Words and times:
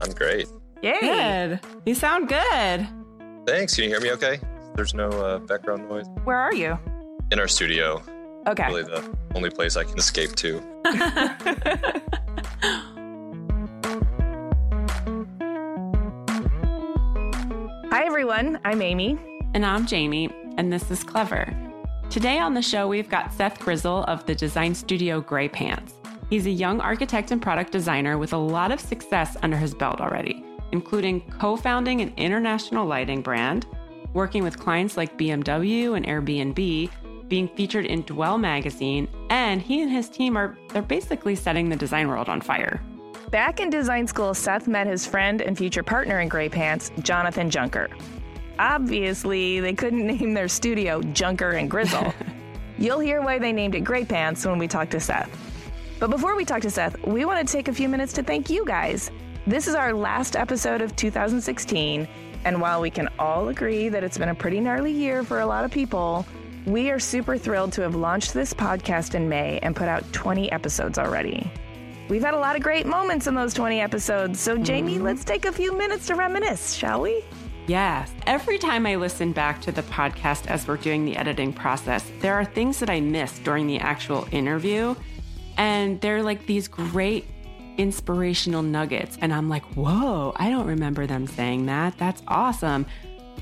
I'm 0.00 0.12
great. 0.12 0.46
Yay. 0.82 1.00
Good. 1.00 1.60
You 1.84 1.94
sound 1.94 2.28
good. 2.28 2.86
Thanks. 3.46 3.74
Can 3.74 3.84
you 3.84 3.90
hear 3.90 4.00
me 4.00 4.12
okay? 4.12 4.38
There's 4.74 4.94
no 4.94 5.08
uh, 5.08 5.38
background 5.38 5.88
noise. 5.88 6.06
Where 6.24 6.36
are 6.36 6.54
you? 6.54 6.78
In 7.32 7.38
our 7.40 7.48
studio. 7.48 8.02
Okay. 8.46 8.66
Really 8.68 8.84
the 8.84 9.16
only 9.34 9.50
place 9.50 9.76
I 9.76 9.84
can 9.84 9.98
escape 9.98 10.36
to. 10.36 10.62
Hi, 17.90 18.04
everyone. 18.06 18.60
I'm 18.64 18.80
Amy. 18.82 19.18
And 19.54 19.64
I'm 19.66 19.86
Jaime, 19.86 20.30
and 20.58 20.72
this 20.72 20.90
is 20.90 21.02
Clever. 21.02 21.52
Today 22.10 22.38
on 22.38 22.54
the 22.54 22.62
show, 22.62 22.86
we've 22.86 23.08
got 23.08 23.32
Seth 23.32 23.58
Grizzle 23.58 24.04
of 24.04 24.24
the 24.26 24.34
design 24.34 24.74
studio 24.74 25.20
graypants. 25.20 25.92
He's 26.30 26.46
a 26.46 26.50
young 26.50 26.80
architect 26.80 27.30
and 27.30 27.40
product 27.40 27.72
designer 27.72 28.18
with 28.18 28.34
a 28.34 28.38
lot 28.38 28.70
of 28.70 28.80
success 28.80 29.36
under 29.42 29.56
his 29.56 29.74
belt 29.74 30.00
already, 30.00 30.44
including 30.72 31.22
co 31.22 31.56
founding 31.56 32.02
an 32.02 32.12
international 32.16 32.86
lighting 32.86 33.22
brand, 33.22 33.66
working 34.12 34.42
with 34.42 34.58
clients 34.58 34.96
like 34.96 35.16
BMW 35.16 35.96
and 35.96 36.06
Airbnb, 36.06 36.90
being 37.28 37.48
featured 37.48 37.86
in 37.86 38.02
Dwell 38.02 38.36
magazine, 38.36 39.08
and 39.30 39.62
he 39.62 39.82
and 39.82 39.90
his 39.90 40.08
team 40.10 40.36
are 40.36 40.56
they're 40.68 40.82
basically 40.82 41.34
setting 41.34 41.68
the 41.68 41.76
design 41.76 42.08
world 42.08 42.28
on 42.28 42.42
fire. 42.42 42.82
Back 43.30 43.60
in 43.60 43.70
design 43.70 44.06
school, 44.06 44.34
Seth 44.34 44.66
met 44.68 44.86
his 44.86 45.06
friend 45.06 45.40
and 45.42 45.56
future 45.56 45.82
partner 45.82 46.20
in 46.20 46.28
graypants, 46.28 46.90
Jonathan 47.02 47.50
Junker. 47.50 47.88
Obviously, 48.58 49.60
they 49.60 49.72
couldn't 49.72 50.06
name 50.18 50.34
their 50.34 50.48
studio 50.48 51.00
Junker 51.02 51.50
and 51.50 51.70
Grizzle. 51.70 52.12
You'll 52.78 53.00
hear 53.00 53.22
why 53.22 53.38
they 53.38 53.52
named 53.52 53.74
it 53.74 53.84
graypants 53.84 54.46
when 54.46 54.58
we 54.58 54.68
talk 54.68 54.90
to 54.90 55.00
Seth. 55.00 55.30
But 55.98 56.10
before 56.10 56.36
we 56.36 56.44
talk 56.44 56.62
to 56.62 56.70
Seth, 56.70 56.96
we 57.04 57.24
want 57.24 57.46
to 57.46 57.52
take 57.52 57.66
a 57.66 57.72
few 57.72 57.88
minutes 57.88 58.12
to 58.14 58.22
thank 58.22 58.48
you 58.48 58.64
guys. 58.64 59.10
This 59.48 59.66
is 59.66 59.74
our 59.74 59.92
last 59.92 60.36
episode 60.36 60.80
of 60.80 60.94
2016, 60.94 62.06
and 62.44 62.60
while 62.60 62.80
we 62.80 62.88
can 62.88 63.08
all 63.18 63.48
agree 63.48 63.88
that 63.88 64.04
it's 64.04 64.16
been 64.16 64.28
a 64.28 64.34
pretty 64.34 64.60
gnarly 64.60 64.92
year 64.92 65.24
for 65.24 65.40
a 65.40 65.46
lot 65.46 65.64
of 65.64 65.72
people, 65.72 66.24
we 66.66 66.90
are 66.90 67.00
super 67.00 67.36
thrilled 67.36 67.72
to 67.72 67.82
have 67.82 67.96
launched 67.96 68.32
this 68.32 68.54
podcast 68.54 69.16
in 69.16 69.28
May 69.28 69.58
and 69.58 69.74
put 69.74 69.88
out 69.88 70.04
20 70.12 70.52
episodes 70.52 70.98
already. 70.98 71.50
We've 72.08 72.22
had 72.22 72.34
a 72.34 72.38
lot 72.38 72.54
of 72.54 72.62
great 72.62 72.86
moments 72.86 73.26
in 73.26 73.34
those 73.34 73.52
20 73.52 73.80
episodes, 73.80 74.38
so 74.38 74.54
Jaime, 74.54 74.94
mm-hmm. 74.94 75.04
let's 75.04 75.24
take 75.24 75.46
a 75.46 75.52
few 75.52 75.76
minutes 75.76 76.06
to 76.06 76.14
reminisce, 76.14 76.74
shall 76.74 77.00
we? 77.00 77.24
Yes. 77.66 78.12
Every 78.24 78.56
time 78.56 78.86
I 78.86 78.94
listen 78.94 79.32
back 79.32 79.60
to 79.62 79.72
the 79.72 79.82
podcast 79.82 80.46
as 80.46 80.68
we're 80.68 80.76
doing 80.76 81.04
the 81.04 81.16
editing 81.16 81.52
process, 81.52 82.08
there 82.20 82.34
are 82.34 82.44
things 82.44 82.78
that 82.78 82.88
I 82.88 83.00
missed 83.00 83.42
during 83.42 83.66
the 83.66 83.80
actual 83.80 84.28
interview. 84.30 84.94
And 85.58 86.00
they're 86.00 86.22
like 86.22 86.46
these 86.46 86.68
great 86.68 87.26
inspirational 87.76 88.62
nuggets. 88.62 89.18
And 89.20 89.32
I'm 89.32 89.48
like, 89.48 89.64
whoa, 89.76 90.32
I 90.36 90.50
don't 90.50 90.66
remember 90.66 91.06
them 91.06 91.26
saying 91.26 91.66
that. 91.66 91.98
That's 91.98 92.22
awesome. 92.26 92.86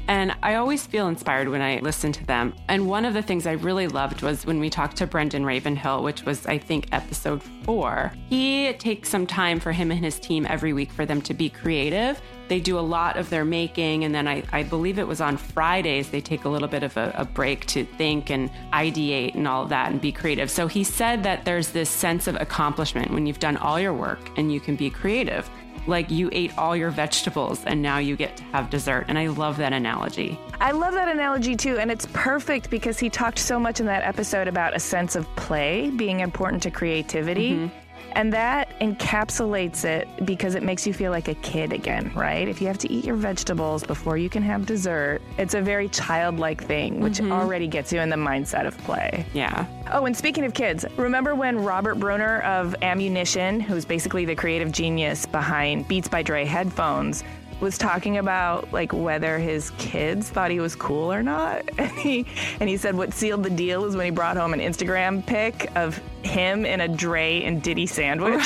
And 0.09 0.37
I 0.43 0.55
always 0.55 0.87
feel 0.87 1.09
inspired 1.09 1.49
when 1.49 1.61
I 1.61 1.81
listen 1.81 2.13
to 2.13 2.25
them. 2.27 2.55
And 2.69 2.87
one 2.87 3.05
of 3.05 3.13
the 3.13 3.23
things 3.23 3.47
I 3.47 3.53
really 3.53 3.89
loved 3.89 4.23
was 4.23 4.47
when 4.47 4.61
we 4.61 4.71
talked 4.71 4.97
to 4.99 5.07
Brendan 5.07 5.45
Ravenhill, 5.45 6.03
which 6.03 6.23
was, 6.25 6.47
I 6.47 6.59
think, 6.59 6.89
episode 6.93 7.43
four. 7.65 8.13
He 8.29 8.73
takes 8.75 9.09
some 9.09 9.27
time 9.27 9.59
for 9.59 9.73
him 9.73 9.91
and 9.91 10.05
his 10.05 10.21
team 10.21 10.47
every 10.49 10.73
week 10.73 10.93
for 10.93 11.07
them 11.07 11.21
to 11.23 11.35
be 11.35 11.49
creative. 11.49 12.21
They 12.49 12.61
do 12.61 12.79
a 12.79 12.81
lot 12.81 13.17
of 13.17 13.31
their 13.31 13.45
making, 13.45 14.05
and 14.05 14.15
then 14.15 14.29
I, 14.29 14.43
I 14.53 14.63
believe 14.63 14.99
it 14.99 15.07
was 15.07 15.21
on 15.21 15.37
Fridays, 15.37 16.11
they 16.11 16.21
take 16.21 16.45
a 16.45 16.49
little 16.49 16.69
bit 16.69 16.83
of 16.83 16.97
a, 16.97 17.13
a 17.17 17.25
break 17.25 17.67
to 17.67 17.85
think 17.85 18.31
and 18.31 18.51
ideate 18.73 19.35
and 19.35 19.49
all 19.49 19.65
of 19.65 19.69
that 19.71 19.91
and 19.91 20.01
be 20.01 20.13
creative. 20.13 20.51
So 20.51 20.67
he 20.67 20.85
said 20.85 21.23
that 21.25 21.45
there's 21.45 21.71
this 21.71 21.91
sense 21.91 22.27
of 22.27 22.37
accomplishment 22.41 23.11
when 23.11 23.27
you've 23.27 23.39
done 23.39 23.57
all 23.57 23.81
your 23.81 23.95
work 23.95 24.31
and 24.37 24.53
you 24.53 24.61
can 24.61 24.77
be 24.77 24.91
creative 24.91 25.49
like 25.87 26.11
you 26.11 26.29
ate 26.33 26.57
all 26.59 26.77
your 26.77 26.91
vegetables 26.91 27.65
and 27.65 27.81
now 27.81 27.99
you 27.99 28.17
get 28.17 28.37
to 28.37 28.45
have 28.45 28.71
dessert. 28.71 29.05
And 29.09 29.19
I 29.19 29.29
love 29.29 29.57
that 29.59 29.73
analogy. 29.73 30.39
I 30.61 30.73
love 30.73 30.95
that 30.95 31.09
analogy 31.09 31.57
too. 31.57 31.79
And 31.79 31.91
it's 31.91 32.07
perfect 32.13 32.71
because 32.71 32.99
he 32.99 33.11
talked 33.11 33.39
so 33.39 33.59
much 33.59 33.81
in 33.81 33.87
that 33.87 34.03
episode 34.03 34.49
about 34.49 34.75
a 34.75 34.81
sense 34.81 35.17
of 35.17 35.27
play 35.37 35.91
being 35.91 36.21
important 36.21 36.63
to 36.65 36.71
creativity. 36.71 37.53
Mm-hmm. 37.53 37.86
And 38.17 38.33
that 38.33 38.71
encapsulates 38.81 39.85
it 39.85 40.09
because 40.25 40.55
it 40.55 40.63
makes 40.63 40.87
you 40.87 40.95
feel 40.95 41.11
like 41.11 41.29
a 41.29 41.35
kid 41.35 41.71
again, 41.71 42.11
right? 42.15 42.49
If 42.49 42.63
you 42.63 42.67
have 42.67 42.79
to 42.79 42.91
eat 42.91 43.05
your 43.05 43.15
vegetables 43.15 43.85
before 43.85 44.17
you 44.17 44.31
can 44.31 44.43
have 44.43 44.65
dessert, 44.65 45.21
it's 45.37 45.53
a 45.53 45.61
very 45.61 45.91
childlike 45.91 46.65
thing, 46.65 47.01
which 47.01 47.19
mm-hmm. 47.19 47.31
already 47.31 47.67
gets 47.67 47.93
you 47.93 48.01
in 48.01 48.09
the 48.09 48.17
mindset 48.17 48.67
of 48.67 48.77
play. 48.79 49.27
Yeah. 49.35 49.67
Oh, 49.93 50.07
and 50.07 50.17
speaking 50.17 50.47
of 50.47 50.55
kids, 50.55 50.87
remember 50.97 51.35
when 51.35 51.63
Robert 51.63 51.97
Brunner 51.97 52.41
of 52.41 52.75
Ammunition, 52.81 53.61
who's 53.61 53.85
basically 53.85 54.25
the 54.25 54.35
creative 54.35 54.73
genius 54.73 55.27
behind 55.27 55.87
Beats 55.87 56.09
by 56.09 56.23
Dre 56.23 56.47
headphones, 56.47 57.23
was 57.61 57.79
talking 57.79 58.19
about 58.19 58.73
like 58.73 58.93
whether 58.93 59.39
his 59.39 59.71
kids 59.73 60.29
thought 60.29 60.51
he 60.51 60.61
was 60.61 60.75
cool 60.75 61.13
or 61.13 61.23
not. 61.23 61.69
And 61.79 61.91
he 61.99 62.27
and 62.61 62.69
he 62.69 62.77
said 62.77 62.97
what 62.97 63.13
sealed 63.13 63.43
the 63.43 63.51
deal 63.51 63.83
was 63.83 63.97
when 63.97 64.07
he 64.07 64.11
brought 64.11 64.37
home 64.37 64.55
an 64.55 64.61
Instagram 64.61 65.25
pic 65.25 65.71
of 65.77 66.01
him 66.27 66.67
in 66.67 66.81
a 66.81 66.89
Dre 66.89 67.43
and 67.43 67.63
Diddy 67.63 67.87
sandwich. 67.87 68.43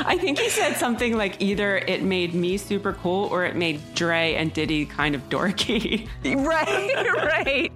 I 0.00 0.16
think 0.18 0.38
he 0.38 0.48
said 0.48 0.74
something 0.74 1.16
like 1.16 1.40
either 1.40 1.78
it 1.78 2.02
made 2.02 2.34
me 2.34 2.56
super 2.56 2.92
cool 2.94 3.26
or 3.26 3.44
it 3.44 3.56
made 3.56 3.80
Dre 3.94 4.34
and 4.34 4.52
Diddy 4.52 4.86
kind 4.86 5.14
of 5.14 5.28
dorky. 5.28 6.08
right, 6.24 7.14
right. 7.16 7.74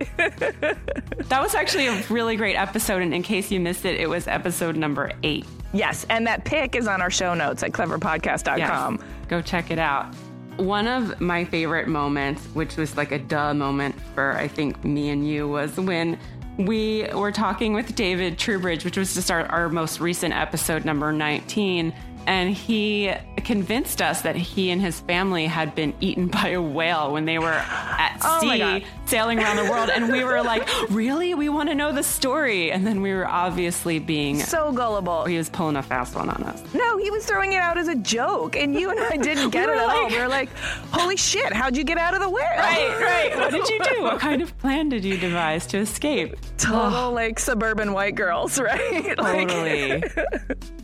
that 1.29 1.41
was 1.41 1.55
actually 1.55 1.87
a 1.87 2.03
really 2.09 2.37
great 2.37 2.57
episode 2.57 3.03
and 3.03 3.15
in 3.15 3.23
case 3.23 3.51
you 3.51 3.61
missed 3.61 3.85
it, 3.85 4.01
it 4.01 4.09
was 4.09 4.27
episode 4.27 4.77
number 4.77 5.13
8. 5.23 5.45
Yes, 5.73 6.07
and 6.09 6.27
that 6.27 6.45
pic 6.45 6.77
is 6.77 6.87
on 6.87 7.03
our 7.03 7.11
show 7.11 7.35
notes 7.35 7.63
at 7.63 7.73
cleverpodcast.com. 7.73 8.95
Yes, 8.95 9.29
go 9.29 9.43
check 9.43 9.71
it 9.71 9.79
out. 9.79 10.15
One 10.57 10.87
of 10.87 11.21
my 11.21 11.45
favorite 11.45 11.89
moments, 11.89 12.45
which 12.55 12.77
was 12.77 12.97
like 12.97 13.11
a 13.11 13.19
duh 13.19 13.53
moment 13.55 13.97
for 14.15 14.37
I 14.37 14.47
think 14.47 14.85
me 14.85 15.11
and 15.11 15.29
you, 15.29 15.49
was 15.49 15.77
when 15.77 16.17
we 16.57 17.09
were 17.13 17.33
talking 17.33 17.75
with 17.75 17.95
David 17.95 18.39
Trubridge, 18.39 18.85
which 18.85 18.97
was 18.97 19.15
just 19.15 19.31
our, 19.31 19.47
our 19.47 19.69
most 19.69 20.01
recent 20.01 20.35
episode, 20.35 20.85
number 20.85 21.13
19 21.13 21.93
and 22.27 22.55
he 22.55 23.13
convinced 23.45 24.01
us 24.01 24.23
that 24.23 24.35
he 24.37 24.71
and 24.71 24.81
his 24.81 25.01
family 25.01 25.47
had 25.47 25.75
been 25.75 25.95
eaten 26.01 26.27
by 26.39 26.49
a 26.49 26.63
whale 26.63 27.13
when 27.13 27.25
they 27.25 27.39
were 27.39 27.53
at 27.53 28.19
oh 28.25 28.41
sea 28.41 28.85
sailing 29.07 29.39
around 29.39 29.57
the 29.57 29.71
world. 29.71 29.91
And 29.91 30.11
we 30.11 30.25
were 30.25 30.43
like 30.43 30.69
really? 30.91 31.35
We 31.35 31.49
want 31.49 31.69
to 31.69 31.75
know 31.75 31.93
the 31.93 32.03
story. 32.03 32.73
And 32.73 32.87
then 32.87 33.03
we 33.03 33.13
were 33.13 33.27
obviously 33.27 33.99
being 33.99 34.41
so 34.41 34.73
gullible. 34.73 35.27
He 35.27 35.37
was 35.37 35.49
pulling 35.51 35.77
a 35.77 35.83
fast 35.83 36.15
one 36.15 36.31
on 36.31 36.43
us. 36.45 36.63
No 36.75 36.97
he 36.99 37.11
was 37.11 37.27
throwing 37.27 37.53
it 37.53 37.61
out 37.61 37.77
as 37.77 37.89
a 37.89 37.95
joke 37.95 38.57
and 38.57 38.75
you 38.75 38.91
and 38.91 38.99
i 39.01 39.17
didn't 39.17 39.51
get 39.51 39.69
we 39.69 39.75
it 39.75 39.79
at 39.79 39.87
like, 39.87 39.97
all 39.97 40.09
we 40.09 40.19
were 40.19 40.29
like 40.29 40.49
holy 40.91 41.17
shit 41.17 41.53
how'd 41.53 41.77
you 41.77 41.85
get 41.85 41.99
out 41.99 42.15
of 42.15 42.21
the 42.21 42.29
whale? 42.29 42.45
Right 42.57 43.01
right. 43.01 43.37
What 43.37 43.51
did 43.51 43.69
you 43.69 43.81
do? 43.85 44.03
What 44.03 44.21
kind 44.21 44.41
of 44.41 44.57
plan 44.59 44.89
did 44.89 45.05
you 45.05 45.19
devise 45.19 45.67
to 45.69 45.79
escape? 45.79 46.37
Total 46.57 47.13
like 47.13 47.39
suburban 47.39 47.93
white 47.93 48.15
girls 48.15 48.59
right? 48.59 49.17
Totally. 49.17 50.03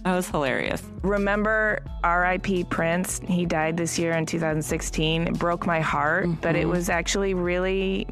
That 0.05 0.15
was 0.15 0.29
hilarious. 0.29 0.83
Remember 1.03 1.30
R.I.P. 2.03 2.65
Prince. 2.65 3.21
He 3.27 3.47
died 3.47 3.77
this 3.77 3.99
year 3.99 4.13
in 4.13 4.27
2016. 4.27 5.29
It 5.29 5.39
broke 5.39 5.67
my 5.67 5.81
heart, 5.81 6.27
mm-hmm. 6.27 6.41
but 6.41 6.57
it 6.57 6.61
mm-hmm. 6.61 6.71
was 6.71 6.89
actually 6.89 7.35
really 7.35 8.07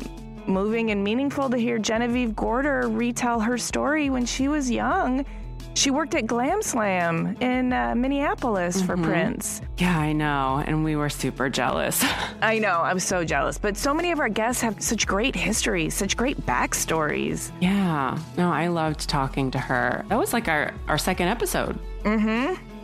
moving 0.46 0.90
and 0.90 1.04
meaningful 1.04 1.50
to 1.50 1.56
hear 1.56 1.78
Genevieve 1.78 2.34
Gorder 2.34 2.88
retell 2.88 3.40
her 3.40 3.58
story 3.58 4.10
when 4.10 4.24
she 4.24 4.48
was 4.48 4.70
young. 4.70 5.24
She 5.74 5.92
worked 5.92 6.16
at 6.16 6.26
Glam 6.26 6.60
Slam 6.60 7.36
in 7.40 7.72
uh, 7.72 7.94
Minneapolis 7.94 8.82
for 8.82 8.96
Prince. 8.96 9.60
Yeah, 9.76 9.96
I 9.96 10.12
know. 10.12 10.60
And 10.66 10.82
we 10.82 10.96
were 10.96 11.08
super 11.08 11.48
jealous. 11.48 12.04
I 12.42 12.58
know, 12.58 12.80
I 12.80 12.94
was 12.94 13.04
so 13.04 13.24
jealous. 13.24 13.58
But 13.58 13.76
so 13.76 13.94
many 13.94 14.10
of 14.10 14.18
our 14.18 14.28
guests 14.28 14.60
have 14.62 14.82
such 14.82 15.06
great 15.06 15.36
histories, 15.36 15.94
such 15.94 16.16
great 16.16 16.40
backstories. 16.46 17.52
yeah. 17.60 18.18
No, 18.36 18.50
I 18.50 18.66
loved 18.66 19.08
talking 19.08 19.52
to 19.52 19.58
her. 19.58 20.04
That 20.08 20.18
was 20.18 20.32
like 20.32 20.48
our, 20.48 20.74
our 20.88 20.98
second 20.98 21.28
episode. 21.28 21.78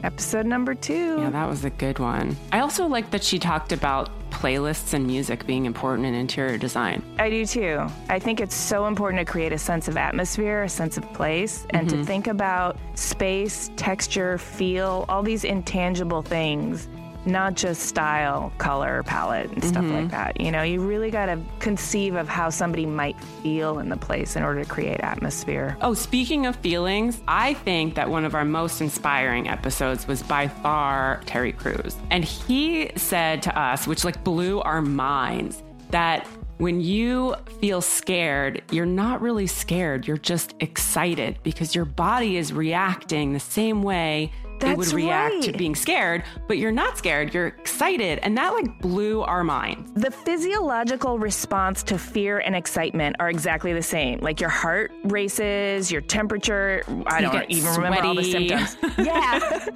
Episode 0.05 0.45
number 0.45 0.75
two. 0.75 1.17
Yeah, 1.19 1.31
that 1.31 1.49
was 1.49 1.65
a 1.65 1.71
good 1.71 1.99
one. 1.99 2.37
I 2.53 2.61
also 2.61 2.87
like 2.87 3.11
that 3.13 3.25
she 3.25 3.39
talked 3.39 3.73
about 3.73 4.11
playlists 4.31 4.93
and 4.93 5.07
music 5.07 5.47
being 5.47 5.65
important 5.65 6.07
in 6.07 6.13
interior 6.13 6.59
design. 6.59 7.03
I 7.19 7.31
do 7.31 7.47
too. 7.47 7.87
I 8.11 8.19
think 8.19 8.39
it's 8.39 8.55
so 8.55 8.85
important 8.85 9.27
to 9.27 9.33
create 9.33 9.53
a 9.53 9.59
sense 9.59 9.89
of 9.89 9.97
atmosphere, 9.97 10.65
a 10.65 10.69
sense 10.69 10.99
of 10.99 11.11
place, 11.15 11.67
and 11.71 11.89
to 11.89 11.97
mm-hmm. 11.97 12.05
think 12.05 12.27
about 12.27 12.77
space, 12.97 13.71
texture, 13.77 14.37
feel, 14.37 15.07
all 15.09 15.23
these 15.23 15.43
intangible 15.43 16.21
things, 16.21 16.87
not 17.27 17.55
just 17.55 17.83
style, 17.83 18.53
color, 18.59 19.03
palette, 19.05 19.51
and 19.51 19.65
stuff 19.65 19.85
like 19.85 19.93
mm-hmm. 19.93 20.09
that. 20.09 20.41
You 20.41 20.51
know, 20.51 20.63
you 20.63 20.81
really 20.81 21.11
got 21.11 21.27
to 21.27 21.41
conceive 21.59 22.15
of 22.15 22.29
how 22.29 22.51
somebody 22.51 22.87
might 22.87 23.19
feel 23.43 23.79
in 23.79 23.89
the 23.89 23.97
place 23.97 24.37
in 24.37 24.43
order 24.43 24.63
to 24.63 24.69
create 24.69 25.01
atmosphere. 25.01 25.77
Oh, 25.81 25.95
speaking 25.95 26.47
of 26.47 26.57
feelings, 26.57 27.23
I 27.27 27.55
think 27.55 27.95
that 27.95 28.09
one 28.11 28.25
of 28.25 28.35
our 28.35 28.45
most 28.45 28.81
inspiring 28.81 29.49
episodes 29.49 30.07
was 30.07 30.23
by 30.23 30.49
far 30.49 31.23
Terry 31.27 31.53
Crews. 31.53 31.97
And 32.11 32.25
he 32.25 32.91
said 32.97 33.43
to 33.43 33.59
us, 33.59 33.87
which 33.87 34.05
like 34.05 34.23
blew 34.25 34.61
our 34.61 34.83
minds, 34.83 35.63
that 35.91 36.27
when 36.59 36.81
you 36.81 37.35
feel 37.61 37.81
scared, 37.81 38.63
you're 38.71 38.87
not 38.87 39.21
really 39.21 39.47
scared, 39.47 40.07
you're 40.07 40.17
just 40.17 40.55
excited 40.61 41.39
because 41.43 41.75
your 41.75 41.85
body 41.85 42.37
is 42.37 42.53
reacting 42.53 43.33
the 43.33 43.41
same 43.41 43.83
way 43.83 44.31
it 44.61 44.77
would 44.77 44.87
That's 44.87 44.95
react 44.95 45.43
to 45.43 45.53
being 45.53 45.75
scared, 45.75 46.25
but 46.49 46.59
you're 46.59 46.73
not 46.73 46.97
scared, 46.99 47.35
you're 47.35 47.49
excited. 47.49 48.19
And 48.23 48.37
that 48.39 48.53
like 48.53 48.79
blew 48.81 49.23
our 49.23 49.45
minds. 49.45 49.91
The 49.95 50.11
physiological 50.11 51.19
response 51.19 51.83
to 51.85 51.99
fear 51.99 52.39
and 52.39 52.55
excitement 52.55 53.17
are 53.19 53.31
exactly 53.31 53.73
the 53.73 53.83
same. 53.83 54.21
Like 54.21 54.41
your 54.41 54.51
heart 54.51 54.93
races, 55.05 55.91
your 55.91 56.01
temperature, 56.01 56.83
I 57.07 57.21
You 57.21 57.31
don't 57.31 57.51
even 57.51 57.75
remember 57.75 58.03
all 58.03 58.15
the 58.15 58.25
symptoms. 58.25 58.77
yeah. 58.99 59.67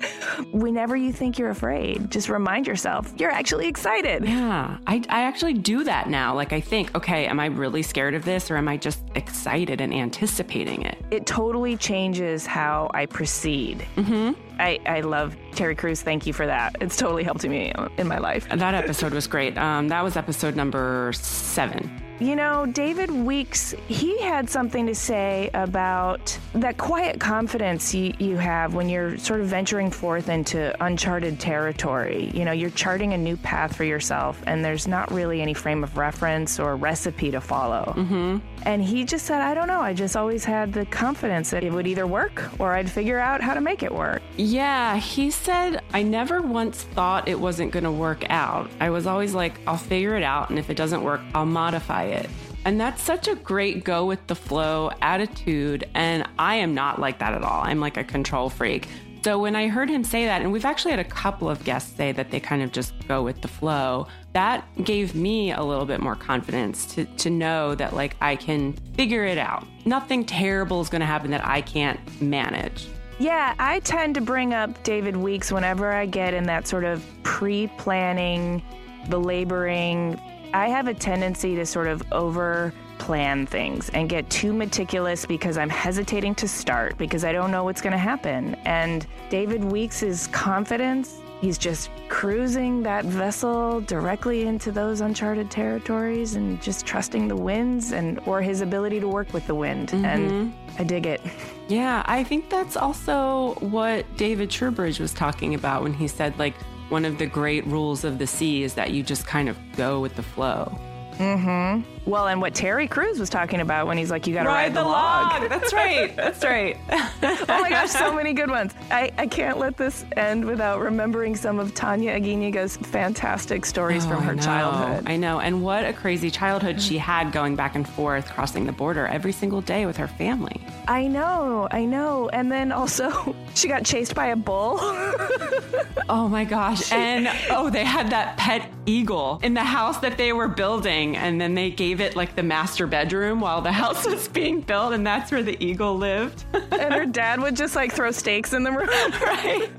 Whenever 0.53 0.97
you 0.97 1.13
think 1.13 1.39
you're 1.39 1.51
afraid, 1.51 2.11
just 2.11 2.29
remind 2.29 2.67
yourself 2.67 3.13
you're 3.19 3.31
actually 3.31 3.67
excited. 3.67 4.25
Yeah, 4.25 4.79
I, 4.87 5.03
I 5.09 5.23
actually 5.23 5.55
do 5.55 5.85
that 5.85 6.09
now. 6.09 6.35
Like, 6.35 6.53
I 6.53 6.61
think, 6.61 6.95
okay, 6.95 7.27
am 7.27 7.41
I 7.41 7.47
really 7.47 7.83
scared 7.83 8.15
of 8.15 8.25
this 8.25 8.51
or 8.51 8.57
am 8.57 8.69
I 8.69 8.77
just 8.77 9.01
excited 9.15 9.81
and 9.81 9.93
anticipating 9.93 10.83
it? 10.83 10.99
It 11.11 11.27
totally 11.27 11.77
changes 11.77 12.47
how 12.47 12.91
I 12.95 13.07
proceed. 13.07 13.87
Mm-hmm. 13.97 14.48
I, 14.59 14.81
I 14.87 15.01
love 15.01 15.37
Terry 15.53 15.75
Crews. 15.75 16.03
Thank 16.03 16.27
you 16.27 16.33
for 16.33 16.47
that. 16.47 16.77
It's 16.81 16.97
totally 16.97 17.25
helped 17.25 17.45
me 17.47 17.73
in 17.97 18.09
my 18.09 18.19
life. 18.19 18.49
That 18.49 18.75
episode 18.75 19.13
was 19.13 19.27
great. 19.27 19.57
Um, 19.57 19.89
that 19.89 20.03
was 20.03 20.17
episode 20.17 20.57
number 20.57 21.13
seven. 21.15 21.91
You 22.21 22.35
know, 22.35 22.67
David 22.67 23.11
Weeks, 23.13 23.75
he 23.87 24.21
had 24.21 24.51
something 24.51 24.87
to 24.87 24.95
say 24.95 25.51
about 25.55 26.37
that 26.55 26.77
quiet 26.77 27.21
confidence 27.21 27.95
you, 27.95 28.13
you 28.19 28.37
have 28.37 28.75
when 28.75 28.89
you're 28.89 29.17
sort 29.19 29.41
of 29.41 29.47
venturing 29.47 29.93
forth 29.93 30.29
into 30.29 30.75
uncharted 30.85 31.39
territory. 31.39 32.33
You 32.35 32.45
know, 32.45 32.51
you're 32.51 32.71
charting 32.71 33.13
a 33.13 33.19
new 33.19 33.37
path 33.37 33.77
for 33.77 33.85
yourself, 33.85 34.43
and 34.47 34.65
there's 34.65 34.89
not 34.89 35.13
really 35.13 35.41
any 35.41 35.55
frame 35.55 35.85
of 35.85 35.97
reference 35.97 36.59
or 36.59 36.75
recipe 36.75 37.31
to 37.31 37.41
follow. 37.41 37.95
Mm-hmm. 37.97 38.39
And 38.65 38.83
he 38.83 39.05
just 39.05 39.25
said, 39.25 39.41
I 39.41 39.55
don't 39.55 39.69
know, 39.69 39.81
I 39.81 39.95
just 39.95 40.17
always 40.17 40.45
had 40.45 40.73
the 40.73 40.87
confidence 40.87 41.51
that 41.51 41.63
it 41.63 41.73
would 41.73 41.87
either 41.87 42.07
work 42.07 42.43
or 42.59 42.75
I'd 42.75 42.91
figure 42.91 43.21
out 43.21 43.41
how 43.41 43.55
to 43.55 43.61
make 43.61 43.85
it 43.85 43.95
work. 43.95 44.21
Yeah, 44.37 44.97
he 44.97 45.31
said, 45.31 45.83
I 45.93 46.03
never 46.03 46.43
once 46.43 46.83
thought 46.83 47.29
it 47.29 47.39
wasn't 47.39 47.71
going 47.71 47.85
to 47.85 47.93
work 47.93 48.29
out. 48.29 48.69
I 48.81 48.91
was 48.91 49.07
always 49.07 49.35
like, 49.35 49.55
I'll 49.69 49.77
figure 49.77 50.17
it 50.17 50.25
out, 50.25 50.51
and 50.51 50.59
if 50.59 50.69
it 50.69 50.77
doesn't 50.77 51.03
work, 51.05 51.21
I'll 51.35 51.47
modify 51.47 52.08
it. 52.09 52.29
And 52.65 52.81
that's 52.81 53.03
such 53.03 53.29
a 53.29 53.35
great 53.35 53.85
go 53.85 54.05
with 54.05 54.27
the 54.27 54.35
flow 54.35 54.91
attitude. 55.01 55.89
And 55.95 56.29
I 56.39 56.57
am 56.57 56.75
not 56.75 57.01
like 57.01 57.19
that 57.21 57.33
at 57.33 57.43
all. 57.43 57.63
I'm 57.63 57.81
like 57.81 57.97
a 57.97 58.05
control 58.05 58.51
freak. 58.51 58.89
So 59.25 59.39
when 59.39 59.57
I 59.57 59.69
heard 59.69 59.91
him 59.91 60.05
say 60.05 60.25
that, 60.27 60.43
and 60.43 60.53
we've 60.53 60.65
actually 60.65 60.93
had 60.93 61.01
a 61.01 61.05
couple 61.05 61.51
of 61.51 61.63
guests 61.65 61.95
say 61.97 62.13
that 62.13 62.31
they 62.31 62.41
kind 62.41 62.63
of 62.63 62.73
just 62.73 62.95
go 63.09 63.23
with 63.23 63.41
the 63.41 63.49
flow, 63.49 64.07
that 64.33 64.65
gave 64.85 65.15
me 65.15 65.53
a 65.53 65.63
little 65.63 65.87
bit 65.87 66.01
more 66.01 66.15
confidence 66.15 66.87
to, 66.95 67.05
to 67.05 67.29
know 67.29 67.75
that 67.75 67.95
like 67.95 68.17
I 68.21 68.37
can 68.37 68.75
figure 68.95 69.25
it 69.25 69.39
out. 69.39 69.67
Nothing 69.85 70.25
terrible 70.25 70.81
is 70.81 70.89
going 70.89 71.01
to 71.01 71.07
happen 71.07 71.31
that 71.33 71.45
I 71.45 71.61
can't 71.61 72.01
manage. 72.23 72.89
Yeah, 73.19 73.55
I 73.59 73.81
tend 73.81 74.15
to 74.15 74.21
bring 74.21 74.55
up 74.55 74.83
David 74.85 75.17
Weeks 75.17 75.51
whenever 75.51 75.93
I 75.93 76.07
get 76.07 76.35
in 76.35 76.45
that 76.45 76.69
sort 76.69 76.85
of 76.85 77.05
pre 77.25 77.67
planning, 77.79 78.63
belaboring. 79.11 80.21
I 80.55 80.69
have 80.69 80.89
a 80.89 80.95
tendency 80.95 81.55
to 81.57 81.67
sort 81.67 81.87
of 81.87 82.03
over 82.13 82.73
plan 82.99 83.47
things 83.47 83.89
and 83.91 84.09
get 84.09 84.29
too 84.29 84.53
meticulous 84.53 85.25
because 85.25 85.57
I'm 85.57 85.71
hesitating 85.71 86.35
to 86.37 86.49
start 86.49 86.99
because 86.99 87.25
I 87.25 87.33
don't 87.33 87.51
know 87.51 87.65
what's 87.65 87.81
going 87.81 87.93
to 87.93 87.99
happen. 87.99 88.55
And 88.65 89.07
David 89.31 89.63
Weeks' 89.65 90.27
confidence, 90.29 91.21
he's 91.41 91.59
just 91.59 91.91
cruising 92.09 92.83
that 92.83 93.05
vessel 93.05 93.81
directly 93.83 94.47
into 94.47 94.73
those 94.73 95.01
uncharted 95.01 95.51
territories 95.51 96.35
and 96.35 96.61
just 96.61 96.87
trusting 96.87 97.29
the 97.29 97.37
winds 97.37 97.93
and 97.93 98.21
or 98.27 98.43
his 98.43 98.61
ability 98.61 99.01
to 99.01 99.09
work 99.09 99.33
with 99.33 99.47
the 99.47 99.55
wind. 99.55 99.91
Mm-hmm. 99.91 100.05
And 100.05 100.55
I 100.79 100.85
dig 100.85 101.07
it. 101.07 101.21
Yeah, 101.69 102.03
I 102.07 102.25
think 102.25 102.51
that's 102.51 102.77
also 102.77 103.55
what 103.61 104.05
David 104.17 104.49
Trubridge 104.49 104.99
was 104.99 105.13
talking 105.13 105.55
about 105.55 105.83
when 105.83 105.93
he 105.95 106.09
said, 106.09 106.37
like, 106.39 106.55
one 106.89 107.05
of 107.05 107.19
the 107.19 107.27
great 107.27 107.67
rules 107.67 108.05
of 108.05 108.19
the 108.19 108.27
sea 108.27 108.63
is 108.63 108.75
that 108.75 108.93
you 108.93 109.03
just 109.03 109.27
kind 109.27 109.49
of 109.49 109.57
go 109.77 110.01
with 110.01 110.15
the 110.17 110.23
flow. 110.23 110.79
Mm-hmm. 111.17 111.98
Well, 112.09 112.27
and 112.27 112.41
what 112.41 112.55
Terry 112.55 112.87
Crews 112.87 113.21
was 113.21 113.29
talking 113.29 113.61
about 113.61 113.87
when 113.87 113.99
he's 113.99 114.11
like, 114.11 114.27
you 114.27 114.33
got 114.33 114.45
to 114.45 114.49
ride, 114.49 114.73
the, 114.73 114.83
log. 114.83 115.47
That's 115.51 115.75
right. 115.75 116.17
That's 116.17 116.43
right. 116.43 116.79
oh 116.91 117.45
my 117.49 117.69
gosh, 117.69 117.91
so 117.91 118.15
many 118.15 118.33
good 118.33 118.49
ones. 118.49 118.73
I, 118.91 119.13
I 119.19 119.27
can't 119.27 119.59
let 119.59 119.77
this 119.77 120.07
end 120.17 120.47
without 120.47 120.81
remembering 120.81 121.37
some 121.37 121.59
of 121.59 121.75
Tanya 121.75 122.19
Aguiñiga's 122.19 122.79
fantastic 122.79 123.67
stories 123.67 124.07
from 124.07 124.17
Oh, 124.17 124.21
her 124.21 124.33
I 124.33 124.37
childhood. 124.37 125.05
I 125.07 125.17
know. 125.17 125.41
And 125.41 125.63
what 125.63 125.85
a 125.85 125.93
crazy 125.93 126.31
childhood 126.31 126.81
she 126.81 126.97
had 126.97 127.31
going 127.31 127.57
back 127.57 127.75
and 127.75 127.87
forth, 127.87 128.31
crossing 128.31 128.65
the 128.65 128.73
border 128.73 129.07
every 129.07 129.33
single 129.33 129.61
day 129.61 129.85
with 129.85 129.99
her 129.99 130.09
family. 130.09 130.63
I 130.87 131.09
know, 131.09 131.69
I 131.71 131.85
know. 131.85 132.31
And 132.31 132.51
then 132.51 132.73
also, 132.73 133.37
she 133.55 133.69
got 133.69 133.85
chased 133.85 134.15
by 134.15 134.29
a 134.29 134.37
bull. 134.37 134.79
Oh 136.11 136.27
my 136.27 136.45
gosh. 136.45 136.91
And 136.91 137.29
oh, 137.51 137.69
they 137.69 137.85
had 137.85 138.11
that 138.11 138.39
pet 138.39 138.71
eagle 138.87 139.41
in 139.43 139.53
the 139.53 139.63
house 139.63 139.99
that 139.99 140.17
they 140.17 140.33
were 140.33 140.49
building. 140.49 141.17
And 141.17 141.39
then 141.39 141.55
they 141.55 141.71
gave 141.71 141.98
it 142.01 142.17
like 142.17 142.35
the 142.37 142.43
master 142.43 142.87
bedroom 142.87 143.41
while 143.41 143.61
the 143.61 143.73
house 143.83 144.07
was 144.07 144.29
being 144.29 144.61
built. 144.61 144.93
And 144.93 145.07
that's 145.07 145.31
where 145.31 145.43
the 145.43 145.63
eagle 145.65 145.97
lived. 145.97 146.45
and 146.53 146.95
her 146.95 147.07
dad 147.07 147.41
would 147.41 147.57
just 147.57 147.77
like 147.77 147.93
throw 147.93 148.11
stakes 148.11 148.53
in 148.53 148.63
the 148.63 148.73
room. 148.73 148.89
right? 149.23 149.71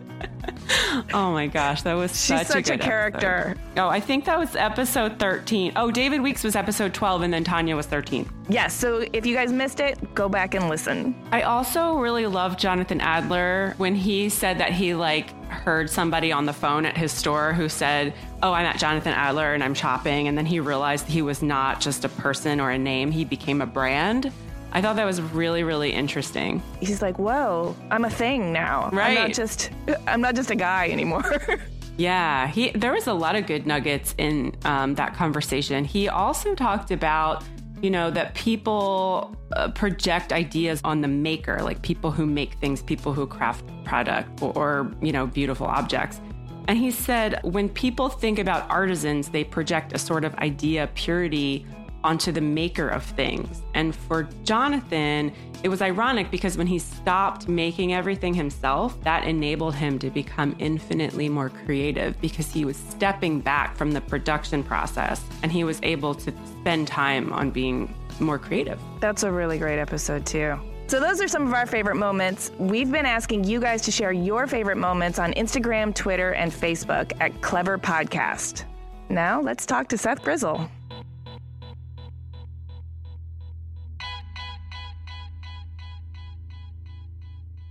Oh 1.13 1.31
my 1.31 1.47
gosh, 1.47 1.81
that 1.83 1.93
was 1.93 2.11
She's 2.11 2.27
such, 2.39 2.47
such 2.47 2.69
a 2.69 2.71
good 2.77 2.81
character. 2.81 3.55
episode. 3.57 3.59
Oh, 3.77 3.87
I 3.87 3.99
think 3.99 4.25
that 4.25 4.37
was 4.37 4.55
episode 4.55 5.17
13. 5.19 5.73
Oh, 5.75 5.89
David 5.91 6.21
Weeks 6.21 6.43
was 6.43 6.55
episode 6.55 6.93
12 6.93 7.23
and 7.23 7.33
then 7.33 7.43
Tanya 7.43 7.75
was 7.75 7.85
13. 7.87 8.29
Yes, 8.49 8.73
so 8.73 9.05
if 9.13 9.25
you 9.25 9.35
guys 9.35 9.51
missed 9.51 9.79
it, 9.79 10.13
go 10.13 10.29
back 10.29 10.53
and 10.53 10.69
listen. 10.69 11.15
I 11.31 11.43
also 11.43 11.95
really 11.97 12.25
love 12.27 12.57
Jonathan 12.57 13.01
Adler 13.01 13.73
when 13.77 13.95
he 13.95 14.29
said 14.29 14.59
that 14.59 14.71
he 14.71 14.93
like 14.93 15.29
heard 15.49 15.89
somebody 15.89 16.31
on 16.31 16.45
the 16.45 16.53
phone 16.53 16.85
at 16.85 16.95
his 16.97 17.11
store 17.11 17.53
who 17.53 17.69
said, 17.69 18.13
"Oh, 18.43 18.51
I'm 18.53 18.65
at 18.65 18.77
Jonathan 18.77 19.13
Adler 19.13 19.53
and 19.53 19.63
I'm 19.63 19.73
shopping." 19.73 20.27
And 20.27 20.37
then 20.37 20.45
he 20.45 20.59
realized 20.59 21.07
he 21.07 21.21
was 21.23 21.41
not 21.41 21.79
just 21.81 22.05
a 22.05 22.09
person 22.09 22.59
or 22.59 22.69
a 22.71 22.77
name, 22.77 23.09
he 23.11 23.25
became 23.25 23.61
a 23.61 23.65
brand. 23.65 24.31
I 24.71 24.81
thought 24.81 24.95
that 24.97 25.05
was 25.05 25.21
really 25.21 25.63
really 25.63 25.91
interesting. 25.91 26.61
He's 26.79 27.01
like, 27.01 27.17
"Whoa, 27.17 27.75
I'm 27.91 28.05
a 28.05 28.09
thing 28.09 28.53
now. 28.53 28.89
I'm 28.91 29.15
not 29.15 29.33
just 29.33 29.71
I'm 30.07 30.21
not 30.21 30.35
just 30.35 30.51
a 30.51 30.55
guy 30.55 30.89
anymore." 30.89 31.39
Yeah, 31.99 32.47
he 32.47 32.69
there 32.71 32.93
was 32.93 33.07
a 33.07 33.13
lot 33.13 33.35
of 33.35 33.45
good 33.45 33.67
nuggets 33.67 34.15
in 34.17 34.55
um, 34.63 34.95
that 34.95 35.13
conversation. 35.13 35.83
He 35.83 36.07
also 36.07 36.55
talked 36.55 36.91
about 36.91 37.43
you 37.81 37.89
know 37.89 38.09
that 38.11 38.35
people 38.35 39.35
uh, 39.51 39.69
project 39.71 40.31
ideas 40.31 40.79
on 40.85 41.01
the 41.01 41.09
maker, 41.09 41.59
like 41.61 41.81
people 41.81 42.09
who 42.09 42.25
make 42.25 42.53
things, 42.55 42.81
people 42.81 43.11
who 43.11 43.27
craft 43.27 43.65
product 43.83 44.41
or, 44.41 44.53
or 44.57 44.91
you 45.01 45.11
know 45.11 45.27
beautiful 45.27 45.67
objects. 45.67 46.21
And 46.69 46.77
he 46.77 46.89
said 46.89 47.41
when 47.43 47.67
people 47.67 48.07
think 48.07 48.39
about 48.39 48.69
artisans, 48.69 49.27
they 49.27 49.43
project 49.43 49.91
a 49.91 49.99
sort 49.99 50.23
of 50.23 50.33
idea 50.35 50.89
purity 50.95 51.65
onto 52.03 52.31
the 52.31 52.41
maker 52.41 52.87
of 52.87 53.03
things. 53.03 53.61
And 53.73 53.95
for 53.95 54.29
Jonathan, 54.43 55.33
it 55.63 55.69
was 55.69 55.81
ironic 55.81 56.31
because 56.31 56.57
when 56.57 56.67
he 56.67 56.79
stopped 56.79 57.47
making 57.47 57.93
everything 57.93 58.33
himself, 58.33 59.01
that 59.03 59.25
enabled 59.25 59.75
him 59.75 59.99
to 59.99 60.09
become 60.09 60.55
infinitely 60.59 61.29
more 61.29 61.49
creative 61.49 62.19
because 62.21 62.51
he 62.51 62.65
was 62.65 62.77
stepping 62.77 63.39
back 63.41 63.75
from 63.75 63.91
the 63.91 64.01
production 64.01 64.63
process 64.63 65.23
and 65.43 65.51
he 65.51 65.63
was 65.63 65.79
able 65.83 66.15
to 66.15 66.33
spend 66.61 66.87
time 66.87 67.33
on 67.33 67.51
being 67.51 67.93
more 68.19 68.39
creative. 68.39 68.79
That's 68.99 69.23
a 69.23 69.31
really 69.31 69.57
great 69.57 69.79
episode, 69.79 70.25
too. 70.25 70.59
So, 70.87 70.99
those 70.99 71.21
are 71.21 71.27
some 71.27 71.45
of 71.45 71.53
our 71.53 71.67
favorite 71.67 71.97
moments. 71.97 72.51
We've 72.57 72.91
been 72.91 73.05
asking 73.05 73.43
you 73.43 73.59
guys 73.59 73.83
to 73.83 73.91
share 73.91 74.11
your 74.11 74.47
favorite 74.47 74.77
moments 74.77 75.19
on 75.19 75.33
Instagram, 75.33 75.93
Twitter, 75.93 76.33
and 76.33 76.51
Facebook 76.51 77.11
at 77.19 77.39
Clever 77.41 77.77
Podcast. 77.77 78.65
Now, 79.07 79.39
let's 79.39 79.67
talk 79.67 79.87
to 79.89 79.99
Seth 79.99 80.23
Grizzle. 80.23 80.69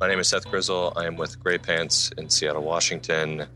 My 0.00 0.06
name 0.06 0.20
is 0.20 0.28
Seth 0.28 0.48
Grizzle. 0.48 0.92
I 0.94 1.06
am 1.06 1.16
with 1.16 1.42
graypants 1.42 2.16
in 2.16 2.30
Seattle, 2.30 2.62
Washington, 2.62 3.46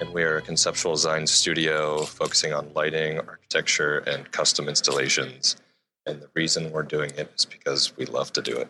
and 0.00 0.14
we 0.14 0.22
are 0.22 0.38
a 0.38 0.40
conceptual 0.40 0.94
design 0.94 1.26
studio 1.26 2.04
focusing 2.04 2.54
on 2.54 2.72
lighting, 2.74 3.18
architecture, 3.18 3.98
and 4.06 4.30
custom 4.32 4.66
installations. 4.66 5.56
And 6.06 6.22
the 6.22 6.30
reason 6.34 6.72
we're 6.72 6.84
doing 6.84 7.10
it 7.18 7.30
is 7.36 7.44
because 7.44 7.94
we 7.98 8.06
love 8.06 8.32
to 8.32 8.40
do 8.40 8.64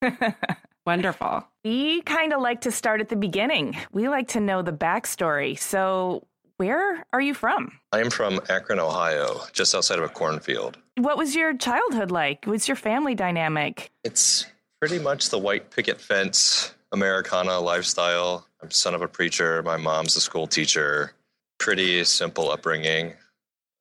it. 0.00 0.34
Wonderful. 0.86 1.46
We 1.62 2.00
kind 2.02 2.32
of 2.32 2.40
like 2.40 2.62
to 2.62 2.70
start 2.70 3.02
at 3.02 3.10
the 3.10 3.16
beginning. 3.16 3.76
We 3.92 4.08
like 4.08 4.28
to 4.28 4.40
know 4.40 4.62
the 4.62 4.72
backstory. 4.72 5.58
So, 5.58 6.26
where 6.56 7.04
are 7.12 7.20
you 7.20 7.34
from? 7.34 7.78
I 7.92 8.00
am 8.00 8.08
from 8.08 8.40
Akron, 8.48 8.80
Ohio, 8.80 9.40
just 9.52 9.74
outside 9.74 9.98
of 9.98 10.06
a 10.06 10.08
cornfield. 10.08 10.78
What 10.96 11.18
was 11.18 11.34
your 11.34 11.54
childhood 11.54 12.10
like? 12.10 12.46
What's 12.46 12.66
your 12.66 12.76
family 12.76 13.14
dynamic? 13.14 13.90
It's 14.04 14.46
pretty 14.80 14.98
much 14.98 15.30
the 15.30 15.38
white 15.38 15.70
picket 15.70 16.00
fence 16.00 16.74
Americana 16.92 17.58
lifestyle. 17.58 18.46
I'm 18.62 18.70
son 18.70 18.94
of 18.94 19.02
a 19.02 19.08
preacher. 19.08 19.62
My 19.62 19.76
mom's 19.76 20.16
a 20.16 20.20
school 20.20 20.46
teacher. 20.46 21.12
Pretty 21.58 22.04
simple 22.04 22.50
upbringing, 22.50 23.14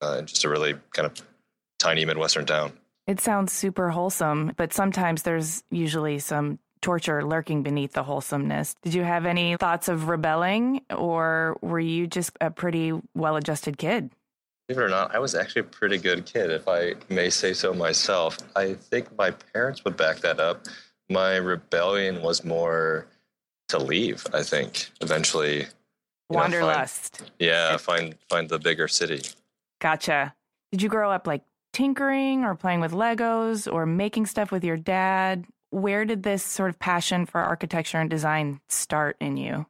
uh, 0.02 0.22
just 0.22 0.44
a 0.46 0.50
really 0.50 0.76
kind 0.94 1.06
of 1.06 1.14
tiny 1.78 2.06
Midwestern 2.06 2.46
town. 2.46 2.72
It 3.06 3.20
sounds 3.20 3.52
super 3.52 3.90
wholesome, 3.90 4.54
but 4.56 4.74
sometimes 4.74 5.24
there's 5.24 5.64
usually 5.70 6.20
some 6.20 6.60
torture 6.82 7.24
lurking 7.24 7.64
beneath 7.64 7.94
the 7.94 8.04
wholesomeness. 8.04 8.76
Did 8.82 8.94
you 8.94 9.04
have 9.04 9.26
any 9.26 9.58
thoughts 9.58 9.90
of 9.90 10.08
rebelling, 10.08 10.82
or 10.90 11.58
were 11.62 11.80
you 11.80 12.08
just 12.08 12.32
a 12.40 12.50
pretty 12.50 12.94
well 13.14 13.36
adjusted 13.36 13.78
kid? 13.78 14.12
Believe 14.68 14.82
it 14.82 14.86
or 14.86 14.90
not, 14.90 15.14
I 15.14 15.20
was 15.20 15.36
actually 15.36 15.62
a 15.62 15.66
pretty 15.66 15.98
good 15.98 16.26
kid, 16.26 16.50
if 16.50 16.68
I 16.68 16.94
may 17.10 17.30
say 17.30 17.54
so 17.54 17.74
myself. 17.74 18.38
I 18.56 18.74
think 18.74 19.16
my 19.18 19.30
parents 19.32 19.84
would 19.86 19.96
back 19.96 20.18
that 20.22 20.40
up. 20.40 20.66
My 21.10 21.36
rebellion 21.36 22.24
was 22.24 22.44
more 22.44 23.06
to 23.70 23.78
leave, 23.78 24.26
I 24.34 24.42
think, 24.42 24.90
eventually. 25.02 25.58
you 25.58 25.64
know, 26.32 26.40
find- 26.40 26.54
Wanderlust. 26.54 27.32
yeah, 27.38 27.78
find 27.78 28.16
find 28.30 28.50
the 28.50 28.58
bigger 28.58 28.88
city. 28.88 29.22
Gotcha. 29.80 30.34
Did 30.72 30.82
you 30.82 30.90
grow 30.90 31.12
up 31.12 31.28
like 31.28 31.44
tinkering 31.72 32.44
or 32.44 32.56
playing 32.56 32.80
with 32.80 32.92
Legos 32.94 33.72
or 33.72 33.86
making 33.86 34.26
stuff 34.26 34.52
with 34.52 34.64
your 34.64 34.78
dad? 34.78 35.46
Where 35.70 36.06
did 36.06 36.24
this 36.24 36.44
sort 36.44 36.72
of 36.72 36.80
passion 36.80 37.28
for 37.28 37.40
architecture 37.42 38.00
and 38.00 38.10
design 38.10 38.62
start 38.70 39.18
in 39.20 39.38
you? 39.38 39.68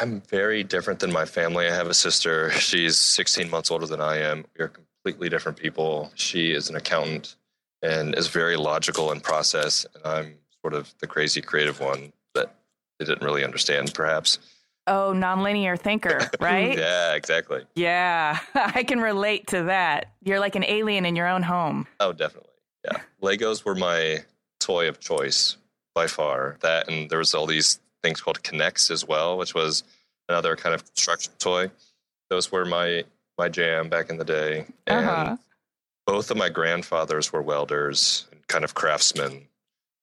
I'm 0.00 0.20
very 0.22 0.62
different 0.62 1.00
than 1.00 1.12
my 1.12 1.24
family. 1.24 1.66
I 1.66 1.74
have 1.74 1.88
a 1.88 1.94
sister. 1.94 2.50
She's 2.52 2.98
16 2.98 3.50
months 3.50 3.70
older 3.70 3.86
than 3.86 4.00
I 4.00 4.18
am. 4.18 4.44
We're 4.56 4.68
completely 4.68 5.28
different 5.28 5.58
people. 5.58 6.12
She 6.14 6.52
is 6.52 6.70
an 6.70 6.76
accountant 6.76 7.34
and 7.82 8.16
is 8.16 8.28
very 8.28 8.56
logical 8.56 9.10
in 9.12 9.20
process, 9.20 9.86
and 9.94 10.04
I'm 10.04 10.34
sort 10.62 10.74
of 10.74 10.92
the 11.00 11.06
crazy 11.06 11.40
creative 11.40 11.80
one 11.80 12.12
that 12.34 12.54
they 12.98 13.04
didn't 13.04 13.22
really 13.22 13.44
understand, 13.44 13.92
perhaps. 13.94 14.38
Oh, 14.86 15.12
nonlinear 15.14 15.78
thinker, 15.78 16.30
right? 16.40 16.76
yeah, 16.76 17.14
exactly. 17.14 17.64
Yeah, 17.74 18.38
I 18.54 18.82
can 18.84 19.00
relate 19.00 19.48
to 19.48 19.64
that. 19.64 20.12
You're 20.22 20.40
like 20.40 20.56
an 20.56 20.64
alien 20.64 21.06
in 21.06 21.14
your 21.14 21.28
own 21.28 21.42
home. 21.42 21.86
Oh, 22.00 22.12
definitely. 22.12 22.50
Yeah. 22.84 23.00
Legos 23.22 23.64
were 23.64 23.74
my 23.74 24.24
toy 24.60 24.88
of 24.88 24.98
choice 25.00 25.56
by 25.94 26.06
far. 26.06 26.56
That 26.60 26.88
and 26.88 27.10
there 27.10 27.18
was 27.18 27.34
all 27.34 27.46
these 27.46 27.80
things 28.02 28.20
called 28.20 28.42
K'Nex 28.42 28.90
as 28.90 29.06
well, 29.06 29.36
which 29.38 29.54
was 29.54 29.84
another 30.28 30.56
kind 30.56 30.74
of 30.74 30.84
construction 30.84 31.32
toy. 31.38 31.70
Those 32.30 32.52
were 32.52 32.64
my 32.64 33.04
my 33.38 33.48
jam 33.48 33.88
back 33.88 34.10
in 34.10 34.16
the 34.18 34.24
day. 34.24 34.66
And 34.86 35.06
Uh-huh. 35.06 35.36
both 36.06 36.30
of 36.30 36.36
my 36.36 36.48
grandfathers 36.48 37.32
were 37.32 37.40
welders 37.42 38.26
and 38.32 38.44
kind 38.48 38.64
of 38.64 38.74
craftsmen. 38.74 39.46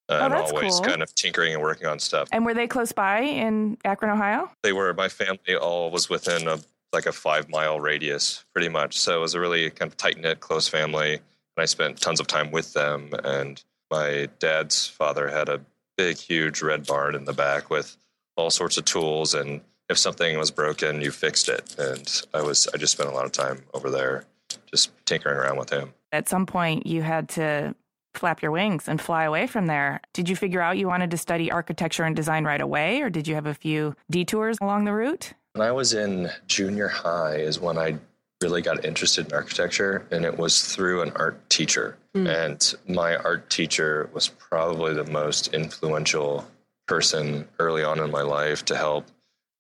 Uh, 0.08 0.20
Oh, 0.22 0.26
and 0.26 0.34
always 0.36 0.76
cool. 0.76 0.82
kind 0.84 1.02
of 1.04 1.14
tinkering 1.16 1.54
and 1.54 1.62
working 1.62 1.88
on 1.88 2.00
stuff. 2.00 2.30
And 2.32 2.46
were 2.46 2.54
they 2.54 2.68
close 2.68 2.92
by 2.92 3.20
in 3.22 3.78
Akron, 3.84 4.12
Ohio? 4.12 4.50
They 4.64 4.72
were 4.72 4.94
my 4.94 5.10
family 5.10 5.56
all 5.60 5.92
was 5.92 6.10
within 6.10 6.48
a 6.48 6.60
like 6.94 7.08
a 7.08 7.12
five 7.12 7.50
mile 7.50 7.80
radius, 7.82 8.46
pretty 8.54 8.70
much. 8.70 8.98
So 8.98 9.18
it 9.18 9.20
was 9.20 9.34
a 9.34 9.40
really 9.40 9.70
kind 9.70 9.92
of 9.92 9.98
tight 9.98 10.18
knit, 10.18 10.40
close 10.40 10.68
family, 10.70 11.16
and 11.16 11.22
I 11.58 11.66
spent 11.66 12.00
tons 12.00 12.22
of 12.22 12.28
time 12.28 12.52
with 12.52 12.72
them. 12.72 13.10
And 13.26 13.62
my 13.92 14.30
dad's 14.40 14.88
father 14.88 15.28
had 15.28 15.50
a 15.50 15.60
big, 15.98 16.18
huge 16.18 16.62
red 16.62 16.86
barn 16.86 17.16
in 17.16 17.26
the 17.26 17.34
back 17.34 17.70
with 17.70 17.98
all 18.36 18.50
sorts 18.50 18.78
of 18.78 18.86
tools, 18.86 19.34
and 19.34 19.62
if 19.90 19.98
something 19.98 20.38
was 20.38 20.52
broken, 20.52 21.02
you 21.02 21.12
fixed 21.12 21.50
it. 21.50 21.76
And 21.78 22.22
I 22.34 22.42
was 22.42 22.68
I 22.74 22.78
just 22.78 22.94
spent 22.94 23.10
a 23.10 23.14
lot 23.14 23.26
of 23.26 23.32
time 23.32 23.64
over 23.74 23.90
there, 23.90 24.26
just 24.70 24.92
tinkering 25.06 25.38
around 25.38 25.58
with 25.58 25.70
him. 25.70 25.94
At 26.12 26.30
some 26.30 26.46
point, 26.46 26.86
you 26.88 27.02
had 27.02 27.30
to 27.30 27.76
flap 28.14 28.42
your 28.42 28.52
wings 28.52 28.88
and 28.88 29.00
fly 29.00 29.24
away 29.24 29.46
from 29.48 29.68
there. 29.68 30.00
Did 30.14 30.30
you 30.30 30.36
figure 30.36 30.62
out 30.62 30.78
you 30.78 30.88
wanted 30.88 31.12
to 31.12 31.18
study 31.18 31.52
architecture 31.52 32.04
and 32.04 32.16
design 32.16 32.46
right 32.46 32.62
away, 32.62 33.02
or 33.02 33.10
did 33.10 33.28
you 33.28 33.36
have 33.36 33.46
a 33.46 33.54
few 33.54 33.96
detours 34.10 34.58
along 34.62 34.86
the 34.86 34.94
route? 34.94 35.34
When 35.54 35.68
I 35.68 35.72
was 35.72 35.94
in 35.94 36.30
junior 36.48 36.88
high 36.88 37.36
is 37.36 37.60
when 37.60 37.78
I 37.78 37.98
really 38.42 38.62
got 38.62 38.84
interested 38.86 39.28
in 39.28 39.34
architecture, 39.34 40.06
and 40.12 40.26
it 40.26 40.38
was 40.38 40.64
through 40.64 41.02
an 41.02 41.12
art 41.16 41.50
teacher. 41.50 41.98
Hmm. 42.14 42.28
And 42.28 42.76
my 42.88 43.16
art 43.16 43.50
teacher 43.50 44.10
was 44.14 44.28
probably 44.28 44.94
the 44.94 45.06
most 45.06 45.54
influential 45.54 46.48
person 46.88 47.48
early 47.60 47.84
on 47.84 48.00
in 48.00 48.12
my 48.12 48.22
life 48.22 48.66
to 48.66 48.76
help 48.76 49.08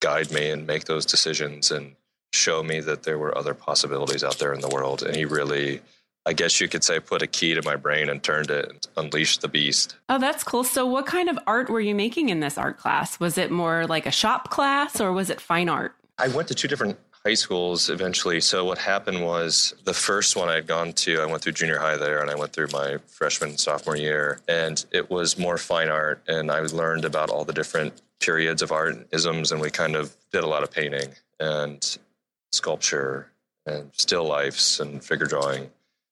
guide 0.01 0.32
me 0.32 0.50
and 0.50 0.67
make 0.67 0.86
those 0.86 1.05
decisions 1.05 1.72
and 1.72 1.96
show 2.34 2.62
me 2.62 2.82
that 2.82 3.03
there 3.03 3.17
were 3.17 3.36
other 3.38 3.53
possibilities 3.53 4.24
out 4.24 4.39
there 4.39 4.53
in 4.53 4.62
the 4.62 4.70
world. 4.70 5.01
And 5.01 5.15
he 5.15 5.25
really, 5.25 5.82
I 6.25 6.34
guess 6.34 6.60
you 6.60 6.67
could 6.67 6.84
say, 6.84 7.00
put 7.00 7.22
a 7.22 7.27
key 7.27 7.53
to 7.53 7.62
my 7.63 7.77
brain 7.77 8.10
and 8.10 8.22
turned 8.22 8.51
it 8.51 8.70
and 8.70 8.88
unleashed 8.98 9.41
the 9.41 9.48
beast. 9.48 9.96
Oh, 10.10 10.20
that's 10.20 10.44
cool. 10.44 10.63
So, 10.63 10.86
what 10.86 11.05
kind 11.05 11.29
of 11.29 11.39
art 11.48 11.70
were 11.70 11.79
you 11.79 11.96
making 11.96 12.29
in 12.29 12.41
this 12.41 12.58
art 12.58 12.77
class? 12.77 13.20
Was 13.20 13.38
it 13.38 13.51
more 13.51 13.88
like 13.88 14.05
a 14.05 14.12
shop 14.12 14.50
class 14.50 15.00
or 15.00 15.13
was 15.13 15.29
it 15.29 15.39
fine 15.39 15.70
art? 15.70 15.96
I 16.17 16.27
went 16.27 16.48
to 16.50 16.55
two 16.55 16.67
different 16.67 16.98
high 17.25 17.34
schools 17.34 17.89
eventually. 17.89 18.39
So 18.39 18.63
what 18.65 18.77
happened 18.77 19.24
was 19.24 19.74
the 19.84 19.94
first 19.94 20.36
one 20.36 20.48
I 20.48 20.55
had 20.55 20.67
gone 20.67 20.94
to, 20.94 21.22
I 21.22 21.25
went 21.25 21.41
through 21.41 21.53
junior 21.53 21.79
high 21.79 21.98
there 21.98 22.22
and 22.22 22.29
I 22.29 22.36
went 22.36 22.53
through 22.53 22.67
my 22.72 22.98
freshman 23.08 23.50
and 23.50 23.60
sophomore 23.60 23.96
year 23.96 24.39
and 24.48 24.86
it 24.91 25.10
was 25.10 25.38
more 25.38 25.58
fine 25.58 25.89
art 25.89 26.22
and 26.27 26.51
I 26.51 26.60
learned 26.60 27.03
about 27.03 27.32
all 27.32 27.44
the 27.44 27.53
different 27.53 28.00
periods 28.20 28.62
of 28.62 28.72
art 28.72 28.94
and 28.94 29.05
isms 29.12 29.51
and 29.51 29.60
we 29.60 29.72
kind 29.72 29.96
of 29.96 30.15
did 30.32 30.44
a 30.44 30.48
lot 30.48 30.62
of 30.62 30.70
painting 30.70 31.10
and 31.39 31.98
sculpture 32.51 33.32
and 33.65 33.89
still 33.94 34.25
lifes 34.25 34.79
and 34.79 35.03
figure 35.03 35.25
drawing. 35.25 35.72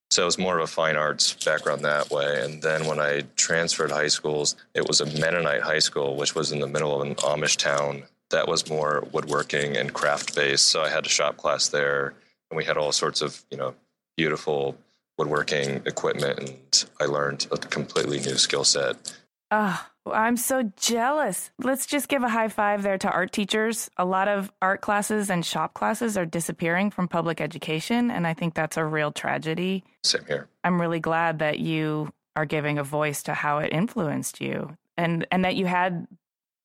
So 0.09 0.23
it 0.23 0.25
was 0.25 0.39
more 0.39 0.57
of 0.57 0.63
a 0.63 0.67
fine 0.67 0.95
arts 0.95 1.33
background 1.45 1.85
that 1.85 2.09
way. 2.09 2.43
And 2.43 2.61
then 2.61 2.87
when 2.87 2.99
I 2.99 3.23
transferred 3.35 3.91
high 3.91 4.07
schools, 4.07 4.55
it 4.73 4.87
was 4.87 4.99
a 5.01 5.05
Mennonite 5.05 5.61
high 5.61 5.79
school, 5.79 6.15
which 6.15 6.33
was 6.33 6.51
in 6.51 6.59
the 6.59 6.67
middle 6.67 6.99
of 6.99 7.07
an 7.07 7.15
Amish 7.15 7.57
town 7.57 8.03
that 8.33 8.47
was 8.47 8.69
more 8.69 9.07
woodworking 9.11 9.77
and 9.77 9.93
craft 9.93 10.35
based. 10.35 10.67
So 10.67 10.83
I 10.83 10.89
had 10.89 11.05
a 11.05 11.09
shop 11.09 11.37
class 11.37 11.69
there, 11.69 12.13
and 12.51 12.57
we 12.57 12.65
had 12.65 12.77
all 12.77 12.91
sorts 12.91 13.21
of 13.21 13.43
you 13.49 13.57
know 13.57 13.73
beautiful 14.17 14.77
woodworking 15.17 15.81
equipment, 15.85 16.39
and 16.39 16.85
I 16.99 17.05
learned 17.05 17.47
a 17.51 17.57
completely 17.57 18.19
new 18.19 18.35
skill 18.35 18.63
set. 18.63 19.15
Oh, 19.51 19.85
I'm 20.11 20.35
so 20.35 20.71
jealous. 20.77 21.51
Let's 21.59 21.85
just 21.85 22.09
give 22.09 22.23
a 22.23 22.29
high 22.29 22.47
five 22.49 22.83
there 22.83 22.97
to 22.97 23.09
art 23.09 23.31
teachers. 23.31 23.89
A 23.97 24.05
lot 24.05 24.27
of 24.27 24.51
art 24.61 24.81
classes 24.81 25.29
and 25.29 25.45
shop 25.45 25.73
classes 25.73 26.17
are 26.17 26.25
disappearing 26.25 26.91
from 26.91 27.07
public 27.07 27.39
education, 27.39 28.11
and 28.11 28.27
I 28.27 28.33
think 28.33 28.53
that's 28.53 28.77
a 28.77 28.83
real 28.83 29.11
tragedy. 29.11 29.83
Same 30.03 30.25
here. 30.27 30.47
I'm 30.63 30.81
really 30.81 30.99
glad 30.99 31.39
that 31.39 31.59
you 31.59 32.11
are 32.35 32.45
giving 32.45 32.79
a 32.79 32.83
voice 32.83 33.23
to 33.23 33.33
how 33.33 33.59
it 33.59 33.71
influenced 33.71 34.41
you 34.41 34.75
and 34.97 35.27
and 35.31 35.45
that 35.45 35.55
you 35.55 35.65
had 35.65 36.07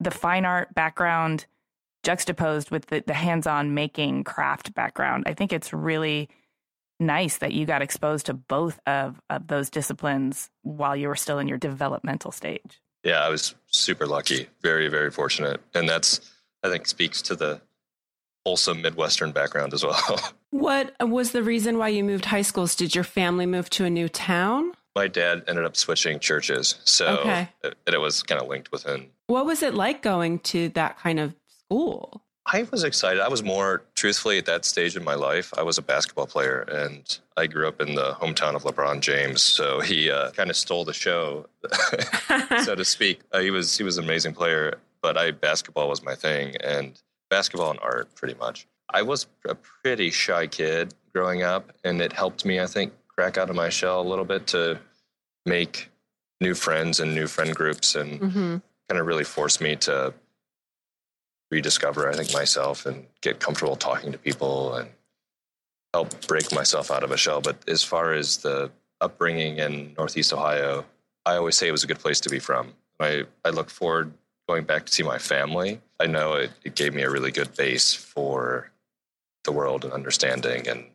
the 0.00 0.10
fine 0.10 0.44
art 0.44 0.74
background 0.74 1.46
juxtaposed 2.02 2.70
with 2.70 2.86
the, 2.86 3.02
the 3.06 3.14
hands-on 3.14 3.74
making 3.74 4.24
craft 4.24 4.74
background. 4.74 5.24
I 5.26 5.34
think 5.34 5.52
it's 5.52 5.72
really 5.72 6.28
nice 7.00 7.38
that 7.38 7.52
you 7.52 7.64
got 7.66 7.82
exposed 7.82 8.26
to 8.26 8.34
both 8.34 8.80
of, 8.86 9.20
of 9.30 9.46
those 9.46 9.70
disciplines 9.70 10.50
while 10.62 10.96
you 10.96 11.08
were 11.08 11.16
still 11.16 11.38
in 11.38 11.48
your 11.48 11.58
developmental 11.58 12.32
stage. 12.32 12.80
Yeah, 13.04 13.20
I 13.24 13.28
was 13.28 13.54
super 13.66 14.06
lucky, 14.06 14.48
very 14.62 14.88
very 14.88 15.10
fortunate, 15.10 15.60
and 15.74 15.88
that's 15.88 16.20
I 16.64 16.68
think 16.68 16.86
speaks 16.88 17.22
to 17.22 17.36
the 17.36 17.60
wholesome 18.44 18.82
Midwestern 18.82 19.30
background 19.32 19.72
as 19.74 19.84
well. 19.84 20.18
What 20.50 20.94
was 20.98 21.32
the 21.32 21.42
reason 21.42 21.76
why 21.76 21.88
you 21.88 22.02
moved 22.02 22.24
high 22.24 22.40
schools? 22.40 22.74
Did 22.74 22.94
your 22.94 23.04
family 23.04 23.44
move 23.44 23.68
to 23.70 23.84
a 23.84 23.90
new 23.90 24.08
town? 24.08 24.72
My 24.96 25.06
dad 25.06 25.44
ended 25.46 25.66
up 25.66 25.76
switching 25.76 26.18
churches, 26.20 26.76
so 26.84 27.18
Okay. 27.18 27.50
it, 27.62 27.76
it 27.86 28.00
was 28.00 28.22
kind 28.22 28.40
of 28.40 28.48
linked 28.48 28.72
within 28.72 29.10
What 29.26 29.44
was 29.44 29.62
it 29.62 29.74
like 29.74 30.00
going 30.00 30.38
to 30.40 30.70
that 30.70 30.98
kind 30.98 31.20
of 31.20 31.34
school? 31.68 32.22
I 32.50 32.66
was 32.70 32.82
excited. 32.82 33.20
I 33.20 33.28
was 33.28 33.42
more, 33.42 33.82
truthfully, 33.94 34.38
at 34.38 34.46
that 34.46 34.64
stage 34.64 34.96
in 34.96 35.04
my 35.04 35.14
life, 35.14 35.52
I 35.58 35.62
was 35.62 35.76
a 35.76 35.82
basketball 35.82 36.26
player 36.26 36.60
and 36.60 37.18
I 37.36 37.46
grew 37.46 37.68
up 37.68 37.80
in 37.82 37.94
the 37.94 38.12
hometown 38.12 38.54
of 38.54 38.62
LeBron 38.62 39.00
James. 39.00 39.42
So 39.42 39.80
he 39.80 40.10
uh, 40.10 40.30
kind 40.30 40.48
of 40.48 40.56
stole 40.56 40.84
the 40.86 40.94
show, 40.94 41.46
so 42.64 42.74
to 42.74 42.84
speak. 42.84 43.20
Uh, 43.32 43.40
he 43.40 43.50
was 43.50 43.76
he 43.76 43.84
was 43.84 43.98
an 43.98 44.04
amazing 44.04 44.32
player, 44.32 44.78
but 45.02 45.18
I 45.18 45.32
basketball 45.32 45.90
was 45.90 46.02
my 46.02 46.14
thing 46.14 46.56
and 46.64 47.00
basketball 47.28 47.70
and 47.70 47.80
art 47.80 48.14
pretty 48.14 48.34
much. 48.34 48.66
I 48.90 49.02
was 49.02 49.26
a 49.46 49.54
pretty 49.54 50.10
shy 50.10 50.46
kid 50.46 50.94
growing 51.14 51.42
up, 51.42 51.72
and 51.84 52.00
it 52.00 52.14
helped 52.14 52.46
me, 52.46 52.60
I 52.60 52.66
think, 52.66 52.94
crack 53.08 53.36
out 53.36 53.50
of 53.50 53.56
my 53.56 53.68
shell 53.68 54.00
a 54.00 54.08
little 54.08 54.24
bit 54.24 54.46
to 54.48 54.78
make 55.44 55.90
new 56.40 56.54
friends 56.54 56.98
and 56.98 57.14
new 57.14 57.26
friend 57.26 57.54
groups 57.54 57.94
and 57.94 58.20
mm-hmm. 58.20 58.56
kind 58.88 59.00
of 59.00 59.06
really 59.06 59.24
forced 59.24 59.60
me 59.60 59.76
to 59.76 60.14
rediscover, 61.50 62.08
I 62.08 62.14
think, 62.14 62.32
myself 62.32 62.86
and 62.86 63.06
get 63.20 63.40
comfortable 63.40 63.76
talking 63.76 64.12
to 64.12 64.18
people 64.18 64.74
and 64.74 64.90
help 65.94 66.26
break 66.26 66.52
myself 66.52 66.90
out 66.90 67.02
of 67.02 67.10
a 67.10 67.16
shell. 67.16 67.40
But 67.40 67.56
as 67.68 67.82
far 67.82 68.12
as 68.12 68.38
the 68.38 68.70
upbringing 69.00 69.58
in 69.58 69.94
Northeast 69.96 70.32
Ohio, 70.32 70.84
I 71.24 71.36
always 71.36 71.56
say 71.56 71.68
it 71.68 71.72
was 71.72 71.84
a 71.84 71.86
good 71.86 71.98
place 71.98 72.20
to 72.20 72.30
be 72.30 72.38
from. 72.38 72.74
I, 73.00 73.24
I 73.44 73.50
look 73.50 73.70
forward 73.70 74.12
going 74.48 74.64
back 74.64 74.86
to 74.86 74.92
see 74.92 75.02
my 75.02 75.18
family. 75.18 75.80
I 76.00 76.06
know 76.06 76.34
it, 76.34 76.50
it 76.64 76.74
gave 76.74 76.94
me 76.94 77.02
a 77.02 77.10
really 77.10 77.30
good 77.30 77.54
base 77.54 77.94
for 77.94 78.70
the 79.44 79.52
world 79.52 79.84
and 79.84 79.92
understanding 79.92 80.68
and 80.68 80.86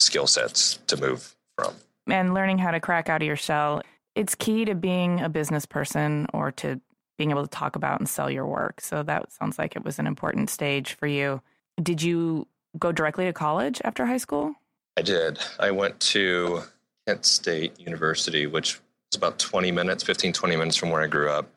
skill 0.00 0.26
sets 0.26 0.78
to 0.88 0.96
move 0.96 1.34
from. 1.56 1.74
And 2.06 2.34
learning 2.34 2.58
how 2.58 2.70
to 2.70 2.80
crack 2.80 3.08
out 3.08 3.22
of 3.22 3.26
your 3.26 3.36
shell, 3.36 3.82
it's 4.14 4.34
key 4.34 4.64
to 4.64 4.74
being 4.74 5.20
a 5.20 5.28
business 5.28 5.66
person 5.66 6.26
or 6.32 6.52
to 6.52 6.80
being 7.16 7.30
able 7.30 7.42
to 7.42 7.50
talk 7.50 7.76
about 7.76 8.00
and 8.00 8.08
sell 8.08 8.30
your 8.30 8.46
work. 8.46 8.80
So 8.80 9.02
that 9.02 9.32
sounds 9.32 9.58
like 9.58 9.76
it 9.76 9.84
was 9.84 9.98
an 9.98 10.06
important 10.06 10.50
stage 10.50 10.94
for 10.94 11.06
you. 11.06 11.40
Did 11.82 12.02
you 12.02 12.46
go 12.78 12.92
directly 12.92 13.24
to 13.26 13.32
college 13.32 13.80
after 13.84 14.06
high 14.06 14.18
school? 14.18 14.54
I 14.96 15.02
did. 15.02 15.38
I 15.58 15.70
went 15.70 15.98
to 16.00 16.62
Kent 17.06 17.24
State 17.24 17.78
University, 17.80 18.46
which 18.46 18.80
was 19.10 19.16
about 19.16 19.38
20 19.38 19.72
minutes, 19.72 20.02
15, 20.02 20.32
20 20.32 20.56
minutes 20.56 20.76
from 20.76 20.90
where 20.90 21.02
I 21.02 21.06
grew 21.06 21.30
up. 21.30 21.48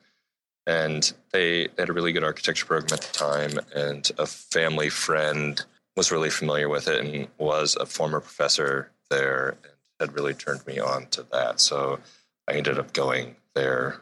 And 0.66 1.12
they 1.32 1.70
had 1.78 1.90
a 1.90 1.94
really 1.94 2.12
good 2.12 2.24
architecture 2.24 2.66
program 2.66 2.94
at 2.94 3.02
the 3.02 3.18
time. 3.18 3.60
And 3.74 4.10
a 4.18 4.26
family 4.26 4.90
friend 4.90 5.64
was 5.96 6.12
really 6.12 6.30
familiar 6.30 6.70
with 6.70 6.88
it 6.88 7.04
and 7.04 7.28
was 7.38 7.76
a 7.76 7.86
former 7.86 8.20
professor 8.20 8.92
there 9.10 9.58
and 9.64 9.72
had 10.00 10.14
really 10.14 10.34
turned 10.34 10.66
me 10.68 10.80
on 10.80 11.08
to 11.08 11.26
that. 11.32 11.60
So 11.60 12.00
I 12.48 12.54
ended 12.54 12.78
up 12.78 12.94
going 12.94 13.36
there 13.56 14.02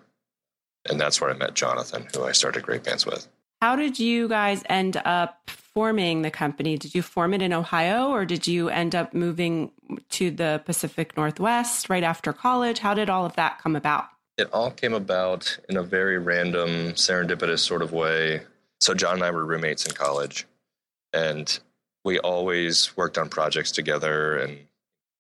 and 0.89 0.99
that's 0.99 1.19
where 1.19 1.29
I 1.29 1.33
met 1.33 1.53
Jonathan, 1.53 2.07
who 2.13 2.23
I 2.23 2.31
started 2.31 2.63
graypants 2.63 3.05
with. 3.05 3.27
How 3.61 3.75
did 3.75 3.99
you 3.99 4.27
guys 4.27 4.63
end 4.69 4.97
up 5.05 5.49
forming 5.49 6.21
the 6.21 6.31
company? 6.31 6.77
Did 6.77 6.95
you 6.95 7.01
form 7.01 7.33
it 7.33 7.41
in 7.41 7.53
Ohio 7.53 8.09
or 8.09 8.25
did 8.25 8.47
you 8.47 8.69
end 8.69 8.95
up 8.95 9.13
moving 9.13 9.71
to 10.09 10.31
the 10.31 10.61
Pacific 10.65 11.17
Northwest 11.17 11.89
right 11.89 12.03
after 12.03 12.31
college? 12.33 12.79
How 12.79 12.93
did 12.93 13.09
all 13.09 13.25
of 13.25 13.35
that 13.35 13.59
come 13.59 13.75
about? 13.75 14.05
It 14.37 14.49
all 14.51 14.71
came 14.71 14.93
about 14.93 15.57
in 15.69 15.77
a 15.77 15.83
very 15.83 16.17
random, 16.17 16.93
serendipitous 16.93 17.59
sort 17.59 17.81
of 17.81 17.93
way. 17.93 18.41
So, 18.81 18.93
John 18.93 19.15
and 19.15 19.23
I 19.23 19.31
were 19.31 19.45
roommates 19.45 19.85
in 19.85 19.93
college, 19.93 20.45
and 21.13 21.57
we 22.03 22.19
always 22.19 22.95
worked 22.97 23.17
on 23.17 23.29
projects 23.29 23.71
together 23.71 24.37
and 24.37 24.59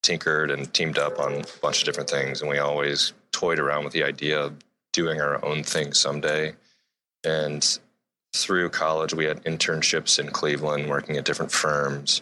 tinkered 0.03 0.51
and 0.51 0.71
teamed 0.73 0.97
up 0.97 1.17
on 1.17 1.33
a 1.33 1.45
bunch 1.61 1.79
of 1.79 1.85
different 1.85 2.09
things. 2.09 2.41
And 2.41 2.49
we 2.49 2.59
always 2.59 3.13
toyed 3.31 3.57
around 3.57 3.85
with 3.85 3.93
the 3.93 4.03
idea 4.03 4.39
of 4.39 4.53
doing 4.95 5.19
our 5.19 5.43
own 5.43 5.61
thing 5.61 5.93
someday. 5.93 6.53
And 7.25 7.79
through 8.33 8.69
college, 8.69 9.13
we 9.13 9.25
had 9.25 9.43
internships 9.43 10.17
in 10.19 10.29
Cleveland, 10.29 10.89
working 10.89 11.17
at 11.17 11.25
different 11.25 11.51
firms. 11.51 12.21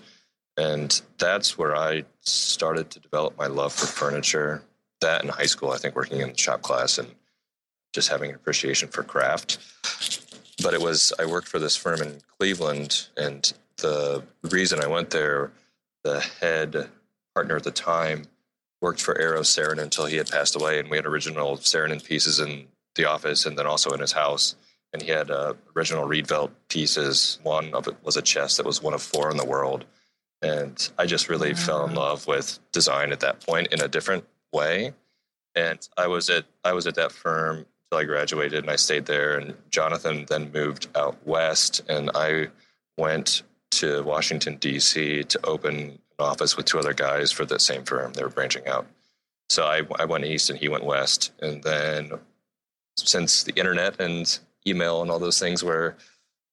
And 0.58 1.00
that's 1.20 1.56
where 1.56 1.76
I 1.76 2.04
started 2.22 2.90
to 2.90 3.00
develop 3.00 3.38
my 3.38 3.46
love 3.46 3.74
for 3.74 3.86
furniture. 3.86 4.64
That 5.02 5.24
in 5.24 5.30
high 5.30 5.46
school, 5.46 5.72
I 5.72 5.78
think 5.78 5.96
working 5.96 6.20
in 6.20 6.32
the 6.32 6.38
shop 6.38 6.64
class 6.64 6.98
and 6.98 7.10
just 7.94 8.10
having 8.10 8.32
an 8.32 8.36
appreciation 8.36 8.90
for 8.90 9.04
craft. 9.04 9.60
But 10.64 10.74
it 10.74 10.82
was, 10.82 11.14
I 11.20 11.26
worked 11.26 11.48
for 11.48 11.60
this 11.60 11.76
firm 11.76 12.02
in 12.02 12.22
Cleveland, 12.40 13.08
and 13.18 13.54
the 13.78 14.24
reason 14.44 14.84
I 14.84 14.88
went 14.88 15.12
there, 15.12 15.52
the 16.04 16.22
head 16.22 16.90
partner 17.36 17.58
at 17.58 17.64
the 17.64 17.72
time 17.72 18.26
worked 18.84 19.02
for 19.02 19.16
Eero 19.16 19.40
Saarinen 19.40 19.82
until 19.82 20.06
he 20.06 20.18
had 20.18 20.30
passed 20.30 20.56
away, 20.56 20.78
and 20.78 20.90
we 20.90 20.98
had 20.98 21.06
original 21.06 21.58
Saarinen 21.58 22.04
pieces 22.04 22.40
in 22.40 22.68
the 22.96 23.06
office 23.06 23.46
and 23.46 23.58
then 23.58 23.66
also 23.66 23.92
in 23.92 24.02
his 24.02 24.12
house. 24.12 24.56
And 24.92 25.02
he 25.02 25.10
had 25.10 25.32
uh, 25.32 25.54
original 25.76 26.08
Rietveld 26.08 26.52
pieces. 26.70 27.40
One 27.42 27.74
of 27.74 27.88
it 27.88 27.96
was 28.04 28.18
a 28.18 28.22
chest 28.22 28.58
that 28.58 28.66
was 28.66 28.84
one 28.84 28.94
of 28.94 29.02
four 29.02 29.32
in 29.32 29.38
the 29.38 29.46
world. 29.46 29.86
And 30.44 30.78
I 31.00 31.06
just 31.06 31.30
really 31.30 31.54
wow. 31.54 31.60
fell 31.60 31.86
in 31.86 31.96
love 31.96 32.28
with 32.28 32.60
design 32.74 33.12
at 33.12 33.22
that 33.22 33.40
point 33.40 33.74
in 33.74 33.82
a 33.82 33.88
different 33.88 34.26
way. 34.52 34.94
And 35.56 35.80
I 35.98 36.08
was 36.08 36.30
at 36.30 36.46
I 36.64 36.74
was 36.74 36.86
at 36.86 36.96
that 36.96 37.12
firm 37.12 37.66
until 37.92 38.02
I 38.02 38.04
graduated, 38.04 38.64
and 38.64 38.70
I 38.70 38.76
stayed 38.76 39.06
there. 39.06 39.38
And 39.38 39.56
Jonathan 39.72 40.26
then 40.28 40.52
moved 40.52 40.88
out 40.96 41.16
west, 41.26 41.82
and 41.88 42.12
I 42.14 42.48
went 42.98 43.44
to 43.72 44.04
Washington 44.04 44.58
D.C. 44.58 45.24
to 45.24 45.46
open 45.46 46.00
office 46.24 46.58
with 46.58 46.66
two 46.66 46.80
other 46.80 46.94
guys 46.94 47.32
for 47.32 47.46
the 47.46 47.60
same 47.60 47.84
firm. 47.84 48.14
They 48.14 48.24
were 48.24 48.30
branching 48.30 48.68
out. 48.68 48.88
So 49.50 49.66
I, 49.66 49.84
I 50.00 50.06
went 50.06 50.26
east 50.26 50.50
and 50.50 50.58
he 50.58 50.70
went 50.70 50.84
west. 50.84 51.32
And 51.42 51.64
then 51.64 52.14
since 52.98 53.44
the 53.44 53.54
internet 53.54 54.00
and 54.00 54.40
email 54.68 55.02
and 55.02 55.12
all 55.12 55.20
those 55.20 55.40
things 55.40 55.64
were 55.64 55.96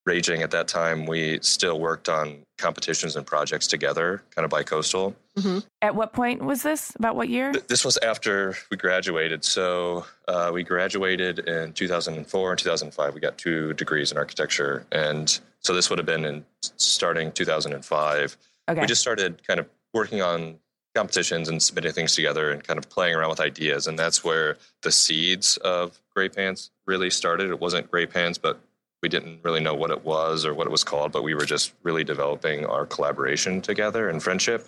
raging 0.06 0.42
at 0.42 0.50
that 0.50 0.66
time, 0.66 1.06
we 1.06 1.38
still 1.42 1.78
worked 1.78 2.09
on 2.09 2.38
competitions 2.59 3.16
and 3.16 3.26
projects 3.26 3.66
together, 3.66 4.22
kind 4.35 4.44
of 4.44 4.50
bi 4.50 4.62
coastal. 4.62 5.14
Mm-hmm. 5.37 5.59
At 5.83 5.94
what 5.94 6.12
point 6.12 6.42
was 6.42 6.62
this? 6.62 6.94
About 6.96 7.16
what 7.16 7.28
year? 7.28 7.52
This 7.68 7.85
was 7.85 7.96
after 7.98 8.56
we 8.70 8.76
graduated. 8.76 9.44
So 9.44 10.04
uh, 10.28 10.50
we 10.52 10.62
graduated 10.62 11.40
in 11.40 11.72
2004 11.72 12.50
and 12.50 12.59
2005. 12.59 13.14
We 13.14 13.20
got 13.20 13.38
two 13.38 13.72
degrees 13.74 14.11
in 14.12 14.18
architecture. 14.18 14.87
And 14.92 15.40
so 15.61 15.74
this 15.74 15.90
would 15.90 15.98
have 15.98 16.06
been 16.06 16.24
in 16.24 16.44
starting 16.62 17.33
2005. 17.33 18.37
Okay. 18.70 18.80
We 18.80 18.87
just 18.87 19.00
started 19.00 19.46
kind 19.46 19.61
of 19.61 19.68
working 19.92 20.22
on 20.22 20.59
competitions 20.94 21.48
and 21.48 21.62
submitting 21.62 21.92
things 21.92 22.14
together 22.14 22.50
and 22.50 22.64
kind 22.64 22.78
of 22.78 22.88
playing 22.88 23.14
around 23.14 23.30
with 23.30 23.40
ideas. 23.40 23.87
And 23.87 23.98
that's 23.98 24.24
where 24.24 24.56
the 24.83 24.90
seeds 24.90 25.56
of 25.59 26.00
graypants 26.16 26.70
really 26.87 27.11
started. 27.11 27.50
It 27.50 27.61
wasn't 27.61 27.90
graypants, 27.90 28.40
but 28.40 28.61
we 29.02 29.09
didn't 29.09 29.40
really 29.42 29.61
know 29.61 29.74
what 29.74 29.90
it 29.90 30.04
was 30.04 30.44
or 30.44 30.52
what 30.52 30.66
it 30.66 30.70
was 30.70 30.85
called, 30.85 31.12
but 31.12 31.22
we 31.22 31.35
were 31.35 31.44
just 31.46 31.72
really 31.83 32.04
developing 32.04 32.66
our 32.66 32.87
collaboration 32.87 33.61
together 33.62 34.09
and 34.09 34.22
friendship. 34.22 34.66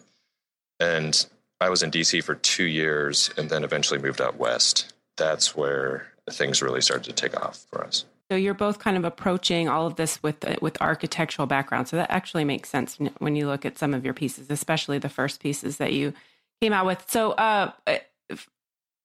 And 0.80 1.26
I 1.60 1.68
was 1.68 1.82
in 1.82 1.90
DC 1.90 2.24
for 2.24 2.34
two 2.36 2.64
years 2.64 3.30
and 3.36 3.50
then 3.50 3.62
eventually 3.62 4.00
moved 4.00 4.20
out 4.20 4.38
west. 4.38 4.92
That's 5.16 5.54
where 5.54 6.08
things 6.30 6.62
really 6.62 6.80
started 6.80 7.04
to 7.04 7.12
take 7.12 7.40
off 7.40 7.66
for 7.70 7.84
us. 7.84 8.04
So 8.32 8.36
you're 8.36 8.54
both 8.54 8.78
kind 8.78 8.96
of 8.96 9.04
approaching 9.04 9.68
all 9.68 9.86
of 9.86 9.96
this 9.96 10.22
with 10.22 10.42
with 10.62 10.80
architectural 10.80 11.44
background. 11.44 11.86
So 11.88 11.96
that 11.96 12.10
actually 12.10 12.44
makes 12.44 12.70
sense 12.70 12.98
when 13.18 13.36
you 13.36 13.46
look 13.46 13.66
at 13.66 13.76
some 13.76 13.92
of 13.92 14.06
your 14.06 14.14
pieces, 14.14 14.46
especially 14.48 14.98
the 14.98 15.10
first 15.10 15.42
pieces 15.42 15.76
that 15.76 15.92
you 15.92 16.14
came 16.58 16.72
out 16.72 16.86
with. 16.86 17.04
So 17.10 17.32
uh, 17.32 17.72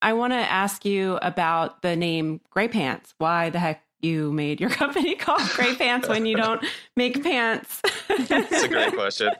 I 0.01 0.13
want 0.13 0.31
to 0.31 0.37
ask 0.37 0.85
you 0.85 1.19
about 1.21 1.81
the 1.81 1.97
name 1.97 2.39
graypants. 2.55 3.15
Why 3.17 3.49
the 3.49 3.59
heck 3.59 3.83
you 3.99 4.31
made 4.31 4.61
your 4.61 4.69
company 4.81 5.15
called 5.15 5.41
graypants 5.41 6.07
when 6.07 6.25
you 6.25 6.37
don't 6.37 6.65
make 6.95 7.21
pants? 7.21 7.81
That's 8.07 8.63
a 8.63 8.69
great 8.69 8.93
question. 8.95 9.31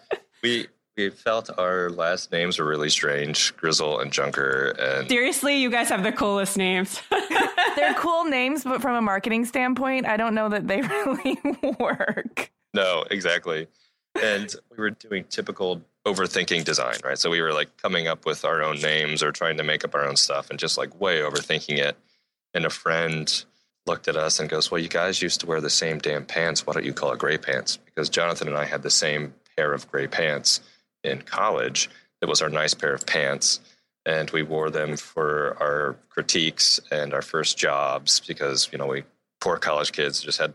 We 0.44 0.68
we 0.98 1.12
felt 1.12 1.50
our 1.58 1.92
last 1.92 2.34
names 2.34 2.60
were 2.60 2.66
really 2.66 2.90
strange, 2.90 3.56
Grizzle 3.56 4.02
and 4.02 4.12
Junker. 4.12 4.76
And 4.78 5.08
seriously, 5.08 5.56
you 5.62 5.72
guys 5.72 5.88
have 5.88 6.04
the 6.04 6.12
coolest 6.12 6.58
names. 6.58 7.02
They're 7.78 7.94
cool 7.94 8.26
names, 8.26 8.64
but 8.64 8.82
from 8.82 8.96
a 8.96 9.02
marketing 9.02 9.46
standpoint, 9.46 10.08
I 10.08 10.18
don't 10.18 10.34
know 10.36 10.50
that 10.50 10.68
they 10.68 10.82
really 10.82 11.38
work. 11.80 12.52
No, 12.74 13.06
exactly. 13.10 13.68
And 14.22 14.54
we 14.72 14.78
were 14.78 14.90
doing 14.90 15.26
typical 15.30 15.82
overthinking 16.06 16.64
design, 16.64 16.96
right? 17.04 17.18
So 17.18 17.30
we 17.30 17.42
were 17.42 17.54
like 17.54 17.76
coming 17.78 18.08
up 18.08 18.26
with 18.26 18.46
our 18.46 18.64
own 18.64 18.80
names 18.80 19.22
or 19.22 19.32
trying 19.32 19.58
to 19.58 19.64
make 19.64 19.86
up 19.86 19.94
our 19.94 20.08
own 20.08 20.16
stuff 20.16 20.50
and 20.50 20.58
just 20.58 20.78
like 20.78 21.00
way 21.00 21.20
overthinking 21.20 21.78
it. 21.78 21.98
And 22.54 22.66
a 22.66 22.70
friend 22.70 23.46
looked 23.86 24.08
at 24.08 24.16
us 24.16 24.40
and 24.40 24.50
goes, 24.50 24.72
Well, 24.72 24.82
you 24.82 24.90
guys 24.90 25.22
used 25.22 25.42
to 25.42 25.46
wear 25.46 25.62
the 25.62 25.70
same 25.70 26.00
damn 26.00 26.26
pants. 26.26 26.66
Why 26.66 26.74
don't 26.74 26.86
you 26.86 26.94
call 26.94 27.12
it 27.12 27.20
gray 27.20 27.38
pants? 27.38 27.78
Because 27.78 28.10
Jonathan 28.10 28.48
and 28.48 28.58
I 28.58 28.66
had 28.66 28.84
the 28.84 28.90
same 28.90 29.34
pair 29.56 29.74
of 29.74 29.90
gray 29.92 30.08
pants 30.08 30.62
in 31.04 31.22
college. 31.22 31.90
It 32.22 32.28
was 32.28 32.42
our 32.42 32.50
nice 32.50 32.74
pair 32.74 32.94
of 32.94 33.06
pants. 33.06 33.60
And 34.08 34.32
we 34.32 34.42
wore 34.42 34.70
them 34.70 34.96
for 34.96 35.58
our 35.60 35.98
critiques 36.08 36.80
and 36.92 37.14
our 37.14 37.22
first 37.22 37.58
jobs 37.58 38.22
because, 38.22 38.70
you 38.72 38.78
know, 38.78 38.88
we 38.88 39.04
poor 39.42 39.58
college 39.58 39.92
kids 39.92 40.22
just 40.22 40.40
had 40.40 40.54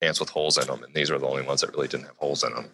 pants 0.00 0.18
with 0.18 0.30
holes 0.30 0.56
in 0.56 0.66
them. 0.66 0.82
And 0.82 0.94
these 0.94 1.10
were 1.10 1.18
the 1.18 1.26
only 1.26 1.42
ones 1.42 1.60
that 1.60 1.72
really 1.74 1.86
didn't 1.86 2.06
have 2.06 2.16
holes 2.16 2.42
in 2.42 2.54
them. 2.54 2.70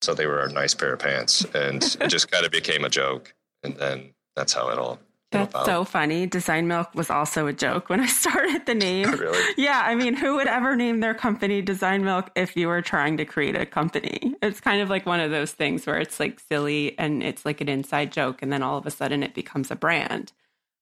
So 0.00 0.14
they 0.14 0.26
were 0.26 0.44
a 0.44 0.52
nice 0.52 0.72
pair 0.72 0.92
of 0.92 1.00
pants. 1.00 1.44
And 1.52 1.82
it 2.00 2.08
just 2.08 2.30
kind 2.30 2.46
of 2.46 2.52
became 2.52 2.84
a 2.84 2.88
joke. 2.88 3.34
And 3.64 3.74
then 3.76 4.14
that's 4.36 4.52
how 4.52 4.68
it 4.70 4.78
all 4.78 5.00
That's 5.32 5.50
about. 5.50 5.66
so 5.66 5.84
funny. 5.84 6.26
Design 6.26 6.68
Milk 6.68 6.94
was 6.94 7.10
also 7.10 7.46
a 7.46 7.52
joke 7.52 7.88
when 7.88 8.00
I 8.00 8.06
started 8.22 8.66
the 8.66 8.74
name. 8.74 9.10
really? 9.12 9.42
Yeah, 9.56 9.82
I 9.84 9.94
mean, 9.94 10.14
who 10.14 10.36
would 10.36 10.46
ever 10.46 10.76
name 10.76 11.00
their 11.00 11.14
company 11.14 11.62
Design 11.62 12.04
Milk 12.04 12.30
if 12.36 12.56
you 12.56 12.68
were 12.68 12.82
trying 12.82 13.16
to 13.16 13.24
create 13.24 13.56
a 13.56 13.66
company? 13.66 14.34
It's 14.42 14.60
kind 14.60 14.80
of 14.82 14.90
like 14.90 15.06
one 15.06 15.20
of 15.20 15.30
those 15.30 15.52
things 15.52 15.86
where 15.86 15.98
it's 15.98 16.18
like 16.20 16.40
silly 16.40 16.98
and 16.98 17.22
it's 17.22 17.44
like 17.44 17.60
an 17.60 17.68
inside 17.68 18.12
joke, 18.12 18.42
and 18.42 18.52
then 18.52 18.62
all 18.62 18.78
of 18.78 18.86
a 18.86 18.90
sudden 18.90 19.22
it 19.22 19.34
becomes 19.34 19.70
a 19.70 19.76
brand. 19.76 20.32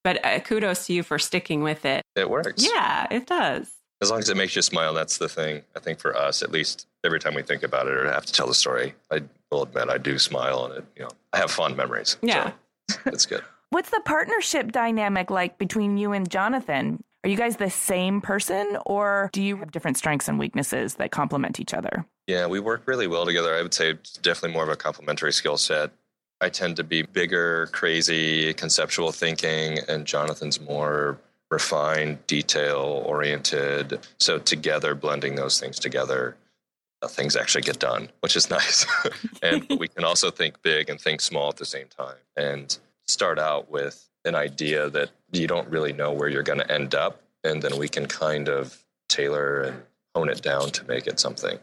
But 0.02 0.24
uh, 0.24 0.40
kudos 0.40 0.86
to 0.86 0.94
you 0.94 1.02
for 1.02 1.18
sticking 1.18 1.62
with 1.62 1.84
it. 1.84 2.02
It 2.16 2.30
works. 2.30 2.66
Yeah, 2.66 3.06
it 3.10 3.26
does. 3.26 3.70
As 4.02 4.10
long 4.10 4.20
as 4.20 4.30
it 4.30 4.36
makes 4.36 4.56
you 4.56 4.62
smile, 4.62 4.94
that's 4.94 5.18
the 5.18 5.28
thing. 5.28 5.62
I 5.76 5.80
think 5.80 5.98
for 5.98 6.16
us, 6.16 6.42
at 6.42 6.50
least, 6.50 6.86
every 7.04 7.20
time 7.20 7.34
we 7.34 7.42
think 7.42 7.62
about 7.62 7.86
it 7.86 7.92
or 7.92 8.10
have 8.10 8.24
to 8.24 8.32
tell 8.32 8.46
the 8.46 8.54
story, 8.54 8.94
I 9.10 9.20
will 9.50 9.62
admit 9.64 9.90
I 9.90 9.98
do 9.98 10.18
smile 10.18 10.64
and 10.64 10.78
it. 10.78 10.84
You 10.96 11.02
know, 11.02 11.10
I 11.34 11.36
have 11.36 11.50
fond 11.50 11.76
memories. 11.76 12.16
Yeah. 12.22 12.52
so 12.88 12.98
it's 13.06 13.26
good. 13.26 13.42
What's 13.72 13.90
the 13.90 14.00
partnership 14.04 14.72
dynamic 14.72 15.30
like 15.30 15.56
between 15.56 15.96
you 15.96 16.11
and 16.11 16.28
Jonathan? 16.28 17.04
Are 17.22 17.30
you 17.30 17.37
guys 17.37 17.56
the 17.56 17.70
same 17.70 18.20
person 18.20 18.76
or 18.85 19.30
do 19.33 19.40
you 19.40 19.59
have 19.59 19.70
different 19.70 19.96
strengths 19.96 20.26
and 20.26 20.40
weaknesses 20.40 20.96
that 20.96 21.12
complement 21.12 21.61
each 21.61 21.72
other? 21.72 22.04
Yeah, 22.26 22.48
we 22.48 22.59
work 22.59 22.83
really 22.87 23.06
well 23.06 23.24
together. 23.24 23.54
I 23.54 23.62
would 23.62 23.72
say 23.72 23.94
definitely 24.22 24.54
more 24.54 24.64
of 24.64 24.70
a 24.70 24.76
complementary 24.76 25.33
skill 25.33 25.56
set. 25.56 25.92
I 26.40 26.48
tend 26.48 26.76
to 26.76 26.85
be 26.85 27.02
bigger, 27.02 27.66
crazy, 27.66 28.52
conceptual 28.54 29.12
thinking, 29.12 29.78
and 29.88 30.04
Jonathan's 30.04 30.61
more 30.61 31.20
refined, 31.48 32.26
detail 32.26 33.04
oriented. 33.06 34.00
So 34.18 34.40
together, 34.40 34.96
blending 34.96 35.37
those 35.37 35.61
things 35.61 35.78
together, 35.78 36.37
uh, 37.02 37.09
things 37.09 37.37
actually 37.37 37.62
get 37.62 37.78
done, 37.78 38.09
which 38.18 38.35
is 38.35 38.50
nice. 38.50 38.85
and 39.42 39.64
we 39.78 39.87
can 39.87 40.02
also 40.02 40.28
think 40.33 40.61
big 40.62 40.90
and 40.90 41.00
think 41.00 41.20
small 41.20 41.50
at 41.50 41.56
the 41.56 41.64
same 41.64 41.87
time, 41.87 42.16
and 42.37 42.76
start 43.10 43.38
out 43.38 43.70
with 43.70 44.08
an 44.24 44.34
idea 44.34 44.90
that 44.90 45.10
you 45.32 45.46
don't 45.46 45.68
really 45.68 45.92
know 45.92 46.12
where 46.12 46.28
you're 46.28 46.42
going 46.42 46.58
to 46.58 46.70
end 46.70 46.94
up, 46.94 47.22
and 47.44 47.62
then 47.62 47.78
we 47.78 47.88
can 47.88 48.06
kind 48.06 48.48
of 48.48 48.84
tailor 49.08 49.62
and 49.62 49.82
hone 50.14 50.28
it 50.28 50.42
down 50.42 50.70
to 50.70 50.84
make 50.86 51.06
it 51.06 51.18
something. 51.18 51.58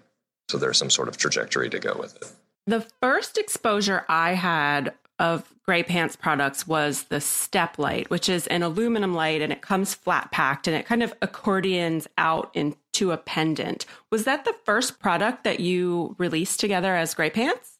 So 0.49 0.57
there's 0.57 0.77
some 0.77 0.89
sort 0.89 1.07
of 1.07 1.17
trajectory 1.17 1.69
to 1.69 1.79
go 1.79 1.95
with 1.99 2.15
it. 2.15 2.31
The 2.65 2.86
first 3.01 3.38
exposure 3.38 4.05
I 4.10 4.33
had 4.33 4.93
of 5.19 5.51
graypants 5.67 6.17
products 6.17 6.67
was 6.67 7.03
the 7.03 7.19
Step 7.19 7.79
Light, 7.79 8.10
which 8.10 8.29
is 8.29 8.47
an 8.47 8.63
aluminum 8.63 9.13
light 9.13 9.41
and 9.41 9.51
it 9.51 9.62
comes 9.62 9.93
flat 9.93 10.31
packed 10.31 10.67
and 10.67 10.75
it 10.75 10.86
kind 10.86 11.03
of 11.03 11.13
accordions 11.21 12.07
out 12.17 12.51
into 12.53 13.12
a 13.12 13.17
pendant. 13.17 13.86
Was 14.12 14.25
that 14.25 14.45
the 14.45 14.55
first 14.63 14.99
product 14.99 15.43
that 15.43 15.60
you 15.60 16.15
released 16.17 16.60
together 16.60 16.95
as 16.95 17.15
graypants? 17.15 17.77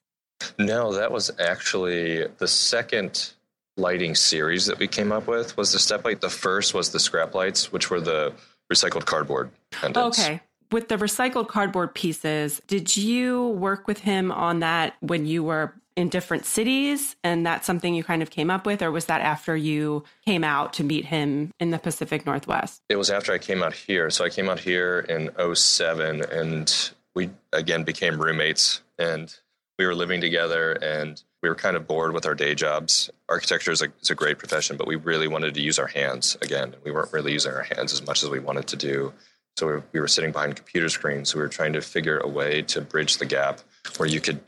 No, 0.58 0.94
that 0.94 1.12
was 1.12 1.32
actually 1.40 2.28
the 2.38 2.48
second 2.48 3.34
lighting 3.78 4.16
series 4.16 4.66
that 4.66 4.80
we 4.80 4.88
came 4.88 5.12
up 5.12 5.28
with 5.28 5.56
was 5.56 5.72
the 5.72 5.80
step 5.80 6.04
light. 6.04 6.22
The 6.22 6.30
first 6.30 6.74
was 6.74 6.90
the 6.92 7.00
scrap 7.00 7.34
lights, 7.36 7.72
which 7.72 7.90
were 7.90 8.02
the 8.02 8.34
recycled 8.72 9.06
cardboard 9.06 9.52
pendants. 9.72 10.20
Okay. 10.20 10.42
With 10.72 10.90
the 10.90 10.98
recycled 10.98 11.48
cardboard 11.48 11.96
pieces, 11.96 12.62
did 12.68 12.98
you 12.98 13.48
work 13.50 13.88
with 13.88 14.00
him 14.00 14.32
on 14.32 14.60
that 14.60 14.96
when 15.00 15.26
you 15.26 15.44
were 15.44 15.74
in 15.96 16.10
different 16.10 16.46
cities 16.46 17.16
and 17.24 17.46
that's 17.46 17.66
something 17.66 17.96
you 17.96 18.04
kind 18.04 18.22
of 18.22 18.30
came 18.30 18.52
up 18.52 18.66
with 18.68 18.84
or 18.84 18.92
was 18.92 19.06
that 19.06 19.20
after 19.20 19.56
you 19.56 20.04
came 20.26 20.44
out 20.44 20.74
to 20.74 20.84
meet 20.84 21.06
him 21.06 21.52
in 21.60 21.72
the 21.72 21.80
Pacific 21.80 22.26
Northwest? 22.26 22.82
It 22.88 22.98
was 22.98 23.10
after 23.10 23.34
I 23.34 23.40
came 23.40 23.64
out 23.64 23.74
here. 23.74 24.10
So 24.12 24.24
I 24.24 24.30
came 24.30 24.48
out 24.48 24.60
here 24.60 25.00
in 25.00 25.32
07 25.56 26.22
and 26.22 26.92
we 27.16 27.32
again 27.52 27.84
became 27.84 28.22
roommates 28.22 28.82
and 29.00 29.36
we 29.80 29.88
were 29.88 29.96
living 29.96 30.22
together 30.22 30.74
and 30.74 31.22
we 31.42 31.50
were 31.50 31.56
kind 31.56 31.76
of 31.76 31.88
bored 31.88 32.14
with 32.14 32.26
our 32.26 32.36
day 32.36 32.56
jobs. 32.56 33.10
Architecture 33.30 33.72
is 33.72 33.82
a, 33.82 33.88
is 34.02 34.10
a 34.10 34.16
great 34.16 34.40
profession, 34.40 34.78
but 34.78 34.88
we 34.88 34.96
really 34.96 35.28
wanted 35.28 35.54
to 35.54 35.62
use 35.62 35.78
our 35.78 35.88
hands 35.88 36.36
again. 36.42 36.76
We 36.84 36.92
weren't 36.92 37.14
really 37.14 37.34
using 37.34 37.54
our 37.54 37.64
hands 37.64 37.94
as 37.94 38.06
much 38.06 38.24
as 38.24 38.30
we 38.30 38.40
wanted 38.40 38.68
to 38.68 38.76
do. 38.76 39.14
So 39.58 39.68
we, 39.68 39.82
we 39.94 40.00
were 40.00 40.08
sitting 40.08 40.32
behind 40.32 40.56
computer 40.56 40.90
screens. 40.90 41.30
So 41.30 41.38
we 41.38 41.44
were 41.44 41.50
trying 41.50 41.74
to 41.74 41.82
figure 41.82 42.20
a 42.20 42.28
way 42.28 42.64
to 42.64 42.82
bridge 42.82 43.18
the 43.18 43.26
gap 43.26 43.62
where 43.98 44.10
you 44.10 44.20
could 44.20 44.40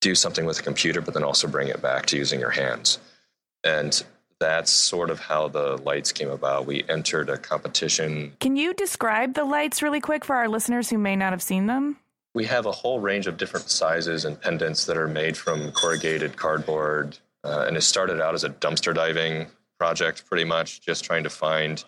do 0.00 0.14
something 0.14 0.44
with 0.44 0.58
a 0.58 0.62
computer, 0.62 1.00
but 1.00 1.14
then 1.14 1.24
also 1.24 1.46
bring 1.46 1.68
it 1.68 1.80
back 1.80 2.06
to 2.06 2.16
using 2.16 2.40
your 2.40 2.50
hands. 2.50 2.98
And 3.64 4.02
that's 4.40 4.72
sort 4.72 5.10
of 5.10 5.20
how 5.20 5.46
the 5.46 5.76
lights 5.84 6.10
came 6.10 6.28
about. 6.28 6.66
We 6.66 6.84
entered 6.88 7.30
a 7.30 7.38
competition. 7.38 8.36
Can 8.40 8.56
you 8.56 8.74
describe 8.74 9.34
the 9.34 9.44
lights 9.44 9.82
really 9.82 10.00
quick 10.00 10.24
for 10.24 10.34
our 10.34 10.48
listeners 10.48 10.90
who 10.90 10.98
may 10.98 11.14
not 11.14 11.32
have 11.32 11.42
seen 11.42 11.66
them? 11.66 11.96
We 12.34 12.44
have 12.46 12.66
a 12.66 12.72
whole 12.72 13.00
range 13.00 13.26
of 13.26 13.36
different 13.36 13.68
sizes 13.68 14.24
and 14.24 14.40
pendants 14.40 14.86
that 14.86 14.96
are 14.96 15.08
made 15.08 15.36
from 15.36 15.72
corrugated 15.72 16.36
cardboard. 16.36 17.18
Uh, 17.44 17.64
and 17.66 17.76
it 17.76 17.82
started 17.82 18.20
out 18.20 18.34
as 18.34 18.44
a 18.44 18.48
dumpster 18.48 18.94
diving 18.94 19.48
project, 19.78 20.24
pretty 20.26 20.44
much, 20.44 20.80
just 20.80 21.04
trying 21.04 21.24
to 21.24 21.30
find 21.30 21.84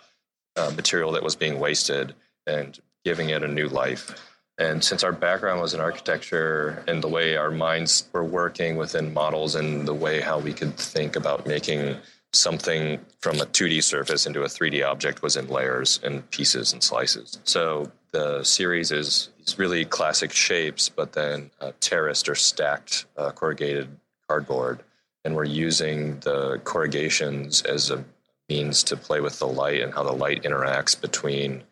uh, 0.57 0.71
material 0.77 1.13
that 1.13 1.23
was 1.23 1.37
being 1.37 1.59
wasted 1.59 2.15
and 2.47 2.81
giving 3.05 3.31
it 3.31 3.43
a 3.43 3.49
new 3.49 3.69
life. 3.69 4.15
And 4.59 4.85
since 4.85 5.03
our 5.03 5.13
background 5.13 5.61
was 5.61 5.75
in 5.75 5.81
architecture 5.81 6.85
and 6.87 7.03
the 7.03 7.09
way 7.09 7.37
our 7.37 7.51
minds 7.51 8.09
were 8.13 8.25
working 8.25 8.77
within 8.77 9.13
models 9.13 9.55
and 9.55 9.87
the 9.87 9.95
way 9.95 10.21
how 10.21 10.39
we 10.39 10.53
could 10.53 10.77
think 10.77 11.17
about 11.17 11.47
making 11.47 11.97
something 12.33 13.01
from 13.21 13.41
a 13.41 13.47
2D 13.47 13.83
surface 13.83 14.27
into 14.27 14.43
a 14.43 14.47
3D 14.47 14.87
object 14.87 15.23
was 15.23 15.37
in 15.37 15.49
layers 15.49 16.01
and 16.03 16.29
pieces 16.31 16.73
and 16.73 16.83
slices. 16.83 17.39
So 17.45 17.91
the 18.15 18.45
series 18.45 18.93
is, 18.93 19.31
is 19.45 19.59
really 19.59 19.85
classic 19.85 20.31
shapes, 20.31 20.89
but 20.89 21.15
then 21.15 21.51
uh, 21.61 21.73
terraced 21.81 22.29
or 22.29 22.37
stacked 22.37 23.07
uh, 23.17 23.33
corrugated 23.33 23.89
cardboard. 24.29 24.85
And 25.25 25.35
we're 25.35 25.45
using 25.45 26.21
the 26.21 26.61
corrugations 26.63 27.63
as 27.63 27.91
a 27.91 28.05
means 28.49 28.85
to 28.85 28.97
play 28.97 29.21
with 29.21 29.41
the 29.41 29.49
light 29.49 29.81
and 29.81 29.93
how 29.93 30.05
the 30.05 30.13
light 30.13 30.45
interacts 30.45 30.99
between 30.99 31.65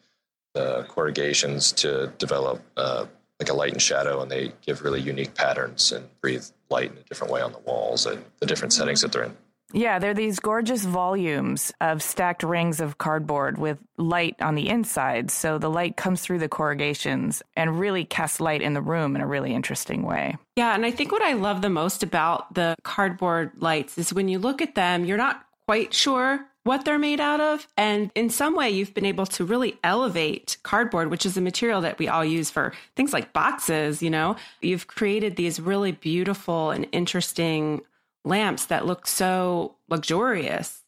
the 0.53 0.85
corrugations 0.89 1.71
to 1.73 2.13
develop 2.19 2.61
uh, 2.77 3.07
like 3.39 3.49
a 3.49 3.55
light 3.55 3.73
and 3.73 3.81
shadow, 3.81 4.21
and 4.21 4.31
they 4.31 4.53
give 4.67 4.83
really 4.83 5.01
unique 5.01 5.35
patterns 5.35 5.93
and 5.93 6.09
breathe 6.21 6.45
light 6.71 6.91
in 6.91 6.99
a 6.99 7.03
different 7.03 7.33
way 7.33 7.41
on 7.41 7.53
the 7.53 7.59
walls 7.61 8.05
and 8.05 8.25
the 8.41 8.47
different 8.47 8.73
settings 8.73 9.01
that 9.01 9.13
they're 9.13 9.25
in. 9.25 9.37
Yeah, 9.73 9.99
they're 9.99 10.15
these 10.15 10.39
gorgeous 10.39 10.85
volumes 10.85 11.73
of 11.81 12.03
stacked 12.03 12.43
rings 12.43 12.81
of 12.81 12.99
cardboard 12.99 13.59
with 13.59 13.79
light 13.97 14.37
on 14.41 14.55
the 14.55 14.69
inside. 14.69 15.31
So 15.31 15.59
the 15.59 15.71
light 15.71 15.97
comes 15.97 16.21
through 16.23 16.39
the 16.39 16.49
corrugations 16.49 17.43
and 17.57 17.79
really 17.79 18.05
casts 18.05 18.41
light 18.41 18.63
in 18.63 18.75
the 18.75 18.83
room 18.83 19.17
in 19.17 19.23
a 19.23 19.27
really 19.27 19.55
interesting 19.55 20.03
way. 20.03 20.37
Yeah, 20.57 20.75
and 20.75 20.85
I 20.85 20.91
think 20.91 21.13
what 21.13 21.23
I 21.23 21.33
love 21.33 21.63
the 21.63 21.71
most 21.71 22.03
about 22.03 22.55
the 22.55 22.77
cardboard 22.83 23.53
lights 23.57 23.99
is 23.99 24.13
when 24.13 24.29
you 24.29 24.39
look 24.39 24.61
at 24.63 24.75
them, 24.75 25.05
you're 25.05 25.17
not 25.17 25.45
quite 25.67 25.95
sure 25.95 26.45
what 26.65 26.85
they're 26.85 26.99
made 26.99 27.21
out 27.21 27.41
of. 27.41 27.67
And 27.77 28.11
in 28.15 28.31
some 28.31 28.55
way, 28.55 28.71
you've 28.71 28.95
been 28.95 29.05
able 29.05 29.27
to 29.27 29.45
really 29.45 29.79
elevate 29.83 30.59
cardboard, 30.63 31.11
which 31.11 31.27
is 31.27 31.37
a 31.37 31.41
material 31.41 31.81
that 31.81 31.99
we 31.99 32.09
all 32.09 32.25
use 32.25 32.51
for 32.51 32.73
things 32.95 33.13
like 33.13 33.33
boxes. 33.33 34.03
You 34.03 34.11
know, 34.11 34.37
you've 34.61 34.87
created 34.87 35.37
these 35.37 35.59
really 35.59 35.93
beautiful 35.93 36.71
and 36.71 36.87
interesting 36.93 37.81
lamps 38.25 38.67
that 38.67 38.87
look 38.87 39.07
so 39.07 39.75
luxurious. 39.89 40.83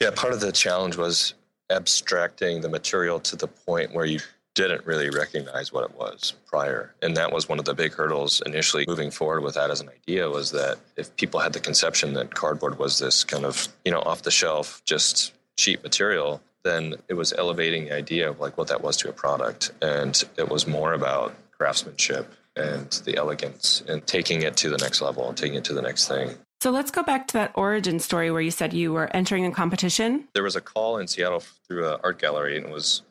Yeah, 0.00 0.10
part 0.10 0.32
of 0.32 0.40
the 0.40 0.52
challenge 0.52 0.96
was 0.96 1.34
abstracting 1.70 2.60
the 2.60 2.68
material 2.68 3.20
to 3.20 3.36
the 3.36 3.46
point 3.46 3.94
where 3.94 4.04
you 4.04 4.20
didn't 4.54 4.86
really 4.86 5.10
recognize 5.10 5.72
what 5.72 5.90
it 5.90 5.96
was 5.96 6.34
prior. 6.46 6.94
And 7.02 7.16
that 7.16 7.32
was 7.32 7.48
one 7.48 7.58
of 7.58 7.64
the 7.64 7.74
big 7.74 7.92
hurdles 7.92 8.40
initially 8.46 8.84
moving 8.86 9.10
forward 9.10 9.42
with 9.42 9.54
that 9.54 9.70
as 9.70 9.80
an 9.80 9.88
idea 9.88 10.30
was 10.30 10.52
that 10.52 10.78
if 10.96 11.14
people 11.16 11.40
had 11.40 11.52
the 11.52 11.60
conception 11.60 12.14
that 12.14 12.34
cardboard 12.34 12.78
was 12.78 12.98
this 12.98 13.24
kind 13.24 13.44
of, 13.44 13.68
you 13.84 13.90
know, 13.90 14.00
off 14.00 14.22
the 14.22 14.30
shelf, 14.30 14.80
just 14.84 15.32
cheap 15.56 15.82
material, 15.82 16.40
then 16.62 16.94
it 17.08 17.14
was 17.14 17.32
elevating 17.32 17.86
the 17.86 17.94
idea 17.94 18.30
of 18.30 18.38
like 18.38 18.56
what 18.56 18.68
that 18.68 18.80
was 18.80 18.96
to 18.98 19.08
a 19.08 19.12
product. 19.12 19.72
And 19.82 20.22
it 20.36 20.48
was 20.48 20.66
more 20.66 20.92
about 20.92 21.34
craftsmanship 21.50 22.32
and 22.56 22.90
the 23.04 23.16
elegance 23.16 23.82
and 23.88 24.06
taking 24.06 24.42
it 24.42 24.56
to 24.58 24.70
the 24.70 24.78
next 24.78 25.00
level 25.00 25.28
and 25.28 25.36
taking 25.36 25.56
it 25.56 25.64
to 25.64 25.74
the 25.74 25.82
next 25.82 26.06
thing. 26.06 26.36
So 26.64 26.70
let's 26.70 26.90
go 26.90 27.02
back 27.02 27.28
to 27.28 27.34
that 27.34 27.52
origin 27.56 28.00
story 28.00 28.30
where 28.30 28.40
you 28.40 28.50
said 28.50 28.72
you 28.72 28.90
were 28.90 29.14
entering 29.14 29.44
a 29.44 29.50
competition. 29.50 30.28
There 30.32 30.42
was 30.42 30.56
a 30.56 30.62
call 30.62 30.96
in 30.96 31.06
Seattle 31.06 31.40
through 31.68 31.86
an 31.86 32.00
art 32.02 32.18
gallery 32.18 32.56
and 32.56 32.64
it 32.64 32.72
was 32.72 33.02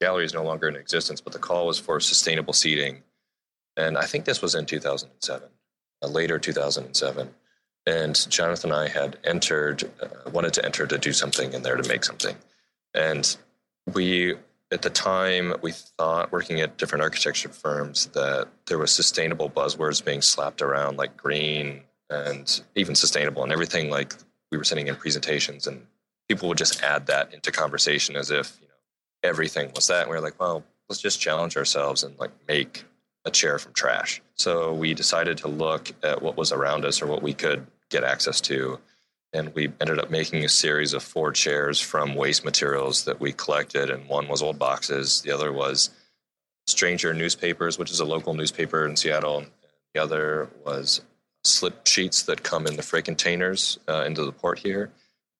gallery 0.00 0.24
is 0.24 0.32
no 0.32 0.44
longer 0.44 0.68
in 0.68 0.76
existence, 0.76 1.20
but 1.20 1.32
the 1.32 1.40
call 1.40 1.66
was 1.66 1.76
for 1.76 1.98
sustainable 1.98 2.52
seating. 2.52 3.02
And 3.76 3.98
I 3.98 4.04
think 4.04 4.26
this 4.26 4.40
was 4.40 4.54
in 4.54 4.64
2007, 4.64 5.48
uh, 6.02 6.06
later 6.06 6.38
2007. 6.38 7.30
And 7.84 8.30
Jonathan 8.30 8.70
and 8.70 8.78
I 8.78 8.86
had 8.86 9.18
entered, 9.24 9.90
uh, 10.00 10.30
wanted 10.30 10.52
to 10.52 10.64
enter 10.64 10.86
to 10.86 10.96
do 10.96 11.12
something 11.12 11.52
in 11.52 11.62
there 11.62 11.74
to 11.74 11.88
make 11.88 12.04
something. 12.04 12.36
And 12.94 13.36
we, 13.92 14.36
at 14.70 14.82
the 14.82 14.90
time, 14.90 15.52
we 15.62 15.72
thought 15.72 16.30
working 16.30 16.60
at 16.60 16.78
different 16.78 17.02
architecture 17.02 17.48
firms 17.48 18.06
that 18.14 18.46
there 18.66 18.78
was 18.78 18.92
sustainable 18.92 19.50
buzzwords 19.50 20.04
being 20.04 20.22
slapped 20.22 20.62
around 20.62 20.96
like 20.96 21.16
green 21.16 21.82
and 22.14 22.62
even 22.74 22.94
sustainable 22.94 23.42
and 23.42 23.52
everything 23.52 23.90
like 23.90 24.14
we 24.50 24.58
were 24.58 24.64
sending 24.64 24.88
in 24.88 24.96
presentations 24.96 25.66
and 25.66 25.86
people 26.28 26.48
would 26.48 26.58
just 26.58 26.82
add 26.82 27.06
that 27.06 27.34
into 27.34 27.50
conversation 27.50 28.16
as 28.16 28.30
if, 28.30 28.56
you 28.62 28.68
know, 28.68 28.74
everything 29.22 29.70
was 29.74 29.88
that. 29.88 30.02
And 30.02 30.10
we 30.10 30.16
were 30.16 30.22
like, 30.22 30.40
well, 30.40 30.64
let's 30.88 31.02
just 31.02 31.20
challenge 31.20 31.56
ourselves 31.56 32.02
and 32.04 32.18
like 32.18 32.30
make 32.48 32.84
a 33.24 33.30
chair 33.30 33.58
from 33.58 33.72
trash. 33.72 34.22
So 34.34 34.72
we 34.72 34.94
decided 34.94 35.38
to 35.38 35.48
look 35.48 35.92
at 36.02 36.22
what 36.22 36.36
was 36.36 36.52
around 36.52 36.84
us 36.84 37.02
or 37.02 37.06
what 37.06 37.22
we 37.22 37.34
could 37.34 37.66
get 37.90 38.04
access 38.04 38.40
to. 38.42 38.78
and 39.34 39.52
we 39.54 39.72
ended 39.80 39.98
up 39.98 40.10
making 40.10 40.44
a 40.44 40.48
series 40.48 40.94
of 40.94 41.02
four 41.02 41.32
chairs 41.32 41.80
from 41.80 42.14
waste 42.14 42.44
materials 42.44 43.04
that 43.04 43.20
we 43.20 43.32
collected. 43.32 43.90
And 43.90 44.08
one 44.08 44.28
was 44.28 44.40
old 44.40 44.58
boxes, 44.58 45.22
the 45.22 45.32
other 45.32 45.52
was 45.52 45.90
Stranger 46.66 47.12
Newspapers, 47.12 47.78
which 47.78 47.90
is 47.90 48.00
a 48.00 48.04
local 48.04 48.32
newspaper 48.32 48.86
in 48.86 48.96
Seattle. 48.96 49.44
The 49.92 50.00
other 50.02 50.48
was 50.64 51.02
slip 51.44 51.86
sheets 51.86 52.22
that 52.24 52.42
come 52.42 52.66
in 52.66 52.76
the 52.76 52.82
freight 52.82 53.04
containers 53.04 53.78
uh, 53.88 54.04
into 54.06 54.24
the 54.24 54.32
port 54.32 54.58
here. 54.58 54.90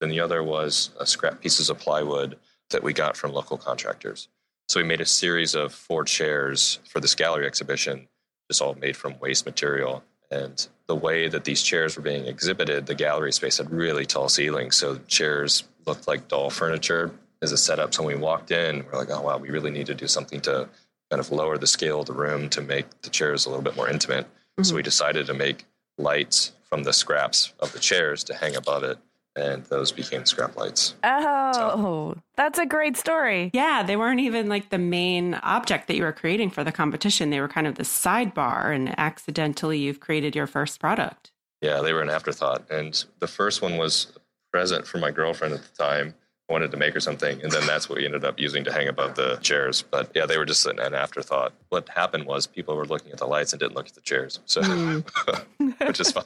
Then 0.00 0.10
the 0.10 0.20
other 0.20 0.42
was 0.42 0.90
uh, 1.00 1.04
scrap 1.04 1.40
pieces 1.40 1.70
of 1.70 1.78
plywood 1.78 2.36
that 2.70 2.82
we 2.82 2.92
got 2.92 3.16
from 3.16 3.32
local 3.32 3.56
contractors. 3.56 4.28
So 4.68 4.80
we 4.80 4.86
made 4.86 5.00
a 5.00 5.06
series 5.06 5.54
of 5.54 5.72
four 5.72 6.04
chairs 6.04 6.78
for 6.88 7.00
this 7.00 7.14
gallery 7.14 7.46
exhibition, 7.46 8.08
just 8.50 8.62
all 8.62 8.74
made 8.74 8.96
from 8.96 9.18
waste 9.20 9.46
material. 9.46 10.02
And 10.30 10.66
the 10.86 10.96
way 10.96 11.28
that 11.28 11.44
these 11.44 11.62
chairs 11.62 11.96
were 11.96 12.02
being 12.02 12.26
exhibited, 12.26 12.86
the 12.86 12.94
gallery 12.94 13.32
space 13.32 13.58
had 13.58 13.70
really 13.70 14.06
tall 14.06 14.28
ceilings. 14.28 14.76
So 14.76 14.98
chairs 15.06 15.64
looked 15.86 16.08
like 16.08 16.28
doll 16.28 16.50
furniture 16.50 17.12
as 17.42 17.52
a 17.52 17.58
setup. 17.58 17.94
So 17.94 18.02
when 18.02 18.16
we 18.16 18.22
walked 18.22 18.50
in, 18.50 18.84
we're 18.84 18.98
like, 18.98 19.10
oh, 19.10 19.20
wow, 19.20 19.38
we 19.38 19.50
really 19.50 19.70
need 19.70 19.86
to 19.86 19.94
do 19.94 20.06
something 20.06 20.40
to 20.42 20.68
kind 21.10 21.20
of 21.20 21.30
lower 21.30 21.58
the 21.58 21.66
scale 21.66 22.00
of 22.00 22.06
the 22.06 22.14
room 22.14 22.48
to 22.48 22.62
make 22.62 22.86
the 23.02 23.10
chairs 23.10 23.44
a 23.44 23.50
little 23.50 23.62
bit 23.62 23.76
more 23.76 23.88
intimate. 23.88 24.26
Mm-hmm. 24.26 24.64
So 24.64 24.74
we 24.74 24.82
decided 24.82 25.26
to 25.26 25.34
make 25.34 25.66
lights 25.98 26.52
from 26.62 26.82
the 26.82 26.92
scraps 26.92 27.52
of 27.60 27.72
the 27.72 27.78
chairs 27.78 28.24
to 28.24 28.34
hang 28.34 28.56
above 28.56 28.82
it 28.82 28.98
and 29.36 29.64
those 29.64 29.92
became 29.92 30.24
scrap 30.24 30.56
lights. 30.56 30.94
Oh, 31.02 32.14
so. 32.14 32.22
that's 32.36 32.58
a 32.58 32.66
great 32.66 32.96
story. 32.96 33.50
Yeah, 33.52 33.82
they 33.82 33.96
weren't 33.96 34.20
even 34.20 34.48
like 34.48 34.70
the 34.70 34.78
main 34.78 35.34
object 35.34 35.88
that 35.88 35.96
you 35.96 36.04
were 36.04 36.12
creating 36.12 36.50
for 36.50 36.62
the 36.62 36.72
competition. 36.72 37.30
They 37.30 37.40
were 37.40 37.48
kind 37.48 37.66
of 37.66 37.74
the 37.74 37.82
sidebar, 37.82 38.74
and 38.74 38.96
accidentally 38.98 39.78
you've 39.78 40.00
created 40.00 40.36
your 40.36 40.46
first 40.46 40.80
product. 40.80 41.32
Yeah, 41.60 41.80
they 41.80 41.92
were 41.92 42.02
an 42.02 42.10
afterthought. 42.10 42.70
And 42.70 43.04
the 43.18 43.26
first 43.26 43.62
one 43.62 43.76
was 43.76 44.12
a 44.14 44.20
present 44.52 44.86
for 44.86 44.98
my 44.98 45.10
girlfriend 45.10 45.54
at 45.54 45.62
the 45.62 45.82
time. 45.82 46.14
I 46.48 46.52
wanted 46.52 46.70
to 46.72 46.76
make 46.76 46.94
or 46.94 47.00
something, 47.00 47.42
and 47.42 47.50
then 47.50 47.66
that's 47.66 47.88
what 47.88 47.98
we 47.98 48.04
ended 48.04 48.24
up 48.24 48.38
using 48.38 48.64
to 48.64 48.72
hang 48.72 48.88
above 48.88 49.14
the 49.14 49.36
chairs. 49.36 49.82
But 49.82 50.10
yeah, 50.14 50.26
they 50.26 50.36
were 50.36 50.44
just 50.44 50.66
an, 50.66 50.78
an 50.78 50.94
afterthought. 50.94 51.54
What 51.70 51.88
happened 51.88 52.26
was 52.26 52.46
people 52.46 52.76
were 52.76 52.84
looking 52.84 53.12
at 53.12 53.18
the 53.18 53.26
lights 53.26 53.52
and 53.52 53.60
didn't 53.60 53.74
look 53.74 53.86
at 53.86 53.94
the 53.94 54.02
chairs, 54.02 54.40
so 54.44 54.60
mm. 54.60 55.78
which 55.86 56.00
is 56.00 56.12
fine 56.12 56.24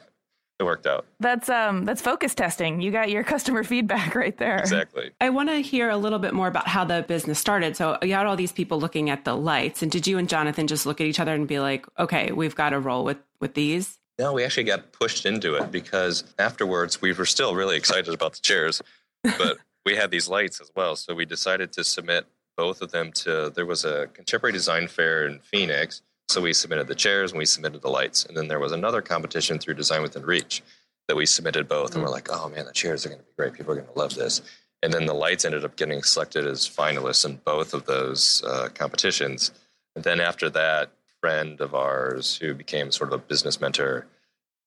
it 0.58 0.64
worked 0.64 0.86
out. 0.86 1.06
That's 1.20 1.48
um 1.48 1.84
that's 1.84 2.02
focus 2.02 2.34
testing. 2.34 2.80
You 2.80 2.90
got 2.90 3.10
your 3.10 3.22
customer 3.22 3.62
feedback 3.72 4.14
right 4.14 4.36
there. 4.36 4.58
Exactly. 4.58 5.10
I 5.20 5.30
want 5.30 5.48
to 5.50 5.60
hear 5.60 5.88
a 5.88 5.96
little 5.96 6.18
bit 6.18 6.34
more 6.34 6.48
about 6.48 6.66
how 6.66 6.84
the 6.84 7.04
business 7.06 7.38
started. 7.38 7.76
So 7.76 7.98
you 8.02 8.14
had 8.14 8.26
all 8.26 8.36
these 8.36 8.52
people 8.52 8.80
looking 8.80 9.10
at 9.10 9.24
the 9.24 9.36
lights, 9.36 9.82
and 9.82 9.90
did 9.90 10.06
you 10.06 10.18
and 10.18 10.28
Jonathan 10.28 10.66
just 10.66 10.86
look 10.86 11.00
at 11.00 11.06
each 11.06 11.20
other 11.20 11.34
and 11.34 11.46
be 11.46 11.60
like, 11.60 11.86
"Okay, 11.98 12.32
we've 12.32 12.54
got 12.54 12.70
to 12.70 12.80
roll 12.80 13.04
with 13.04 13.18
with 13.40 13.54
these"? 13.54 13.98
No, 14.18 14.32
we 14.32 14.44
actually 14.44 14.64
got 14.64 14.90
pushed 14.90 15.26
into 15.26 15.54
it 15.54 15.70
because 15.70 16.24
afterwards 16.40 17.00
we 17.00 17.12
were 17.12 17.26
still 17.26 17.54
really 17.54 17.76
excited 17.76 18.12
about 18.12 18.32
the 18.32 18.40
chairs, 18.40 18.82
but 19.22 19.58
we 19.88 19.96
had 19.96 20.10
these 20.10 20.28
lights 20.28 20.60
as 20.60 20.70
well. 20.76 20.96
So 20.96 21.14
we 21.14 21.24
decided 21.24 21.72
to 21.72 21.84
submit 21.84 22.26
both 22.56 22.82
of 22.82 22.90
them 22.90 23.12
to. 23.12 23.50
There 23.54 23.66
was 23.66 23.84
a 23.84 24.08
contemporary 24.08 24.52
design 24.52 24.88
fair 24.88 25.26
in 25.26 25.40
Phoenix 25.40 26.02
so 26.28 26.42
we 26.42 26.52
submitted 26.52 26.88
the 26.88 26.94
chairs 26.94 27.32
and 27.32 27.38
we 27.38 27.46
submitted 27.46 27.80
the 27.80 27.88
lights. 27.88 28.26
And 28.26 28.36
then 28.36 28.48
there 28.48 28.58
was 28.58 28.72
another 28.72 29.00
competition 29.00 29.58
through 29.58 29.74
Design 29.74 30.02
Within 30.02 30.26
Reach 30.26 30.62
that 31.08 31.16
we 31.16 31.24
submitted 31.24 31.68
both. 31.68 31.94
And 31.94 32.04
we're 32.04 32.10
like, 32.10 32.28
oh 32.30 32.50
man, 32.50 32.66
the 32.66 32.72
chairs 32.72 33.06
are 33.06 33.08
going 33.08 33.20
to 33.20 33.24
be 33.24 33.32
great. 33.36 33.54
People 33.54 33.72
are 33.72 33.76
going 33.76 33.88
to 33.88 33.98
love 33.98 34.14
this. 34.14 34.42
And 34.82 34.92
then 34.92 35.06
the 35.06 35.14
lights 35.14 35.46
ended 35.46 35.64
up 35.64 35.76
getting 35.76 36.02
selected 36.02 36.46
as 36.46 36.68
finalists 36.68 37.24
in 37.24 37.40
both 37.44 37.72
of 37.72 37.86
those 37.86 38.44
uh, 38.46 38.68
competitions. 38.74 39.52
And 39.96 40.04
then 40.04 40.20
after 40.20 40.50
that, 40.50 40.92
friend 41.20 41.60
of 41.62 41.74
ours 41.74 42.36
who 42.36 42.54
became 42.54 42.92
sort 42.92 43.12
of 43.12 43.20
a 43.20 43.24
business 43.24 43.60
mentor 43.60 44.06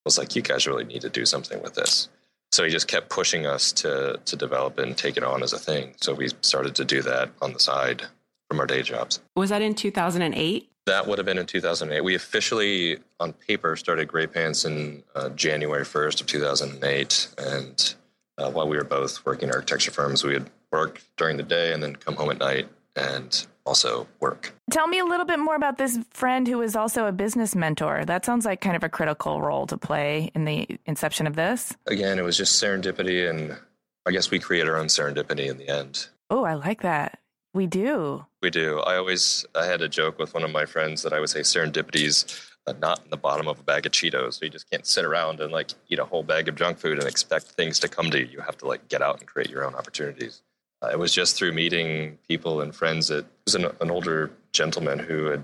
was 0.03 0.17
like, 0.17 0.35
you 0.35 0.41
guys 0.41 0.65
really 0.65 0.83
need 0.83 1.01
to 1.01 1.09
do 1.09 1.25
something 1.27 1.61
with 1.61 1.75
this. 1.75 2.09
So 2.51 2.63
he 2.63 2.69
just 2.69 2.87
kept 2.87 3.09
pushing 3.09 3.45
us 3.45 3.71
to 3.73 4.19
to 4.25 4.35
develop 4.35 4.79
it 4.79 4.87
and 4.87 4.97
take 4.97 5.17
it 5.17 5.23
on 5.23 5.43
as 5.43 5.53
a 5.53 5.59
thing. 5.59 5.93
So 6.01 6.13
we 6.13 6.29
started 6.41 6.75
to 6.75 6.85
do 6.85 7.01
that 7.03 7.29
on 7.41 7.53
the 7.53 7.59
side 7.59 8.03
from 8.49 8.59
our 8.59 8.65
day 8.65 8.81
jobs. 8.81 9.21
Was 9.35 9.49
that 9.49 9.61
in 9.61 9.73
2008? 9.73 10.69
That 10.87 11.07
would 11.07 11.19
have 11.19 11.25
been 11.25 11.37
in 11.37 11.45
2008. 11.45 12.03
We 12.03 12.15
officially, 12.15 12.97
on 13.19 13.33
paper, 13.33 13.75
started 13.75 14.07
graypants 14.07 14.65
in 14.65 15.03
uh, 15.15 15.29
January 15.29 15.85
1st 15.85 16.21
of 16.21 16.27
2008. 16.27 17.27
And 17.37 17.95
uh, 18.37 18.49
while 18.49 18.67
we 18.67 18.75
were 18.75 18.83
both 18.83 19.23
working 19.25 19.49
in 19.49 19.55
architecture 19.55 19.91
firms, 19.91 20.23
we 20.23 20.33
would 20.33 20.49
work 20.71 21.01
during 21.17 21.37
the 21.37 21.43
day 21.43 21.71
and 21.71 21.83
then 21.83 21.95
come 21.95 22.15
home 22.15 22.31
at 22.31 22.39
night 22.39 22.67
and 22.95 23.45
also 23.65 24.07
work. 24.19 24.53
Tell 24.71 24.87
me 24.87 24.99
a 24.99 25.05
little 25.05 25.25
bit 25.25 25.39
more 25.39 25.55
about 25.55 25.77
this 25.77 25.99
friend 26.11 26.47
who 26.47 26.61
is 26.61 26.75
also 26.75 27.05
a 27.05 27.11
business 27.11 27.55
mentor. 27.55 28.05
That 28.05 28.25
sounds 28.25 28.45
like 28.45 28.61
kind 28.61 28.75
of 28.75 28.83
a 28.83 28.89
critical 28.89 29.41
role 29.41 29.67
to 29.67 29.77
play 29.77 30.31
in 30.33 30.45
the 30.45 30.79
inception 30.85 31.27
of 31.27 31.35
this. 31.35 31.75
Again, 31.87 32.19
it 32.19 32.23
was 32.23 32.37
just 32.37 32.61
serendipity, 32.61 33.29
and 33.29 33.57
I 34.05 34.11
guess 34.11 34.31
we 34.31 34.39
create 34.39 34.67
our 34.67 34.77
own 34.77 34.87
serendipity 34.87 35.49
in 35.49 35.57
the 35.57 35.67
end. 35.67 36.07
Oh, 36.29 36.43
I 36.43 36.53
like 36.53 36.81
that. 36.81 37.19
We 37.53 37.67
do. 37.67 38.25
We 38.41 38.49
do. 38.49 38.79
I 38.79 38.95
always 38.95 39.45
I 39.55 39.65
had 39.65 39.81
a 39.81 39.89
joke 39.89 40.17
with 40.17 40.33
one 40.33 40.43
of 40.43 40.51
my 40.51 40.65
friends 40.65 41.03
that 41.03 41.11
I 41.11 41.19
would 41.19 41.29
say 41.29 41.41
serendipity's 41.41 42.25
uh, 42.67 42.73
not 42.79 43.03
in 43.03 43.09
the 43.09 43.17
bottom 43.17 43.47
of 43.47 43.59
a 43.59 43.63
bag 43.63 43.85
of 43.85 43.91
Cheetos. 43.91 44.35
So 44.35 44.45
you 44.45 44.49
just 44.49 44.69
can't 44.69 44.85
sit 44.85 45.03
around 45.03 45.41
and 45.41 45.51
like 45.51 45.71
eat 45.89 45.99
a 45.99 46.05
whole 46.05 46.23
bag 46.23 46.47
of 46.47 46.55
junk 46.55 46.77
food 46.77 46.99
and 46.99 47.07
expect 47.07 47.47
things 47.47 47.79
to 47.79 47.89
come 47.89 48.09
to 48.11 48.19
you. 48.19 48.25
You 48.25 48.39
have 48.41 48.57
to 48.59 48.67
like 48.67 48.87
get 48.87 49.01
out 49.01 49.19
and 49.19 49.27
create 49.27 49.49
your 49.49 49.65
own 49.65 49.75
opportunities. 49.75 50.41
It 50.89 50.97
was 50.97 51.13
just 51.13 51.35
through 51.35 51.51
meeting 51.53 52.17
people 52.27 52.61
and 52.61 52.73
friends 52.73 53.09
that 53.09 53.25
was 53.45 53.55
an, 53.55 53.65
an 53.79 53.91
older 53.91 54.31
gentleman 54.51 54.99
who 54.99 55.25
had 55.25 55.43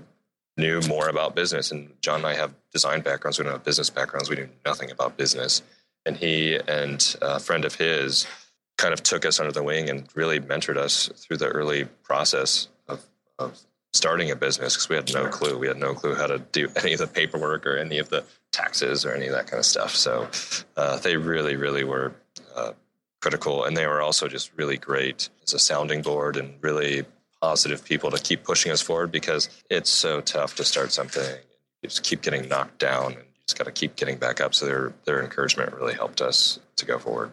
knew 0.56 0.80
more 0.88 1.08
about 1.08 1.36
business. 1.36 1.70
And 1.70 1.92
John 2.02 2.16
and 2.16 2.26
I 2.26 2.34
have 2.34 2.52
design 2.72 3.00
backgrounds. 3.02 3.38
We 3.38 3.44
don't 3.44 3.52
have 3.52 3.64
business 3.64 3.88
backgrounds. 3.88 4.28
We 4.28 4.36
knew 4.36 4.48
nothing 4.66 4.90
about 4.90 5.16
business. 5.16 5.62
And 6.04 6.16
he 6.16 6.58
and 6.66 7.16
a 7.22 7.38
friend 7.38 7.64
of 7.64 7.76
his 7.76 8.26
kind 8.76 8.92
of 8.92 9.02
took 9.02 9.24
us 9.24 9.38
under 9.40 9.52
the 9.52 9.62
wing 9.62 9.88
and 9.88 10.08
really 10.14 10.40
mentored 10.40 10.76
us 10.76 11.08
through 11.16 11.36
the 11.36 11.48
early 11.48 11.84
process 12.02 12.68
of, 12.88 13.04
of 13.38 13.58
starting 13.92 14.30
a 14.30 14.36
business 14.36 14.74
because 14.74 14.88
we 14.88 14.96
had 14.96 15.12
no 15.14 15.28
clue. 15.28 15.58
We 15.58 15.68
had 15.68 15.76
no 15.76 15.94
clue 15.94 16.14
how 16.14 16.26
to 16.26 16.38
do 16.38 16.68
any 16.82 16.92
of 16.92 16.98
the 16.98 17.06
paperwork 17.06 17.66
or 17.66 17.76
any 17.76 17.98
of 17.98 18.08
the 18.08 18.24
taxes 18.52 19.04
or 19.04 19.12
any 19.12 19.26
of 19.26 19.32
that 19.32 19.46
kind 19.46 19.58
of 19.58 19.66
stuff. 19.66 19.94
So 19.94 20.28
uh, 20.76 20.98
they 20.98 21.16
really, 21.16 21.56
really 21.56 21.84
were 21.84 22.12
uh, 22.56 22.72
critical. 23.20 23.64
And 23.64 23.76
they 23.76 23.86
were 23.86 24.00
also 24.00 24.28
just 24.28 24.50
really 24.56 24.76
great 24.76 25.28
as 25.42 25.54
a 25.54 25.58
sounding 25.58 26.02
board 26.02 26.36
and 26.36 26.54
really 26.60 27.04
positive 27.40 27.84
people 27.84 28.10
to 28.10 28.22
keep 28.22 28.44
pushing 28.44 28.72
us 28.72 28.80
forward 28.80 29.12
because 29.12 29.48
it's 29.70 29.90
so 29.90 30.20
tough 30.20 30.56
to 30.56 30.64
start 30.64 30.92
something. 30.92 31.38
You 31.82 31.88
just 31.88 32.02
keep 32.02 32.22
getting 32.22 32.48
knocked 32.48 32.78
down 32.78 33.12
and 33.12 33.22
you 33.22 33.42
just 33.46 33.58
got 33.58 33.64
to 33.64 33.72
keep 33.72 33.96
getting 33.96 34.18
back 34.18 34.40
up. 34.40 34.54
So 34.54 34.66
their, 34.66 34.92
their 35.04 35.22
encouragement 35.22 35.72
really 35.72 35.94
helped 35.94 36.20
us 36.20 36.58
to 36.76 36.84
go 36.84 36.98
forward. 36.98 37.32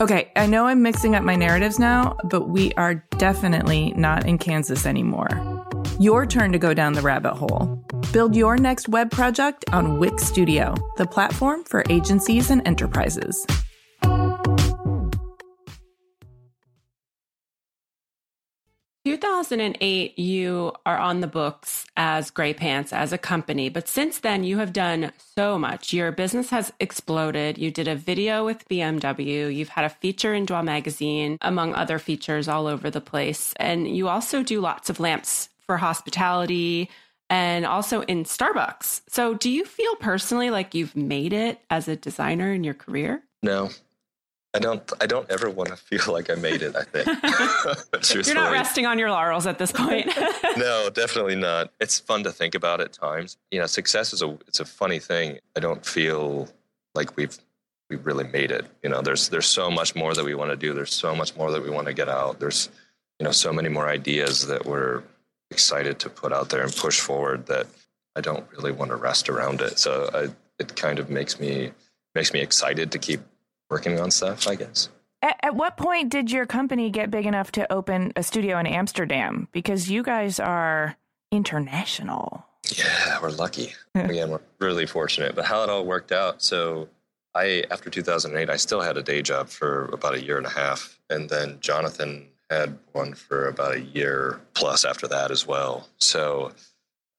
Okay, 0.00 0.32
I 0.34 0.46
know 0.46 0.66
I'm 0.66 0.80
mixing 0.82 1.14
up 1.14 1.22
my 1.22 1.36
narratives 1.36 1.78
now, 1.78 2.16
but 2.24 2.48
we 2.48 2.72
are 2.72 2.94
definitely 3.18 3.92
not 3.98 4.24
in 4.24 4.38
Kansas 4.38 4.86
anymore. 4.86 5.28
Your 6.00 6.24
turn 6.24 6.52
to 6.52 6.58
go 6.58 6.72
down 6.72 6.94
the 6.94 7.02
rabbit 7.02 7.34
hole. 7.34 7.84
Build 8.10 8.34
your 8.34 8.56
next 8.56 8.88
web 8.88 9.10
project 9.10 9.66
on 9.74 9.98
Wix 9.98 10.24
Studio, 10.24 10.74
the 10.96 11.06
platform 11.06 11.64
for 11.64 11.84
agencies 11.90 12.48
and 12.48 12.66
enterprises. 12.66 13.46
2008, 19.04 20.18
you 20.18 20.72
are 20.84 20.98
on 20.98 21.20
the 21.20 21.26
books 21.26 21.86
as 21.96 22.30
graypants 22.30 22.92
as 22.92 23.12
a 23.12 23.18
company, 23.18 23.68
but 23.70 23.88
since 23.88 24.18
then 24.18 24.44
you 24.44 24.58
have 24.58 24.72
done 24.72 25.12
so 25.36 25.58
much. 25.58 25.92
Your 25.92 26.12
business 26.12 26.50
has 26.50 26.72
exploded. 26.80 27.56
You 27.56 27.70
did 27.70 27.88
a 27.88 27.96
video 27.96 28.44
with 28.44 28.68
BMW, 28.68 29.54
you've 29.54 29.70
had 29.70 29.86
a 29.86 29.88
feature 29.88 30.34
in 30.34 30.44
Dwell 30.44 30.62
Magazine, 30.62 31.38
among 31.40 31.74
other 31.74 31.98
features 31.98 32.46
all 32.46 32.66
over 32.66 32.90
the 32.90 33.00
place. 33.00 33.54
And 33.56 33.88
you 33.88 34.08
also 34.08 34.42
do 34.42 34.60
lots 34.60 34.90
of 34.90 35.00
lamps 35.00 35.48
for 35.66 35.78
hospitality 35.78 36.90
and 37.30 37.64
also 37.64 38.02
in 38.02 38.24
Starbucks. 38.24 39.02
So, 39.08 39.34
do 39.34 39.48
you 39.48 39.64
feel 39.64 39.94
personally 39.96 40.50
like 40.50 40.74
you've 40.74 40.96
made 40.96 41.32
it 41.32 41.60
as 41.70 41.88
a 41.88 41.96
designer 41.96 42.52
in 42.52 42.64
your 42.64 42.74
career? 42.74 43.22
No, 43.42 43.70
I 44.52 44.58
don't. 44.58 44.92
I 45.00 45.06
don't 45.06 45.30
ever 45.30 45.48
want 45.48 45.68
to 45.68 45.76
feel 45.76 46.12
like 46.12 46.28
I 46.28 46.34
made 46.34 46.62
it. 46.62 46.74
I 46.74 46.82
think 46.82 47.06
you're 48.26 48.34
not 48.34 48.52
resting 48.52 48.84
on 48.84 48.98
your 48.98 49.10
laurels 49.10 49.46
at 49.46 49.58
this 49.58 49.70
point. 49.70 50.06
no, 50.56 50.90
definitely 50.92 51.36
not. 51.36 51.72
It's 51.80 52.00
fun 52.00 52.24
to 52.24 52.32
think 52.32 52.56
about 52.56 52.80
at 52.80 52.92
times. 52.92 53.36
You 53.52 53.60
know, 53.60 53.66
success 53.66 54.12
is 54.12 54.22
a. 54.22 54.36
It's 54.48 54.58
a 54.58 54.64
funny 54.64 54.98
thing. 54.98 55.38
I 55.56 55.60
don't 55.60 55.86
feel 55.86 56.48
like 56.96 57.16
we've 57.16 57.38
we've 57.88 58.04
really 58.04 58.24
made 58.24 58.50
it. 58.50 58.66
You 58.82 58.90
know, 58.90 59.02
there's 59.02 59.28
there's 59.28 59.46
so 59.46 59.70
much 59.70 59.94
more 59.94 60.14
that 60.14 60.24
we 60.24 60.34
want 60.34 60.50
to 60.50 60.56
do. 60.56 60.74
There's 60.74 60.94
so 60.94 61.14
much 61.14 61.36
more 61.36 61.52
that 61.52 61.62
we 61.62 61.70
want 61.70 61.86
to 61.86 61.92
get 61.92 62.08
out. 62.08 62.40
There's 62.40 62.70
you 63.20 63.24
know 63.24 63.32
so 63.32 63.52
many 63.52 63.68
more 63.68 63.88
ideas 63.88 64.48
that 64.48 64.66
we're 64.66 65.04
excited 65.52 66.00
to 66.00 66.10
put 66.10 66.32
out 66.32 66.48
there 66.48 66.62
and 66.62 66.74
push 66.74 66.98
forward 66.98 67.46
that 67.46 67.66
I 68.16 68.20
don't 68.20 68.46
really 68.50 68.72
want 68.72 68.90
to 68.90 68.96
rest 68.96 69.28
around 69.28 69.60
it. 69.60 69.78
So 69.78 70.10
I, 70.12 70.28
it 70.58 70.74
kind 70.74 70.98
of 70.98 71.08
makes 71.08 71.38
me 71.38 71.70
makes 72.14 72.32
me 72.32 72.40
excited 72.40 72.90
to 72.92 72.98
keep 72.98 73.20
working 73.70 73.98
on 74.00 74.10
stuff, 74.10 74.46
I 74.48 74.56
guess. 74.56 74.88
At, 75.22 75.38
at, 75.42 75.54
what 75.54 75.76
point 75.76 76.10
did 76.10 76.30
your 76.30 76.46
company 76.46 76.90
get 76.90 77.10
big 77.10 77.26
enough 77.26 77.52
to 77.52 77.70
open 77.72 78.12
a 78.16 78.22
studio 78.22 78.58
in 78.58 78.66
Amsterdam? 78.66 79.48
Because 79.52 79.90
you 79.90 80.02
guys 80.02 80.40
are 80.40 80.96
international. 81.30 82.46
Yeah, 82.76 83.18
we're 83.22 83.30
lucky. 83.30 83.74
Again, 83.94 84.30
we're 84.30 84.40
really 84.58 84.86
fortunate. 84.86 85.34
But 85.34 85.44
how 85.44 85.62
it 85.62 85.68
all 85.70 85.84
worked 85.84 86.12
out. 86.12 86.42
So, 86.42 86.88
I 87.34 87.64
after 87.70 87.90
2008, 87.90 88.50
I 88.50 88.56
still 88.56 88.80
had 88.80 88.96
a 88.96 89.02
day 89.02 89.22
job 89.22 89.48
for 89.48 89.84
about 89.92 90.14
a 90.14 90.24
year 90.24 90.36
and 90.36 90.46
a 90.46 90.50
half, 90.50 90.98
and 91.10 91.28
then 91.28 91.58
Jonathan 91.60 92.26
had 92.50 92.76
one 92.92 93.14
for 93.14 93.46
about 93.46 93.74
a 93.74 93.80
year 93.80 94.40
plus 94.54 94.84
after 94.84 95.06
that 95.06 95.30
as 95.30 95.46
well. 95.46 95.88
So, 95.98 96.52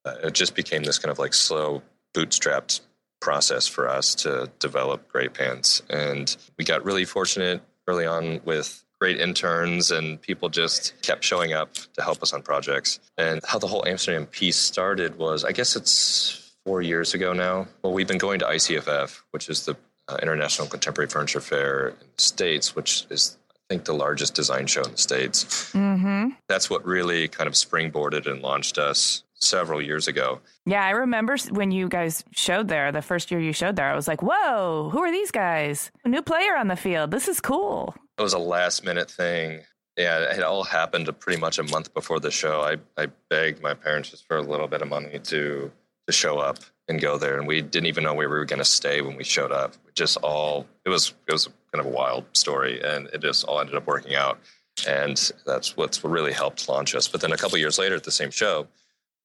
uh, 0.06 0.16
it 0.24 0.34
just 0.34 0.56
became 0.56 0.84
this 0.84 1.00
kind 1.00 1.12
of 1.12 1.20
like 1.20 1.34
slow 1.34 1.82
bootstrapped 2.14 2.82
process 3.22 3.68
for 3.68 3.88
us 3.88 4.14
to 4.16 4.52
develop 4.60 5.10
graypants. 5.12 5.82
And 5.90 6.36
we 6.58 6.66
got 6.66 6.84
really 6.84 7.06
fortunate 7.06 7.62
early 7.88 8.06
on 8.06 8.42
with 8.44 8.84
great 9.00 9.20
interns 9.20 9.90
and 9.90 10.22
people 10.22 10.50
just 10.50 11.02
kept 11.02 11.24
showing 11.24 11.54
up 11.54 11.74
to 11.74 12.04
help 12.04 12.22
us 12.22 12.34
on 12.34 12.42
projects. 12.42 13.00
And 13.18 13.42
how 13.48 13.58
the 13.58 13.68
whole 13.68 13.88
Amsterdam 13.88 14.26
piece 14.28 14.58
started 14.58 15.18
was, 15.18 15.44
I 15.44 15.54
guess 15.54 15.76
it's 15.76 16.54
four 16.66 16.82
years 16.82 17.14
ago 17.14 17.34
now. 17.34 17.68
Well, 17.84 17.94
we've 17.94 18.08
been 18.08 18.20
going 18.20 18.40
to 18.40 18.46
ICFF, 18.46 19.22
which 19.32 19.50
is 19.50 19.66
the 19.66 19.76
uh, 20.08 20.18
International 20.22 20.68
Contemporary 20.68 21.10
Furniture 21.10 21.42
Fair 21.42 21.90
in 21.90 22.08
the 22.16 22.22
States, 22.22 22.76
which 22.76 23.06
is 23.10 23.38
I 23.56 23.74
think 23.74 23.86
the 23.86 23.94
largest 23.94 24.36
design 24.36 24.68
show 24.68 24.84
in 24.84 24.92
the 24.92 24.98
States. 24.98 25.72
Mm-hmm. 25.74 26.30
That's 26.48 26.70
what 26.70 26.86
really 26.86 27.28
kind 27.28 27.48
of 27.48 27.54
springboarded 27.54 28.30
and 28.30 28.42
launched 28.42 28.78
us 28.78 29.24
several 29.42 29.82
years 29.82 30.08
ago. 30.08 30.40
Yeah, 30.66 30.86
I 30.86 30.92
remember 30.92 31.36
when 31.50 31.72
you 31.72 31.90
guys 31.90 32.24
showed 32.32 32.68
there, 32.68 32.92
the 32.92 33.02
first 33.02 33.32
year 33.32 33.40
you 33.40 33.54
showed 33.54 33.76
there, 33.76 33.92
I 33.92 33.96
was 33.96 34.08
like, 34.08 34.22
whoa, 34.22 34.90
who 34.92 35.00
are 35.00 35.12
these 35.12 35.32
guys? 35.32 35.92
A 36.06 36.10
new 36.10 36.22
player 36.22 36.56
on 36.56 36.68
the 36.68 36.76
field. 36.76 37.12
This 37.12 37.28
is 37.28 37.40
cool. 37.40 37.96
It 38.18 38.22
was 38.22 38.34
a 38.34 38.40
last 38.40 38.84
minute 38.86 39.10
thing. 39.10 39.62
Yeah, 39.98 40.20
it 40.34 40.42
all 40.42 40.64
happened 40.64 41.10
pretty 41.20 41.40
much 41.40 41.60
a 41.60 41.64
month 41.64 41.94
before 41.94 42.20
the 42.20 42.32
show. 42.32 42.62
I, 42.62 42.78
I 43.02 43.08
begged 43.30 43.62
my 43.62 43.74
parents 43.74 44.12
just 44.12 44.26
for 44.28 44.38
a 44.38 44.42
little 44.42 44.68
bit 44.68 44.82
of 44.82 44.88
money 44.88 45.20
to 45.20 45.72
to 46.08 46.14
show 46.14 46.40
up 46.40 46.58
and 46.88 47.00
go 47.00 47.18
there, 47.18 47.38
and 47.38 47.48
we 47.48 47.62
didn't 47.62 47.88
even 47.88 48.04
know 48.04 48.14
where 48.14 48.30
we 48.30 48.36
were 48.36 48.46
going 48.46 48.60
to 48.60 48.66
stay 48.66 49.02
when 49.02 49.16
we 49.16 49.24
showed 49.24 49.52
up. 49.52 49.76
just 49.96 50.18
all 50.18 50.66
it 50.86 50.90
was 50.90 51.14
it 51.28 51.34
was 51.34 51.48
kind 51.74 51.86
of 51.86 51.86
a 51.86 51.96
wild 51.96 52.26
story, 52.34 52.82
and 52.84 53.08
it 53.14 53.22
just 53.22 53.44
all 53.46 53.60
ended 53.60 53.76
up 53.76 53.86
working 53.86 54.16
out, 54.16 54.40
and 54.88 55.32
that's 55.46 55.76
what's 55.78 56.04
what 56.04 56.12
really 56.12 56.34
helped 56.34 56.68
launch 56.70 56.96
us. 56.96 57.08
But 57.08 57.22
then 57.22 57.32
a 57.34 57.38
couple 57.38 57.58
years 57.58 57.78
later, 57.78 57.96
at 57.96 58.04
the 58.04 58.12
same 58.12 58.32
show, 58.32 58.68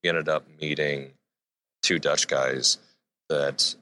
we 0.03 0.09
ended 0.09 0.29
up 0.29 0.45
meeting 0.61 1.13
two 1.83 1.99
Dutch 1.99 2.29
guys 2.29 2.79
that 3.29 3.75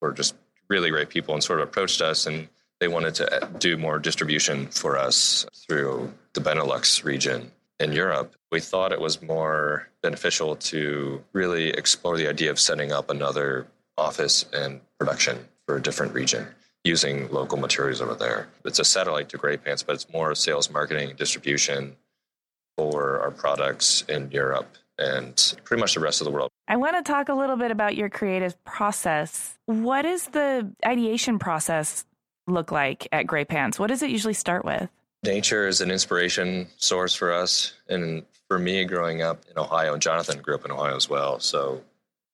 were 0.00 0.12
just 0.12 0.34
really 0.68 0.90
great 0.90 1.08
people 1.08 1.34
and 1.34 1.42
sort 1.42 1.60
of 1.60 1.68
approached 1.68 2.00
us 2.00 2.26
and 2.26 2.48
they 2.80 2.88
wanted 2.88 3.14
to 3.14 3.32
uh, 3.32 3.46
do 3.58 3.76
more 3.76 4.00
distribution 4.00 4.66
for 4.66 4.98
us 4.98 5.46
through 5.54 6.12
the 6.32 6.40
Benelux 6.40 7.04
region 7.04 7.52
in 7.78 7.92
Europe. 7.92 8.34
We 8.50 8.58
thought 8.58 8.90
it 8.90 9.00
was 9.00 9.22
more 9.22 9.88
beneficial 10.02 10.56
to 10.56 11.22
really 11.32 11.68
explore 11.70 12.16
the 12.16 12.28
idea 12.28 12.50
of 12.50 12.58
setting 12.58 12.90
up 12.90 13.08
another 13.08 13.68
office 13.96 14.46
and 14.52 14.80
production 14.98 15.38
for 15.66 15.76
a 15.76 15.82
different 15.82 16.12
region 16.12 16.48
using 16.82 17.30
local 17.30 17.58
materials 17.58 18.00
over 18.00 18.16
there. 18.16 18.48
It's 18.64 18.80
a 18.80 18.84
satellite 18.84 19.28
to 19.28 19.38
graypants, 19.38 19.86
but 19.86 19.94
it's 19.94 20.12
more 20.12 20.34
sales, 20.34 20.68
marketing, 20.68 21.10
and 21.10 21.18
distribution 21.18 21.94
for 22.76 23.20
our 23.20 23.30
products 23.30 24.02
in 24.08 24.30
Europe 24.32 24.76
and 24.98 25.54
pretty 25.64 25.80
much 25.80 25.94
the 25.94 26.00
rest 26.00 26.20
of 26.20 26.26
the 26.26 26.30
world. 26.30 26.50
I 26.68 26.76
want 26.76 26.96
to 26.96 27.02
talk 27.02 27.28
a 27.28 27.34
little 27.34 27.56
bit 27.56 27.70
about 27.70 27.96
your 27.96 28.08
creative 28.08 28.62
process. 28.64 29.58
What 29.66 30.02
does 30.02 30.26
the 30.26 30.70
ideation 30.84 31.38
process 31.38 32.04
look 32.46 32.72
like 32.72 33.08
at 33.12 33.26
graypants? 33.26 33.78
What 33.78 33.88
does 33.88 34.02
it 34.02 34.10
usually 34.10 34.34
start 34.34 34.64
with? 34.64 34.88
Nature 35.24 35.68
is 35.68 35.80
an 35.80 35.90
inspiration 35.90 36.66
source 36.76 37.14
for 37.14 37.32
us. 37.32 37.74
And 37.88 38.24
for 38.48 38.58
me, 38.58 38.84
growing 38.84 39.22
up 39.22 39.44
in 39.50 39.58
Ohio, 39.58 39.92
and 39.92 40.02
Jonathan 40.02 40.40
grew 40.40 40.54
up 40.54 40.64
in 40.64 40.70
Ohio 40.70 40.96
as 40.96 41.08
well. 41.08 41.38
So 41.40 41.82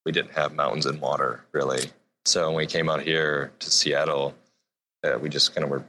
we 0.05 0.13
didn't 0.13 0.33
have 0.33 0.55
mountains 0.55 0.87
and 0.87 1.01
water 1.01 1.45
really. 1.53 1.91
So 2.25 2.47
when 2.49 2.57
we 2.57 2.67
came 2.67 2.89
out 2.89 3.03
here 3.03 3.53
to 3.59 3.71
Seattle, 3.71 4.35
uh, 5.05 5.19
we 5.21 5.29
just 5.29 5.55
kind 5.55 5.65
of 5.65 5.71
were 5.71 5.85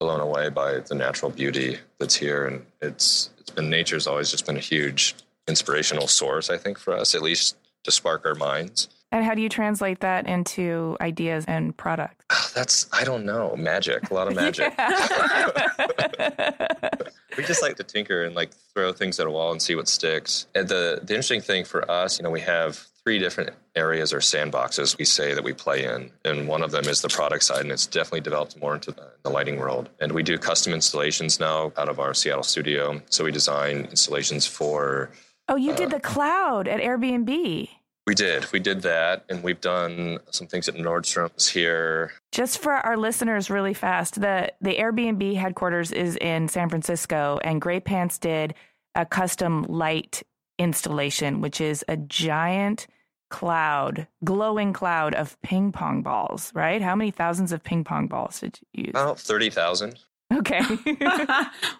blown 0.00 0.20
away 0.20 0.48
by 0.48 0.80
the 0.80 0.94
natural 0.94 1.30
beauty 1.30 1.78
that's 1.98 2.14
here. 2.14 2.46
And 2.46 2.66
it's, 2.80 3.30
it's 3.38 3.50
been 3.50 3.70
nature's 3.70 4.06
always 4.06 4.30
just 4.30 4.46
been 4.46 4.56
a 4.56 4.60
huge 4.60 5.14
inspirational 5.48 6.06
source, 6.06 6.50
I 6.50 6.58
think, 6.58 6.78
for 6.78 6.96
us, 6.96 7.14
at 7.14 7.22
least 7.22 7.56
to 7.84 7.90
spark 7.90 8.26
our 8.26 8.34
minds. 8.34 8.88
And 9.10 9.24
how 9.24 9.34
do 9.34 9.42
you 9.42 9.50
translate 9.50 10.00
that 10.00 10.26
into 10.26 10.96
ideas 11.00 11.44
and 11.46 11.76
products? 11.76 12.24
Ah, 12.30 12.50
that's, 12.54 12.88
I 12.92 13.04
don't 13.04 13.26
know, 13.26 13.54
magic, 13.56 14.10
a 14.10 14.14
lot 14.14 14.26
of 14.26 14.34
magic. 14.34 14.72
we 17.36 17.44
just 17.44 17.60
like 17.60 17.76
to 17.76 17.84
tinker 17.84 18.24
and 18.24 18.34
like 18.34 18.52
throw 18.74 18.92
things 18.92 19.20
at 19.20 19.26
a 19.26 19.30
wall 19.30 19.52
and 19.52 19.60
see 19.60 19.74
what 19.74 19.88
sticks. 19.88 20.46
And 20.54 20.66
the, 20.66 21.00
the 21.02 21.12
interesting 21.12 21.42
thing 21.42 21.66
for 21.66 21.90
us, 21.90 22.18
you 22.18 22.22
know, 22.22 22.30
we 22.30 22.40
have 22.40 22.86
three 23.04 23.18
different 23.18 23.50
areas 23.74 24.12
or 24.12 24.18
sandboxes 24.18 24.96
we 24.96 25.04
say 25.04 25.34
that 25.34 25.44
we 25.44 25.52
play 25.52 25.84
in. 25.84 26.10
And 26.24 26.46
one 26.46 26.62
of 26.62 26.70
them 26.70 26.86
is 26.86 27.02
the 27.02 27.08
product 27.08 27.44
side, 27.44 27.60
and 27.60 27.72
it's 27.72 27.86
definitely 27.86 28.20
developed 28.20 28.58
more 28.60 28.74
into 28.74 28.92
the 28.92 29.30
lighting 29.30 29.58
world. 29.58 29.90
And 30.00 30.12
we 30.12 30.22
do 30.22 30.38
custom 30.38 30.72
installations 30.72 31.40
now 31.40 31.72
out 31.76 31.88
of 31.88 31.98
our 31.98 32.14
Seattle 32.14 32.44
studio. 32.44 33.02
So 33.10 33.24
we 33.24 33.32
design 33.32 33.86
installations 33.90 34.46
for. 34.46 35.10
Oh, 35.52 35.56
you 35.56 35.72
uh, 35.72 35.76
did 35.76 35.90
the 35.90 36.00
cloud 36.00 36.66
at 36.66 36.80
Airbnb. 36.80 37.68
We 38.06 38.14
did. 38.14 38.50
We 38.52 38.58
did 38.58 38.80
that. 38.82 39.26
And 39.28 39.42
we've 39.42 39.60
done 39.60 40.18
some 40.30 40.46
things 40.46 40.66
at 40.66 40.76
Nordstrom's 40.76 41.46
here. 41.46 42.12
Just 42.32 42.58
for 42.58 42.72
our 42.72 42.96
listeners, 42.96 43.50
really 43.50 43.74
fast 43.74 44.18
the, 44.22 44.50
the 44.62 44.76
Airbnb 44.76 45.36
headquarters 45.36 45.92
is 45.92 46.16
in 46.16 46.48
San 46.48 46.70
Francisco, 46.70 47.38
and 47.44 47.60
graypants 47.60 48.18
did 48.18 48.54
a 48.94 49.04
custom 49.04 49.64
light 49.64 50.22
installation, 50.58 51.42
which 51.42 51.60
is 51.60 51.84
a 51.86 51.98
giant 51.98 52.86
cloud, 53.28 54.06
glowing 54.24 54.72
cloud 54.72 55.14
of 55.14 55.40
ping 55.42 55.70
pong 55.70 56.02
balls, 56.02 56.50
right? 56.54 56.80
How 56.80 56.96
many 56.96 57.10
thousands 57.10 57.52
of 57.52 57.62
ping 57.62 57.84
pong 57.84 58.06
balls 58.06 58.40
did 58.40 58.58
you 58.72 58.84
use? 58.84 58.90
About 58.90 59.20
30,000. 59.20 59.98
Okay. 60.32 60.60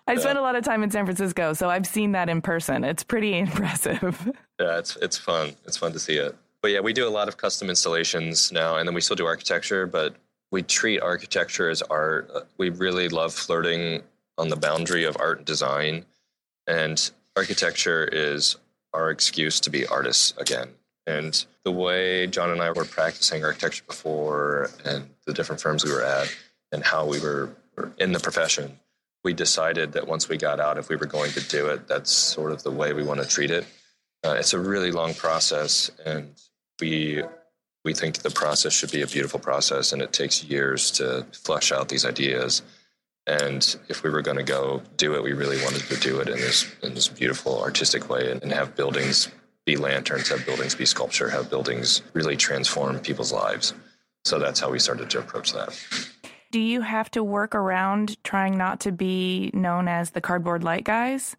I 0.07 0.17
spent 0.17 0.39
a 0.39 0.43
lot 0.43 0.57
of 0.57 0.65
time 0.65 0.83
in 0.83 0.91
San 0.91 1.05
Francisco, 1.05 1.53
so 1.53 1.71
I've 1.71 1.87
seen 1.87 2.13
that 2.13 2.29
in 2.29 2.43
person. 2.43 2.85
It's 2.85 3.03
pretty 3.03 3.39
impressive. 3.39 4.31
Yeah, 4.61 4.79
it's 4.79 4.97
it's 4.97 5.19
fun. 5.19 5.55
It's 5.65 5.77
fun 5.77 5.93
to 5.93 5.99
see 5.99 6.17
it. 6.17 6.37
But 6.61 6.71
yeah, 6.71 6.81
we 6.81 6.93
do 6.93 7.07
a 7.07 7.11
lot 7.11 7.29
of 7.29 7.37
custom 7.37 7.69
installations 7.69 8.53
now, 8.53 8.77
and 8.77 8.87
then 8.87 8.95
we 8.95 9.01
still 9.01 9.17
do 9.17 9.27
architecture, 9.27 9.87
but 9.87 10.15
we 10.51 10.63
treat 10.63 11.01
architecture 11.01 11.69
as 11.69 11.83
art. 11.83 12.31
Uh, 12.35 12.41
we 12.59 12.71
really 12.71 13.09
love 13.09 13.35
flirting 13.35 14.03
on 14.39 14.49
the 14.49 14.57
boundary 14.57 15.05
of 15.05 15.17
art 15.19 15.39
and 15.39 15.47
design, 15.47 16.05
and 16.67 17.11
architecture 17.37 18.09
is 18.13 18.57
our 18.95 19.11
excuse 19.11 19.59
to 19.61 19.71
be 19.71 19.87
artists 19.87 20.35
again. 20.39 20.69
And 21.07 21.45
the 21.65 21.73
way 21.73 22.29
John 22.29 22.51
and 22.51 22.63
I 22.63 22.71
were 22.71 22.85
practicing 22.85 23.45
architecture 23.45 23.85
before, 23.87 24.71
and 24.85 25.09
the 25.27 25.33
different 25.33 25.61
firms 25.61 25.85
we 25.85 25.91
were 25.91 26.05
at, 26.05 26.33
and 26.71 26.85
how 26.85 27.07
we 27.07 27.19
were 27.19 27.51
in 27.99 28.13
the 28.13 28.21
profession, 28.21 28.79
we 29.25 29.33
decided 29.33 29.93
that 29.93 30.09
once 30.09 30.29
we 30.29 30.37
got 30.37 30.61
out, 30.61 30.79
if 30.79 30.89
we 30.89 30.97
were 30.97 31.07
going 31.07 31.31
to 31.33 31.49
do 31.49 31.69
it, 31.69 31.87
that's 31.87 32.11
sort 32.11 32.53
of 32.53 32.63
the 32.63 32.71
way 32.71 32.93
we 32.93 33.05
want 33.05 33.21
to 33.21 33.29
treat 33.29 33.51
it. 33.51 33.67
Uh, 34.25 34.35
it's 34.39 34.53
a 34.53 34.59
really 34.59 34.91
long 34.91 35.15
process, 35.15 35.91
and 36.05 36.35
we 36.81 37.23
we 37.85 37.95
think 37.95 38.19
the 38.19 38.31
process 38.31 38.73
should 38.73 38.93
be 38.93 39.03
a 39.03 39.07
beautiful 39.07 39.41
process, 39.41 39.93
and 39.93 40.03
it 40.03 40.13
takes 40.13 40.45
years 40.45 40.91
to 40.93 41.27
flesh 41.33 41.73
out 41.73 41.89
these 41.89 42.05
ideas. 42.05 42.63
And 43.27 43.77
if 43.89 44.03
we 44.03 44.11
were 44.11 44.23
going 44.23 44.37
to 44.37 44.45
go 44.45 44.83
do 44.97 45.15
it, 45.15 45.23
we 45.23 45.33
really 45.33 45.63
wanted 45.65 45.83
to 45.83 45.97
do 45.97 46.21
it 46.21 46.29
in 46.29 46.37
this 46.37 46.67
in 46.83 46.95
this 46.95 47.09
beautiful 47.09 47.61
artistic 47.61 48.09
way, 48.09 48.31
and, 48.31 48.43
and 48.43 48.53
have 48.53 48.77
buildings 48.77 49.29
be 49.65 49.77
lanterns, 49.77 50.29
have 50.29 50.45
buildings 50.45 50.75
be 50.75 50.87
sculpture, 50.87 51.31
have 51.31 51.51
buildings 51.51 52.03
really 52.15 52.37
transform 52.37 52.99
people's 52.99 53.33
lives. 53.33 53.75
So 54.25 54.39
that's 54.39 54.61
how 54.61 54.71
we 54.71 54.79
started 54.79 55.11
to 55.11 55.19
approach 55.19 55.53
that. 55.53 55.79
Do 56.53 56.61
you 56.61 56.83
have 56.83 57.11
to 57.13 57.25
work 57.25 57.55
around 57.55 58.23
trying 58.25 58.59
not 58.59 58.81
to 58.81 58.93
be 58.93 59.51
known 59.55 59.89
as 59.89 60.11
the 60.11 60.21
cardboard 60.21 60.63
light 60.63 60.85
guys? 60.85 61.35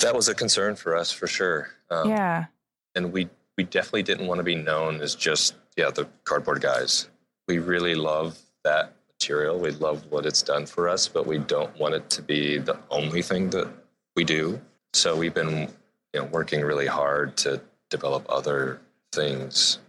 That 0.00 0.14
was 0.14 0.28
a 0.28 0.34
concern 0.34 0.76
for 0.76 0.96
us 0.96 1.12
for 1.12 1.26
sure. 1.26 1.68
Um, 1.90 2.08
yeah. 2.08 2.46
And 2.94 3.12
we 3.12 3.28
we 3.58 3.64
definitely 3.64 4.02
didn't 4.02 4.26
want 4.26 4.38
to 4.38 4.42
be 4.42 4.54
known 4.54 5.02
as 5.02 5.14
just 5.14 5.56
yeah 5.76 5.90
the 5.90 6.08
cardboard 6.24 6.62
guys. 6.62 7.10
We 7.48 7.58
really 7.58 7.94
love 7.94 8.38
that 8.64 8.94
material. 9.10 9.58
We 9.58 9.72
love 9.72 10.06
what 10.10 10.24
it's 10.24 10.40
done 10.40 10.64
for 10.64 10.88
us, 10.88 11.06
but 11.06 11.26
we 11.26 11.36
don't 11.36 11.78
want 11.78 11.94
it 11.94 12.08
to 12.10 12.22
be 12.22 12.56
the 12.56 12.78
only 12.88 13.20
thing 13.20 13.50
that 13.50 13.68
we 14.16 14.24
do. 14.24 14.58
So 14.94 15.14
we've 15.16 15.34
been 15.34 15.68
you 16.14 16.20
know 16.20 16.24
working 16.32 16.62
really 16.62 16.86
hard 16.86 17.36
to 17.38 17.60
develop 17.90 18.24
other 18.30 18.80
things 19.12 19.80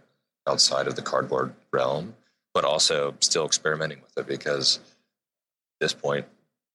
outside 0.46 0.86
of 0.86 0.94
the 0.94 1.02
cardboard 1.02 1.54
realm 1.72 2.14
but 2.56 2.64
also 2.64 3.14
still 3.20 3.44
experimenting 3.44 4.00
with 4.00 4.16
it 4.16 4.26
because 4.26 4.78
at 4.78 5.78
this 5.78 5.92
point 5.92 6.24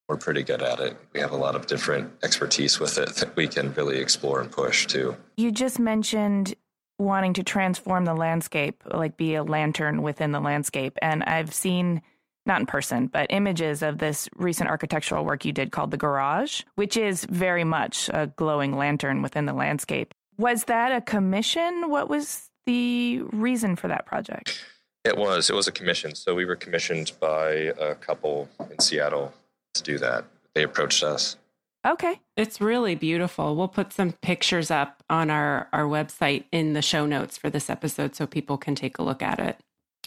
we're 0.08 0.16
pretty 0.16 0.44
good 0.44 0.62
at 0.62 0.80
it. 0.80 0.96
We 1.12 1.20
have 1.22 1.32
a 1.32 1.36
lot 1.36 1.56
of 1.56 1.66
different 1.66 2.14
expertise 2.22 2.80
with 2.80 3.00
it 3.00 3.10
that 3.16 3.36
we 3.36 3.48
can 3.48 3.74
really 3.74 3.98
explore 3.98 4.42
and 4.42 4.52
push 4.52 4.86
too. 4.86 5.18
You 5.38 5.52
just 5.52 5.80
mentioned 5.80 6.54
wanting 7.00 7.34
to 7.34 7.42
transform 7.42 8.06
the 8.06 8.14
landscape, 8.14 8.84
like 8.94 9.18
be 9.18 9.34
a 9.34 9.44
lantern 9.44 10.04
within 10.04 10.32
the 10.32 10.40
landscape. 10.40 11.00
And 11.02 11.24
I've 11.24 11.52
seen, 11.52 12.04
not 12.46 12.60
in 12.60 12.68
person, 12.68 13.08
but 13.08 13.26
images 13.32 13.82
of 13.82 13.98
this 13.98 14.30
recent 14.36 14.70
architectural 14.70 15.26
work 15.26 15.46
you 15.46 15.52
did 15.52 15.72
called 15.72 15.90
The 15.90 15.98
Garage, 15.98 16.62
which 16.76 16.96
is 16.96 17.26
very 17.26 17.64
much 17.64 18.08
a 18.14 18.28
glowing 18.28 18.78
lantern 18.78 19.24
within 19.24 19.48
the 19.48 19.54
landscape. 19.54 20.14
Was 20.38 20.66
that 20.66 20.92
a 20.92 21.02
commission? 21.02 21.90
What 21.90 22.08
was 22.08 22.52
the 22.68 23.24
reason 23.32 23.76
for 23.76 23.88
that 23.88 24.06
project? 24.06 24.64
It 25.04 25.18
was. 25.18 25.50
It 25.50 25.56
was 25.56 25.68
a 25.68 25.72
commission. 25.72 26.16
So 26.16 26.36
we 26.36 26.46
were 26.46 26.56
commissioned 26.56 27.12
by 27.20 27.50
a 27.80 27.96
couple 27.96 28.50
in 28.70 28.80
Seattle 28.80 29.34
to 29.74 29.84
do 29.84 29.98
that. 29.98 30.26
They 30.54 30.64
approached 30.64 31.04
us. 31.04 31.38
Okay. 31.86 32.20
It's 32.38 32.62
really 32.62 32.94
beautiful. 32.94 33.56
We'll 33.56 33.68
put 33.68 33.92
some 33.92 34.12
pictures 34.12 34.70
up 34.70 35.04
on 35.10 35.32
our, 35.32 35.68
our 35.74 35.86
website 35.86 36.44
in 36.52 36.74
the 36.74 36.82
show 36.82 37.06
notes 37.06 37.38
for 37.38 37.50
this 37.50 37.70
episode 37.70 38.16
so 38.16 38.28
people 38.28 38.58
can 38.58 38.76
take 38.76 39.00
a 39.00 39.04
look 39.04 39.24
at 39.24 39.40
it. 39.40 39.58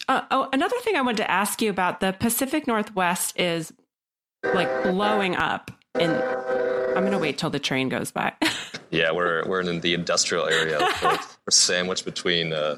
Uh, 0.06 0.22
oh, 0.30 0.48
another 0.52 0.76
thing 0.82 0.96
I 0.96 1.00
wanted 1.00 1.18
to 1.18 1.30
ask 1.30 1.60
you 1.60 1.70
about 1.70 2.00
the 2.00 2.12
Pacific 2.12 2.66
Northwest 2.66 3.38
is 3.38 3.72
like 4.52 4.82
blowing 4.84 5.34
up. 5.34 5.72
And 5.94 6.12
I'm 6.12 7.02
going 7.02 7.12
to 7.12 7.18
wait 7.18 7.38
till 7.38 7.50
the 7.50 7.58
train 7.58 7.88
goes 7.88 8.12
by. 8.12 8.32
yeah, 8.90 9.10
we're, 9.10 9.44
we're 9.46 9.60
in 9.62 9.80
the 9.80 9.94
industrial 9.94 10.46
area. 10.46 10.78
we're 11.02 11.18
sandwiched 11.50 12.04
between 12.04 12.52
uh, 12.52 12.76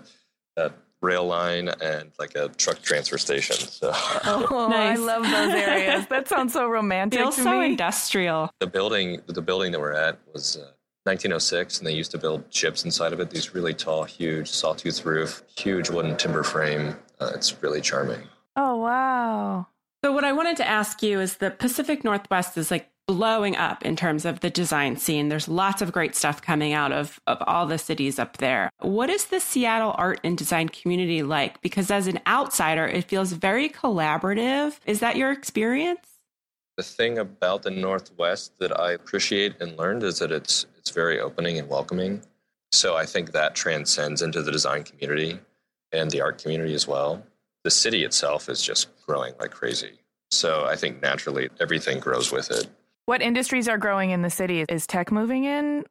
uh, 0.56 0.70
rail 1.02 1.26
line 1.26 1.68
and 1.68 2.10
like 2.18 2.34
a 2.34 2.48
truck 2.50 2.80
transfer 2.82 3.18
station. 3.18 3.56
So 3.56 3.90
Oh, 4.24 4.68
Nice. 4.70 4.98
I 4.98 5.02
love 5.02 5.22
those 5.22 5.54
areas. 5.54 6.06
That 6.10 6.28
sounds 6.28 6.52
so 6.54 6.68
romantic 6.68 7.20
Feels 7.20 7.36
to 7.36 7.42
so 7.42 7.60
me. 7.60 7.66
industrial. 7.66 8.50
the 8.60 8.66
building, 8.66 9.20
the 9.26 9.42
building 9.42 9.72
that 9.72 9.80
we're 9.80 9.92
at 9.92 10.18
was 10.32 10.56
uh, 10.56 10.70
1906, 11.04 11.78
and 11.78 11.86
they 11.86 11.92
used 11.92 12.10
to 12.12 12.18
build 12.18 12.44
ships 12.50 12.84
inside 12.84 13.12
of 13.12 13.20
it. 13.20 13.30
These 13.30 13.54
really 13.54 13.74
tall, 13.74 14.04
huge 14.04 14.48
sawtooth 14.50 15.04
roof, 15.04 15.42
huge 15.56 15.88
wooden 15.90 16.16
timber 16.16 16.42
frame. 16.42 16.96
Uh, 17.20 17.30
it's 17.34 17.62
really 17.62 17.80
charming. 17.80 18.22
oh, 18.56 18.76
wow. 18.76 19.66
So, 20.04 20.12
what 20.12 20.24
I 20.24 20.32
wanted 20.32 20.56
to 20.58 20.66
ask 20.68 21.02
you 21.02 21.20
is 21.20 21.36
the 21.38 21.50
Pacific 21.50 22.04
Northwest 22.04 22.56
is 22.58 22.70
like 22.70 22.90
blowing 23.06 23.56
up 23.56 23.84
in 23.84 23.94
terms 23.94 24.24
of 24.24 24.40
the 24.40 24.50
design 24.50 24.96
scene. 24.96 25.28
There's 25.28 25.48
lots 25.48 25.80
of 25.80 25.92
great 25.92 26.16
stuff 26.16 26.42
coming 26.42 26.72
out 26.72 26.90
of, 26.90 27.20
of 27.26 27.38
all 27.46 27.66
the 27.66 27.78
cities 27.78 28.18
up 28.18 28.38
there. 28.38 28.68
What 28.80 29.10
is 29.10 29.26
the 29.26 29.38
Seattle 29.38 29.94
art 29.96 30.20
and 30.24 30.36
design 30.36 30.68
community 30.68 31.22
like? 31.22 31.60
Because 31.62 31.90
as 31.90 32.08
an 32.08 32.20
outsider, 32.26 32.86
it 32.86 33.04
feels 33.04 33.32
very 33.32 33.68
collaborative. 33.68 34.78
Is 34.86 35.00
that 35.00 35.16
your 35.16 35.30
experience? 35.30 36.00
The 36.76 36.82
thing 36.82 37.18
about 37.18 37.62
the 37.62 37.70
Northwest 37.70 38.58
that 38.58 38.78
I 38.78 38.92
appreciate 38.92 39.60
and 39.60 39.78
learned 39.78 40.02
is 40.02 40.18
that 40.18 40.30
it's 40.30 40.66
it's 40.76 40.90
very 40.90 41.20
opening 41.20 41.58
and 41.58 41.68
welcoming. 41.68 42.22
So 42.70 42.96
I 42.96 43.06
think 43.06 43.32
that 43.32 43.54
transcends 43.54 44.20
into 44.20 44.42
the 44.42 44.52
design 44.52 44.82
community 44.82 45.38
and 45.92 46.10
the 46.10 46.20
art 46.20 46.42
community 46.42 46.74
as 46.74 46.86
well. 46.86 47.24
The 47.64 47.70
city 47.70 48.04
itself 48.04 48.50
is 48.50 48.60
just 48.60 48.88
growing 49.06 49.32
like 49.40 49.52
crazy. 49.52 49.92
So 50.30 50.66
I 50.66 50.76
think 50.76 51.00
naturally 51.00 51.48
everything 51.60 51.98
grows 51.98 52.30
with 52.30 52.50
it. 52.50 52.66
What 53.06 53.22
industries 53.22 53.68
are 53.68 53.78
growing 53.78 54.10
in 54.10 54.22
the 54.22 54.30
city? 54.30 54.64
Is 54.68 54.86
tech 54.86 55.12
moving 55.12 55.44
in? 55.44 55.84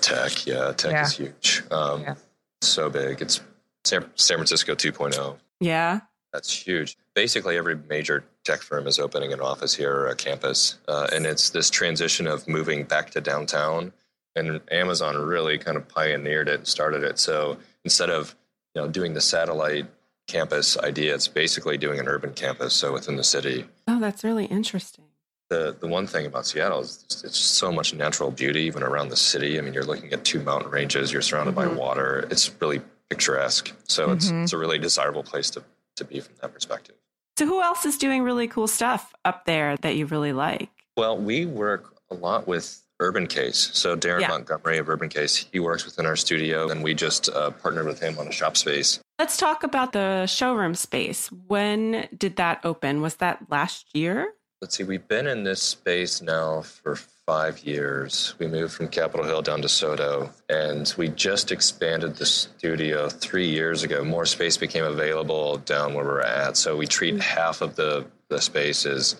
Tech, 0.00 0.46
yeah, 0.46 0.72
tech 0.72 0.92
Yeah. 0.92 1.04
is 1.04 1.16
huge. 1.16 1.62
Um, 1.72 2.02
Yeah. 2.02 2.14
So 2.62 2.88
big. 2.88 3.20
It's 3.20 3.40
San, 3.84 4.08
San 4.14 4.36
Francisco 4.38 4.74
2.0. 4.76 5.38
Yeah. 5.58 6.00
That's 6.32 6.52
huge. 6.52 6.96
Basically, 7.14 7.58
every 7.58 7.74
major 7.74 8.24
tech 8.44 8.62
firm 8.62 8.86
is 8.86 9.00
opening 9.00 9.32
an 9.32 9.40
office 9.40 9.74
here 9.74 9.92
or 9.92 10.06
a 10.06 10.14
campus. 10.14 10.78
Uh, 10.86 11.08
and 11.12 11.26
it's 11.26 11.50
this 11.50 11.68
transition 11.68 12.28
of 12.28 12.46
moving 12.46 12.84
back 12.84 13.10
to 13.10 13.20
downtown. 13.20 13.92
And 14.36 14.60
Amazon 14.70 15.16
really 15.16 15.58
kind 15.58 15.76
of 15.76 15.86
pioneered 15.88 16.48
it 16.48 16.54
and 16.60 16.66
started 16.68 17.02
it. 17.02 17.18
So 17.18 17.58
instead 17.84 18.08
of 18.08 18.34
you 18.74 18.80
know 18.80 18.88
doing 18.88 19.12
the 19.14 19.20
satellite 19.20 19.86
campus 20.28 20.78
idea, 20.78 21.14
it's 21.14 21.28
basically 21.28 21.76
doing 21.76 21.98
an 21.98 22.06
urban 22.08 22.32
campus. 22.32 22.72
So 22.72 22.92
within 22.92 23.16
the 23.16 23.24
city. 23.24 23.66
Oh, 23.88 23.98
that's 24.00 24.22
really 24.24 24.46
interesting. 24.46 25.04
The, 25.52 25.76
the 25.78 25.86
one 25.86 26.06
thing 26.06 26.24
about 26.24 26.46
Seattle 26.46 26.80
is 26.80 27.04
it's 27.24 27.38
so 27.38 27.70
much 27.70 27.92
natural 27.92 28.30
beauty 28.30 28.62
even 28.62 28.82
around 28.82 29.10
the 29.10 29.16
city. 29.16 29.58
I 29.58 29.60
mean, 29.60 29.74
you're 29.74 29.84
looking 29.84 30.10
at 30.14 30.24
two 30.24 30.40
mountain 30.40 30.70
ranges, 30.70 31.12
you're 31.12 31.20
surrounded 31.20 31.54
by 31.54 31.66
water. 31.66 32.26
It's 32.30 32.50
really 32.58 32.80
picturesque. 33.10 33.70
So 33.84 34.12
it's, 34.12 34.30
it's 34.30 34.54
a 34.54 34.56
really 34.56 34.78
desirable 34.78 35.22
place 35.22 35.50
to, 35.50 35.62
to 35.96 36.04
be 36.04 36.20
from 36.20 36.34
that 36.40 36.54
perspective. 36.54 36.94
So, 37.38 37.44
who 37.44 37.60
else 37.60 37.84
is 37.84 37.98
doing 37.98 38.22
really 38.22 38.48
cool 38.48 38.66
stuff 38.66 39.12
up 39.26 39.44
there 39.44 39.76
that 39.78 39.94
you 39.94 40.06
really 40.06 40.32
like? 40.32 40.70
Well, 40.96 41.18
we 41.18 41.44
work 41.44 41.96
a 42.10 42.14
lot 42.14 42.48
with 42.48 42.80
Urbancase. 43.02 43.74
So 43.74 43.94
Darin 43.96 44.22
Yeah. 44.22 44.28
Montgomery 44.28 44.78
of 44.78 44.86
Urbancase, 44.86 45.46
he 45.52 45.60
works 45.60 45.84
within 45.84 46.06
our 46.06 46.16
studio, 46.16 46.70
and 46.70 46.82
we 46.82 46.94
just 46.94 47.28
uh, 47.28 47.50
partnered 47.50 47.86
with 47.86 48.00
him 48.00 48.18
on 48.18 48.28
a 48.28 48.32
shop 48.32 48.56
space. 48.56 49.00
Let's 49.18 49.36
talk 49.36 49.64
about 49.64 49.92
the 49.92 50.26
showroom 50.26 50.74
space. 50.74 51.28
When 51.46 52.08
did 52.16 52.36
that 52.36 52.60
open? 52.64 53.02
Was 53.02 53.16
that 53.16 53.50
last 53.50 53.94
year? 53.94 54.32
Let's 54.62 54.76
see, 54.76 54.84
we've 54.84 55.08
been 55.08 55.26
in 55.26 55.42
this 55.42 55.60
space 55.60 56.22
now 56.22 56.62
for 56.62 56.94
five 56.94 57.64
years. 57.64 58.36
We 58.38 58.46
moved 58.46 58.72
from 58.72 58.86
Capitol 58.86 59.26
Hill 59.26 59.42
down 59.42 59.60
to 59.62 59.66
SoDo, 59.66 60.30
and 60.48 60.94
we 60.96 61.08
just 61.08 61.50
expanded 61.50 62.14
the 62.14 62.26
studio 62.26 63.08
three 63.08 63.48
years 63.48 63.82
ago. 63.82 64.04
More 64.04 64.24
space 64.24 64.56
became 64.56 64.84
available 64.84 65.56
down 65.56 65.94
where 65.94 66.04
we're 66.04 66.20
at. 66.20 66.56
So 66.56 66.76
we 66.76 66.86
treat 66.86 67.20
half 67.20 67.60
of 67.60 67.74
the, 67.74 68.06
the 68.28 68.40
space 68.40 68.86
as 68.86 69.16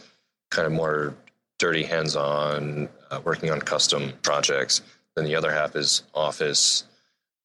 kind 0.52 0.64
of 0.64 0.72
more 0.72 1.12
dirty 1.58 1.82
hands 1.82 2.14
on, 2.14 2.88
uh, 3.10 3.20
working 3.24 3.50
on 3.50 3.60
custom 3.60 4.12
projects. 4.22 4.80
Then 5.16 5.24
the 5.24 5.34
other 5.34 5.50
half 5.50 5.74
is 5.74 6.04
office 6.14 6.84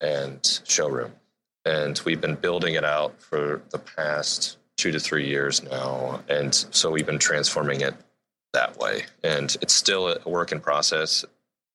and 0.01 0.61
showroom. 0.67 1.13
And 1.65 1.99
we've 2.05 2.21
been 2.21 2.35
building 2.35 2.75
it 2.75 2.85
out 2.85 3.19
for 3.19 3.63
the 3.71 3.79
past 3.79 4.59
two 4.77 4.91
to 4.91 4.99
three 4.99 5.27
years 5.27 5.61
now. 5.63 6.23
And 6.29 6.53
so 6.53 6.91
we've 6.91 7.05
been 7.05 7.19
transforming 7.19 7.81
it 7.81 7.95
that 8.53 8.77
way. 8.77 9.05
And 9.23 9.55
it's 9.61 9.73
still 9.73 10.07
a 10.07 10.29
work 10.29 10.51
in 10.51 10.59
process. 10.59 11.25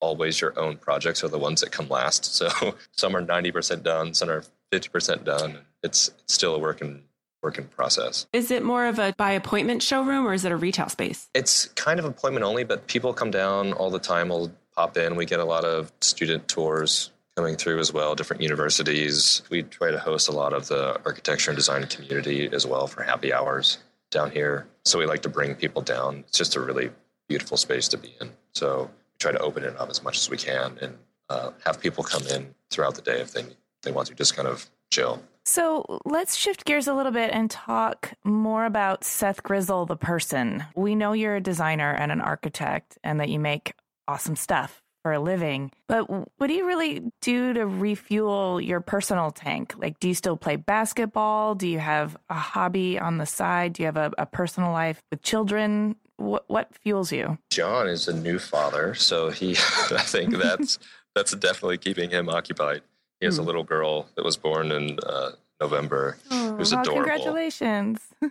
Always 0.01 0.41
your 0.41 0.59
own 0.59 0.79
projects 0.79 1.23
are 1.23 1.29
the 1.29 1.39
ones 1.39 1.61
that 1.61 1.71
come 1.71 1.89
last. 1.89 2.25
So 2.25 2.49
some 2.93 3.17
are 3.17 3.23
90% 3.23 3.83
done, 3.83 4.15
some 4.15 4.31
are 4.31 4.45
50% 4.73 5.25
done. 5.25 5.59
It's, 5.83 6.09
it's 6.09 6.35
still 6.35 6.55
a 6.55 6.59
work 6.59 6.81
in, 6.81 7.03
work 7.43 7.59
in 7.59 7.65
process. 7.65 8.27
Is 8.33 8.51
it 8.51 8.63
more 8.65 8.87
of 8.87 8.99
a 8.99 9.15
by 9.17 9.33
appointment 9.33 9.83
showroom 9.83 10.27
or 10.27 10.33
is 10.33 10.45
it 10.45 10.53
a 10.53 10.57
retail 10.57 10.89
space? 10.89 11.29
It's 11.35 11.67
kind 11.67 11.99
of 11.99 12.05
appointment 12.05 12.45
only, 12.45 12.65
but 12.65 12.87
people 12.87 13.13
come 13.13 13.31
down 13.31 13.73
all 13.75 13.91
the 13.91 13.99
time. 13.99 14.29
We'll 14.29 14.53
pop 14.75 14.97
in. 14.97 15.17
We 15.17 15.27
get 15.27 15.41
a 15.41 15.45
lot 15.45 15.65
of 15.65 15.93
student 16.01 16.49
tours 16.49 17.12
coming 17.37 17.57
through 17.57 17.79
as 17.79 17.93
well, 17.93 18.15
different 18.15 18.43
universities. 18.43 19.43
We 19.51 19.63
try 19.63 19.91
to 19.91 19.99
host 19.99 20.29
a 20.29 20.33
lot 20.33 20.53
of 20.53 20.69
the 20.69 21.01
architecture 21.05 21.51
and 21.51 21.57
design 21.57 21.87
community 21.87 22.49
as 22.53 22.67
well 22.67 22.87
for 22.87 23.03
happy 23.03 23.33
hours 23.33 23.79
down 24.11 24.31
here. 24.31 24.67
So 24.85 24.99
we 24.99 25.07
like 25.07 25.23
to 25.23 25.29
bring 25.29 25.55
people 25.55 25.83
down. 25.83 26.25
It's 26.29 26.39
just 26.39 26.57
a 26.57 26.61
really 26.61 26.91
beautiful 27.29 27.57
space 27.57 27.89
to 27.89 27.99
be 27.99 28.15
in. 28.21 28.31
So 28.53 28.91
we 28.93 29.19
try 29.19 29.33
to 29.33 29.39
open 29.39 29.65
it 29.65 29.79
up 29.79 29.89
as 29.89 30.03
much 30.03 30.19
as 30.19 30.29
we 30.29 30.37
can 30.37 30.79
and 30.83 30.99
uh, 31.31 31.53
have 31.65 31.81
people 31.81 32.05
come 32.05 32.27
in 32.27 32.55
throughout 32.71 32.95
the 32.95 33.03
day 33.03 33.21
if 33.21 33.33
they 33.33 33.45
they 33.83 33.91
want 33.91 34.07
to 34.09 34.15
just 34.15 34.37
kind 34.37 34.47
of 34.47 34.71
chill. 34.91 35.21
So 35.45 36.01
let's 36.05 36.37
shift 36.37 36.65
gears 36.65 36.87
a 36.87 36.95
little 36.95 37.11
bit 37.11 37.31
and 37.33 37.51
talk 37.51 38.13
more 38.23 38.65
about 38.65 39.03
Seth 39.03 39.43
Grizzle, 39.43 39.87
the 39.87 39.97
person. 39.97 40.65
We 40.77 40.95
know 40.95 41.15
you're 41.15 41.35
a 41.35 41.41
designer 41.41 41.91
and 41.93 42.13
an 42.13 42.21
architect 42.21 42.97
and 43.03 43.19
that 43.19 43.29
you 43.29 43.41
make 43.41 43.75
awesome 44.07 44.37
stuff 44.37 44.83
for 45.03 45.13
a 45.13 45.21
living. 45.21 45.73
But 45.89 46.09
what 46.09 46.47
do 46.47 46.53
you 46.55 46.67
really 46.67 47.03
do 47.21 47.53
to 47.53 47.67
refuel 47.67 48.61
your 48.61 48.81
personal 48.81 49.31
tank? 49.31 49.75
Like, 49.77 49.99
do 50.01 50.09
you 50.09 50.15
still 50.15 50.37
play 50.37 50.57
basketball? 50.57 51.55
Do 51.55 51.67
you 51.69 51.79
have 51.81 52.17
a 52.31 52.35
hobby 52.35 52.99
on 52.99 53.19
the 53.19 53.27
side? 53.27 53.75
Do 53.75 53.83
you 53.83 53.87
have 53.87 53.97
a, 53.97 54.13
a 54.19 54.27
personal 54.27 54.73
life 54.73 55.03
with 55.11 55.23
children? 55.23 55.97
What, 56.17 56.45
what 56.49 56.75
fuels 56.83 57.11
you? 57.13 57.39
John 57.51 57.89
is 57.89 58.07
a 58.07 58.13
new 58.13 58.39
father, 58.39 58.95
so 58.95 59.31
he 59.31 59.51
I 59.91 60.03
think 60.03 60.37
that's 60.37 60.79
that's 61.15 61.33
definitely 61.37 61.79
keeping 61.79 62.11
him 62.11 62.29
occupied. 62.29 62.83
He 63.21 63.27
has 63.27 63.39
a 63.39 63.43
little 63.43 63.65
girl 63.65 64.09
that 64.17 64.25
was 64.25 64.37
born 64.37 64.73
in 64.73 64.99
uh, 65.07 65.31
November 65.61 66.19
who's 66.29 66.73
Oh, 66.73 66.81
adorable. 66.81 67.03
congratulations. 67.05 68.01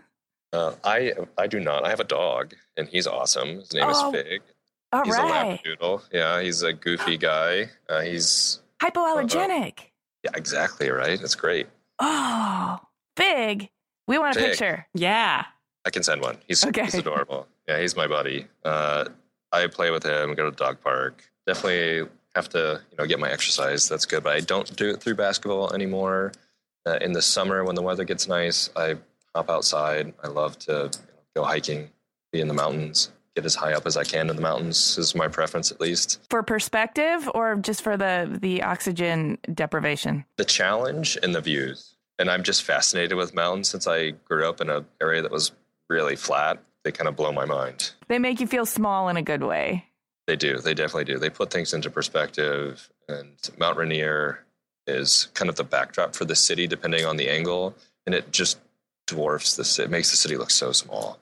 Uh, 0.53 0.73
I 0.83 1.13
I 1.37 1.47
do 1.47 1.61
not. 1.61 1.85
I 1.85 1.89
have 1.91 2.01
a 2.01 2.03
dog, 2.03 2.55
and 2.75 2.85
he's 2.89 3.07
awesome. 3.07 3.59
His 3.59 3.73
name 3.73 3.85
Oh, 3.87 3.91
is 3.91 4.21
Fig. 4.21 4.41
All 4.93 5.03
he's 5.05 5.15
a 5.15 5.21
right. 5.23 5.61
labradoodle. 5.63 6.01
Yeah, 6.11 6.41
he's 6.41 6.63
a 6.63 6.73
goofy 6.73 7.17
guy. 7.17 7.69
Uh, 7.89 8.01
he's 8.01 8.59
Hypoallergenic. 8.81 9.79
yeah, 10.23 10.31
exactly 10.35 10.89
right. 10.89 11.19
That's 11.19 11.35
great. 11.35 11.67
Oh, 11.99 12.79
big. 13.15 13.69
We 14.07 14.17
want 14.17 14.35
a 14.35 14.39
Fig. 14.39 14.49
picture. 14.51 14.87
Yeah. 14.93 15.45
I 15.85 15.89
can 15.89 16.03
send 16.03 16.21
one. 16.21 16.37
He's 16.47 16.65
Okay. 16.65 16.83
he's 16.85 16.95
adorable. 16.95 17.47
Yeah, 17.67 17.79
he's 17.79 17.95
my 17.95 18.07
buddy. 18.07 18.47
Uh, 18.65 19.05
I 19.51 19.67
play 19.67 19.91
with 19.91 20.03
him. 20.03 20.33
Go 20.35 20.45
to 20.45 20.51
the 20.51 20.57
dog 20.57 20.81
park. 20.81 21.23
Definitely 21.47 22.09
have 22.35 22.49
to 22.49 22.81
you 22.91 22.97
know 22.97 23.05
get 23.05 23.19
my 23.19 23.29
exercise. 23.31 23.87
That's 23.89 24.05
good. 24.05 24.23
But 24.23 24.33
I 24.35 24.39
don't 24.41 24.75
do 24.75 24.89
it 24.89 25.01
through 25.01 25.15
basketball 25.15 25.73
anymore. 25.73 26.33
Uh, 26.85 26.97
in 27.01 27.11
the 27.13 27.21
summer 27.21 27.63
when 27.63 27.75
the 27.75 27.81
weather 27.81 28.03
gets 28.03 28.27
nice, 28.27 28.69
I 28.75 28.95
hop 29.35 29.49
outside. 29.49 30.13
I 30.23 30.27
love 30.27 30.57
to 30.59 30.71
you 30.71 30.77
know, 30.79 30.89
go 31.35 31.43
hiking, 31.43 31.89
be 32.31 32.41
in 32.41 32.47
the 32.47 32.53
mountains, 32.53 33.11
get 33.35 33.45
as 33.45 33.55
high 33.55 33.73
up 33.73 33.85
as 33.85 33.97
I 33.97 34.03
can 34.03 34.29
in 34.29 34.35
the 34.35 34.41
mountains. 34.41 34.97
Is 34.97 35.15
my 35.15 35.27
preference 35.27 35.71
at 35.71 35.79
least. 35.79 36.19
For 36.29 36.43
perspective 36.43 37.29
or 37.33 37.55
just 37.55 37.81
for 37.81 37.97
the 37.97 38.37
the 38.41 38.63
oxygen 38.63 39.37
deprivation? 39.53 40.25
the 40.37 40.45
challenge 40.45 41.17
and 41.21 41.33
the 41.35 41.41
views. 41.41 41.95
And 42.19 42.29
I'm 42.29 42.43
just 42.43 42.63
fascinated 42.63 43.17
with 43.17 43.33
mountains 43.33 43.69
since 43.69 43.87
I 43.87 44.11
grew 44.11 44.47
up 44.47 44.61
in 44.61 44.69
an 44.69 44.85
area 45.01 45.21
that 45.21 45.31
was 45.31 45.51
really 45.89 46.15
flat. 46.15 46.61
They 46.83 46.91
kind 46.91 47.07
of 47.07 47.15
blow 47.15 47.31
my 47.31 47.45
mind. 47.45 47.91
They 48.07 48.19
make 48.19 48.39
you 48.39 48.47
feel 48.47 48.65
small 48.65 49.09
in 49.09 49.17
a 49.17 49.21
good 49.21 49.43
way. 49.43 49.85
They 50.27 50.35
do. 50.35 50.59
They 50.59 50.73
definitely 50.73 51.05
do. 51.05 51.17
They 51.17 51.29
put 51.29 51.51
things 51.51 51.73
into 51.73 51.89
perspective. 51.89 52.89
And 53.07 53.29
Mount 53.57 53.77
Rainier 53.77 54.45
is 54.87 55.29
kind 55.33 55.49
of 55.49 55.55
the 55.55 55.63
backdrop 55.63 56.15
for 56.15 56.25
the 56.25 56.35
city, 56.35 56.67
depending 56.67 57.05
on 57.05 57.17
the 57.17 57.29
angle. 57.29 57.75
And 58.05 58.13
it 58.13 58.31
just 58.31 58.59
dwarfs 59.07 59.55
the 59.55 59.63
city. 59.63 59.85
It 59.85 59.91
makes 59.91 60.11
the 60.11 60.17
city 60.17 60.37
look 60.37 60.51
so 60.51 60.71
small. 60.71 61.19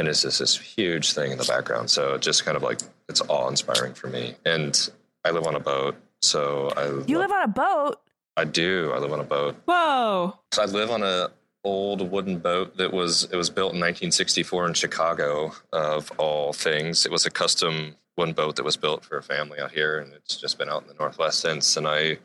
And 0.00 0.08
it's 0.08 0.22
just 0.22 0.38
this 0.38 0.56
huge 0.56 1.12
thing 1.12 1.30
in 1.30 1.36
the 1.36 1.44
background. 1.44 1.90
So 1.90 2.14
it 2.14 2.22
just 2.22 2.46
kind 2.46 2.56
of 2.56 2.62
like, 2.62 2.80
it's 3.10 3.20
awe 3.28 3.48
inspiring 3.50 3.92
for 3.92 4.06
me. 4.06 4.34
And 4.46 4.90
I 5.26 5.30
live 5.30 5.46
on 5.46 5.54
a 5.54 5.60
boat. 5.60 5.94
So 6.22 6.70
I, 6.74 6.86
You 7.06 7.18
live 7.18 7.30
on 7.30 7.42
a 7.42 7.48
boat. 7.48 8.00
I 8.34 8.44
do. 8.44 8.92
I 8.94 8.98
live 8.98 9.12
on 9.12 9.20
a 9.20 9.24
boat. 9.24 9.56
Whoa. 9.66 10.38
So 10.52 10.62
I 10.62 10.64
live 10.64 10.90
on 10.90 11.02
a 11.02 11.28
old 11.64 12.10
wooden 12.10 12.38
boat 12.38 12.78
that 12.78 12.94
was 12.94 13.24
it 13.24 13.36
was 13.36 13.50
built 13.50 13.74
in 13.74 13.80
1964 13.80 14.68
in 14.68 14.72
Chicago 14.72 15.52
of 15.70 16.10
all 16.16 16.54
things. 16.54 17.04
It 17.04 17.12
was 17.12 17.26
a 17.26 17.30
custom 17.30 17.96
wooden 18.16 18.32
boat 18.32 18.56
that 18.56 18.64
was 18.64 18.78
built 18.78 19.04
for 19.04 19.18
a 19.18 19.22
family 19.22 19.58
out 19.60 19.72
here 19.72 19.98
and 19.98 20.14
it's 20.14 20.38
just 20.38 20.56
been 20.56 20.70
out 20.70 20.80
in 20.80 20.88
the 20.88 20.94
northwest 20.94 21.40
since 21.40 21.76
and 21.76 21.86
I 21.86 22.16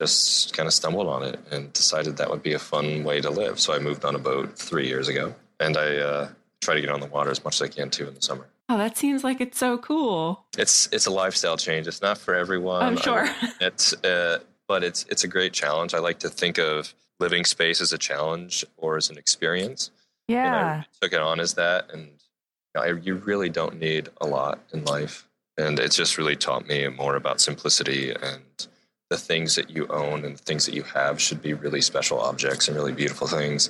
just 0.00 0.56
kind 0.56 0.66
of 0.66 0.72
stumbled 0.72 1.08
on 1.08 1.22
it 1.22 1.38
and 1.50 1.72
decided 1.74 2.16
that 2.16 2.30
would 2.30 2.42
be 2.42 2.54
a 2.54 2.58
fun 2.58 3.04
way 3.04 3.20
to 3.20 3.30
live. 3.30 3.60
So 3.60 3.74
I 3.74 3.78
moved 3.78 4.04
on 4.06 4.14
a 4.14 4.18
boat 4.18 4.58
three 4.58 4.88
years 4.88 5.06
ago, 5.08 5.34
and 5.60 5.76
I 5.76 5.96
uh, 5.98 6.28
try 6.62 6.74
to 6.74 6.80
get 6.80 6.90
on 6.90 7.00
the 7.00 7.06
water 7.06 7.30
as 7.30 7.44
much 7.44 7.60
as 7.60 7.62
I 7.62 7.68
can 7.68 7.90
too 7.90 8.08
in 8.08 8.14
the 8.14 8.22
summer. 8.22 8.46
Oh, 8.68 8.78
that 8.78 8.96
seems 8.96 9.22
like 9.22 9.40
it's 9.40 9.58
so 9.58 9.76
cool. 9.78 10.46
It's 10.56 10.88
it's 10.92 11.06
a 11.06 11.10
lifestyle 11.10 11.58
change. 11.58 11.86
It's 11.86 12.00
not 12.00 12.16
for 12.16 12.34
everyone. 12.34 12.82
I'm 12.82 12.96
sure. 12.96 13.26
I, 13.26 13.52
it's 13.60 13.92
uh, 14.04 14.38
but 14.68 14.82
it's 14.82 15.04
it's 15.10 15.24
a 15.24 15.28
great 15.28 15.52
challenge. 15.52 15.92
I 15.92 15.98
like 15.98 16.20
to 16.20 16.30
think 16.30 16.58
of 16.58 16.94
living 17.20 17.44
space 17.44 17.80
as 17.80 17.92
a 17.92 17.98
challenge 17.98 18.64
or 18.78 18.96
as 18.96 19.10
an 19.10 19.18
experience. 19.18 19.90
Yeah. 20.28 20.84
Took 21.02 21.12
it 21.12 21.20
on 21.20 21.40
as 21.40 21.54
that, 21.54 21.90
and 21.92 22.04
you, 22.04 22.12
know, 22.76 22.82
I, 22.82 22.92
you 22.92 23.16
really 23.16 23.50
don't 23.50 23.78
need 23.78 24.08
a 24.20 24.26
lot 24.26 24.60
in 24.72 24.84
life, 24.84 25.28
and 25.58 25.78
it's 25.78 25.96
just 25.96 26.16
really 26.16 26.36
taught 26.36 26.66
me 26.66 26.88
more 26.88 27.16
about 27.16 27.40
simplicity 27.40 28.12
and 28.12 28.68
the 29.10 29.18
things 29.18 29.56
that 29.56 29.68
you 29.68 29.86
own 29.88 30.24
and 30.24 30.38
the 30.38 30.42
things 30.42 30.64
that 30.64 30.74
you 30.74 30.82
have 30.84 31.20
should 31.20 31.42
be 31.42 31.52
really 31.52 31.82
special 31.82 32.18
objects 32.18 32.68
and 32.68 32.76
really 32.76 32.92
beautiful 32.92 33.26
things. 33.26 33.68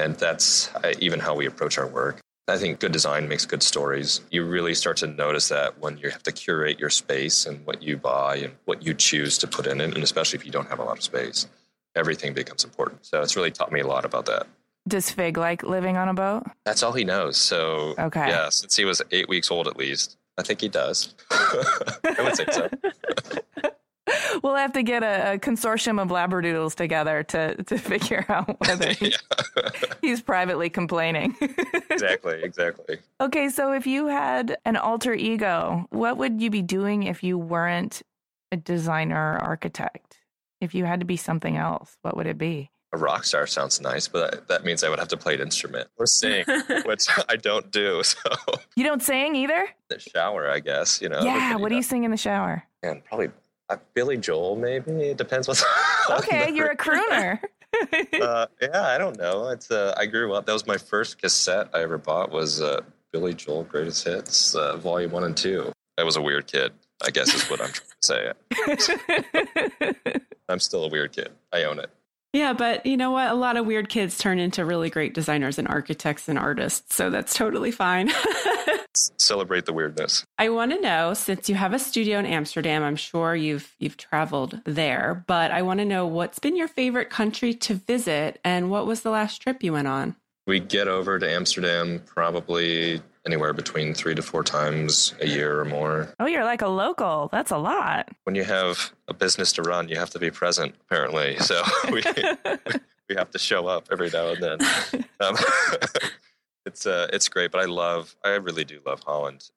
And 0.00 0.16
that's 0.16 0.74
uh, 0.76 0.94
even 0.98 1.20
how 1.20 1.34
we 1.34 1.44
approach 1.46 1.76
our 1.76 1.86
work. 1.86 2.20
I 2.48 2.56
think 2.56 2.80
good 2.80 2.90
design 2.90 3.28
makes 3.28 3.44
good 3.44 3.62
stories. 3.62 4.22
You 4.30 4.44
really 4.44 4.74
start 4.74 4.96
to 4.98 5.06
notice 5.06 5.48
that 5.50 5.78
when 5.78 5.98
you 5.98 6.08
have 6.08 6.22
to 6.24 6.32
curate 6.32 6.80
your 6.80 6.88
space 6.90 7.44
and 7.46 7.64
what 7.66 7.82
you 7.82 7.96
buy 7.98 8.36
and 8.36 8.54
what 8.64 8.82
you 8.84 8.94
choose 8.94 9.36
to 9.38 9.46
put 9.46 9.66
in 9.66 9.80
it, 9.80 9.94
and 9.94 10.02
especially 10.02 10.38
if 10.38 10.46
you 10.46 10.50
don't 10.50 10.68
have 10.68 10.78
a 10.78 10.84
lot 10.84 10.96
of 10.96 11.04
space, 11.04 11.46
everything 11.94 12.32
becomes 12.32 12.64
important. 12.64 13.04
So 13.04 13.20
it's 13.20 13.36
really 13.36 13.50
taught 13.50 13.70
me 13.70 13.80
a 13.80 13.86
lot 13.86 14.04
about 14.06 14.24
that. 14.26 14.46
Does 14.88 15.10
Fig 15.10 15.36
like 15.36 15.62
living 15.62 15.98
on 15.98 16.08
a 16.08 16.14
boat? 16.14 16.44
That's 16.64 16.82
all 16.82 16.92
he 16.92 17.04
knows. 17.04 17.36
So, 17.36 17.94
Okay. 17.98 18.26
yeah, 18.26 18.48
since 18.48 18.74
he 18.74 18.86
was 18.86 19.02
eight 19.12 19.28
weeks 19.28 19.50
old 19.50 19.68
at 19.68 19.76
least, 19.76 20.16
I 20.38 20.42
think 20.42 20.62
he 20.62 20.68
does. 20.68 21.14
I 21.30 22.16
would 22.20 22.34
say 22.36 22.46
so. 22.50 22.70
We'll 24.42 24.54
have 24.56 24.72
to 24.74 24.82
get 24.82 25.02
a, 25.02 25.32
a 25.34 25.38
consortium 25.38 26.00
of 26.00 26.08
labradoodles 26.08 26.74
together 26.74 27.22
to, 27.24 27.62
to 27.64 27.78
figure 27.92 28.24
out 28.28 28.58
whether 28.60 28.92
he- 28.92 29.14
he's 30.02 30.22
privately 30.22 30.70
complaining. 30.70 31.36
exactly, 31.90 32.42
exactly. 32.42 32.98
okay, 33.20 33.48
so 33.48 33.72
if 33.72 33.86
you 33.86 34.06
had 34.06 34.56
an 34.64 34.76
alter 34.76 35.14
ego, 35.14 35.86
what 35.90 36.16
would 36.16 36.40
you 36.40 36.50
be 36.50 36.62
doing 36.62 37.04
if 37.04 37.22
you 37.22 37.38
weren't 37.38 38.02
a 38.52 38.56
designer 38.56 39.34
or 39.34 39.38
architect? 39.38 40.18
If 40.60 40.74
you 40.74 40.84
had 40.84 41.00
to 41.00 41.06
be 41.06 41.16
something 41.16 41.56
else, 41.56 41.96
what 42.02 42.16
would 42.16 42.26
it 42.26 42.36
be? 42.38 42.70
A 42.92 42.98
rock 42.98 43.24
star 43.24 43.46
sounds 43.46 43.80
nice, 43.80 44.08
but 44.08 44.30
that- 44.32 44.48
that 44.48 44.64
means 44.64 44.82
I 44.82 44.88
would 44.90 44.98
have 44.98 45.08
to 45.08 45.16
play 45.16 45.34
an 45.34 45.40
instrument 45.40 45.88
or 45.96 46.06
sing, 46.06 46.44
which 46.84 47.06
I 47.28 47.36
don't 47.36 47.70
do. 47.70 48.02
So, 48.02 48.18
You 48.74 48.82
don't 48.84 49.02
sing 49.02 49.36
either? 49.36 49.68
the 49.88 49.98
shower, 50.00 50.50
I 50.50 50.58
guess, 50.60 51.00
you 51.00 51.08
know. 51.08 51.20
yeah, 51.22 51.54
what 51.56 51.68
do 51.68 51.76
you 51.76 51.80
does. 51.82 51.88
sing 51.88 52.04
in 52.04 52.10
the 52.10 52.16
shower? 52.16 52.64
And 52.82 53.04
probably 53.04 53.28
uh, 53.70 53.76
Billy 53.94 54.16
Joel, 54.16 54.56
maybe. 54.56 54.90
It 54.90 55.16
depends 55.16 55.48
what's 55.48 55.64
Okay, 56.10 56.52
you're 56.52 56.70
a 56.70 56.76
crooner. 56.76 57.38
uh, 58.20 58.46
yeah, 58.60 58.82
I 58.82 58.98
don't 58.98 59.16
know. 59.16 59.48
It's 59.48 59.70
uh, 59.70 59.94
I 59.96 60.06
grew 60.06 60.34
up. 60.34 60.44
That 60.46 60.52
was 60.52 60.66
my 60.66 60.76
first 60.76 61.18
cassette 61.18 61.68
I 61.72 61.82
ever 61.82 61.98
bought. 61.98 62.32
Was 62.32 62.60
uh, 62.60 62.80
Billy 63.12 63.32
Joel 63.32 63.62
Greatest 63.62 64.04
Hits, 64.04 64.56
uh, 64.56 64.76
Volume 64.76 65.12
One 65.12 65.22
and 65.22 65.36
Two. 65.36 65.72
I 65.96 66.02
was 66.02 66.16
a 66.16 66.22
weird 66.22 66.48
kid. 66.48 66.72
I 67.06 67.10
guess 67.10 67.32
is 67.32 67.48
what 67.48 67.60
I'm 67.60 67.70
trying 67.70 68.34
to 68.34 68.34
say. 68.82 70.16
I'm 70.48 70.58
still 70.58 70.84
a 70.84 70.88
weird 70.88 71.12
kid. 71.12 71.30
I 71.52 71.62
own 71.64 71.78
it. 71.78 71.90
Yeah, 72.32 72.52
but 72.52 72.86
you 72.86 72.96
know 72.96 73.10
what? 73.10 73.30
A 73.30 73.34
lot 73.34 73.56
of 73.56 73.66
weird 73.66 73.88
kids 73.88 74.16
turn 74.16 74.38
into 74.38 74.64
really 74.64 74.88
great 74.88 75.14
designers 75.14 75.58
and 75.58 75.66
architects 75.66 76.28
and 76.28 76.38
artists, 76.38 76.94
so 76.94 77.10
that's 77.10 77.34
totally 77.34 77.72
fine. 77.72 78.10
Celebrate 79.18 79.66
the 79.66 79.72
weirdness. 79.72 80.24
I 80.38 80.48
want 80.50 80.72
to 80.72 80.80
know 80.80 81.14
since 81.14 81.48
you 81.48 81.56
have 81.56 81.72
a 81.72 81.78
studio 81.78 82.18
in 82.18 82.26
Amsterdam, 82.26 82.84
I'm 82.84 82.96
sure 82.96 83.34
you've 83.34 83.74
you've 83.78 83.96
traveled 83.96 84.60
there, 84.64 85.24
but 85.26 85.50
I 85.50 85.62
want 85.62 85.78
to 85.80 85.84
know 85.84 86.06
what's 86.06 86.38
been 86.38 86.56
your 86.56 86.68
favorite 86.68 87.10
country 87.10 87.52
to 87.54 87.74
visit 87.74 88.40
and 88.44 88.70
what 88.70 88.86
was 88.86 89.02
the 89.02 89.10
last 89.10 89.42
trip 89.42 89.62
you 89.62 89.72
went 89.72 89.88
on? 89.88 90.14
We 90.46 90.60
get 90.60 90.88
over 90.88 91.18
to 91.18 91.28
Amsterdam 91.28 92.00
probably 92.06 93.02
anywhere 93.26 93.52
between 93.52 93.94
three 93.94 94.14
to 94.14 94.22
four 94.22 94.42
times 94.42 95.14
a 95.20 95.26
year 95.26 95.60
or 95.60 95.64
more. 95.64 96.14
oh, 96.20 96.26
you're 96.26 96.44
like 96.44 96.62
a 96.62 96.68
local. 96.68 97.28
That's 97.32 97.50
a 97.50 97.58
lot. 97.58 98.08
When 98.24 98.34
you 98.34 98.44
have 98.44 98.92
a 99.08 99.14
business 99.14 99.52
to 99.52 99.62
run, 99.62 99.88
you 99.88 99.96
have 99.96 100.10
to 100.10 100.18
be 100.18 100.30
present, 100.30 100.74
apparently. 100.82 101.36
So 101.40 101.62
we, 101.90 102.02
we 103.08 103.16
have 103.16 103.30
to 103.32 103.38
show 103.38 103.66
up 103.66 103.88
every 103.90 104.10
now 104.10 104.28
and 104.28 104.42
then. 104.42 104.58
Um, 105.20 105.36
it's 106.66 106.86
uh, 106.86 107.08
it's 107.12 107.28
great, 107.28 107.50
but 107.50 107.60
I 107.60 107.66
love, 107.66 108.16
I 108.24 108.30
really 108.36 108.64
do 108.64 108.80
love 108.86 109.02
Holland. 109.02 109.50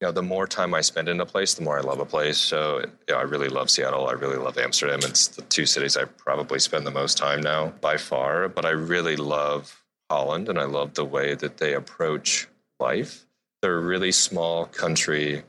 You 0.00 0.06
know, 0.06 0.12
the 0.12 0.22
more 0.22 0.46
time 0.46 0.72
I 0.72 0.80
spend 0.80 1.10
in 1.10 1.20
a 1.20 1.26
place, 1.26 1.52
the 1.52 1.62
more 1.62 1.76
I 1.76 1.82
love 1.82 2.00
a 2.00 2.06
place. 2.06 2.38
So, 2.38 2.78
you 2.78 2.86
know, 3.10 3.16
I 3.16 3.22
really 3.24 3.50
love 3.50 3.68
Seattle. 3.68 4.08
I 4.08 4.12
really 4.12 4.38
love 4.38 4.56
Amsterdam. 4.56 5.00
It's 5.02 5.26
the 5.28 5.42
two 5.42 5.66
cities 5.66 5.98
I 5.98 6.04
probably 6.04 6.58
spend 6.58 6.86
the 6.86 6.90
most 6.90 7.18
time 7.18 7.42
now 7.42 7.74
by 7.82 7.98
far. 7.98 8.48
But 8.48 8.64
I 8.64 8.70
really 8.70 9.16
love 9.16 9.82
Holland, 10.08 10.48
and 10.48 10.58
I 10.58 10.64
love 10.64 10.94
the 10.94 11.04
way 11.04 11.34
that 11.34 11.58
they 11.58 11.74
approach 11.74 12.48
life. 12.80 13.26
They're 13.62 13.78
a 13.78 13.80
really 13.80 14.12
small 14.12 14.66
country, 14.66 15.42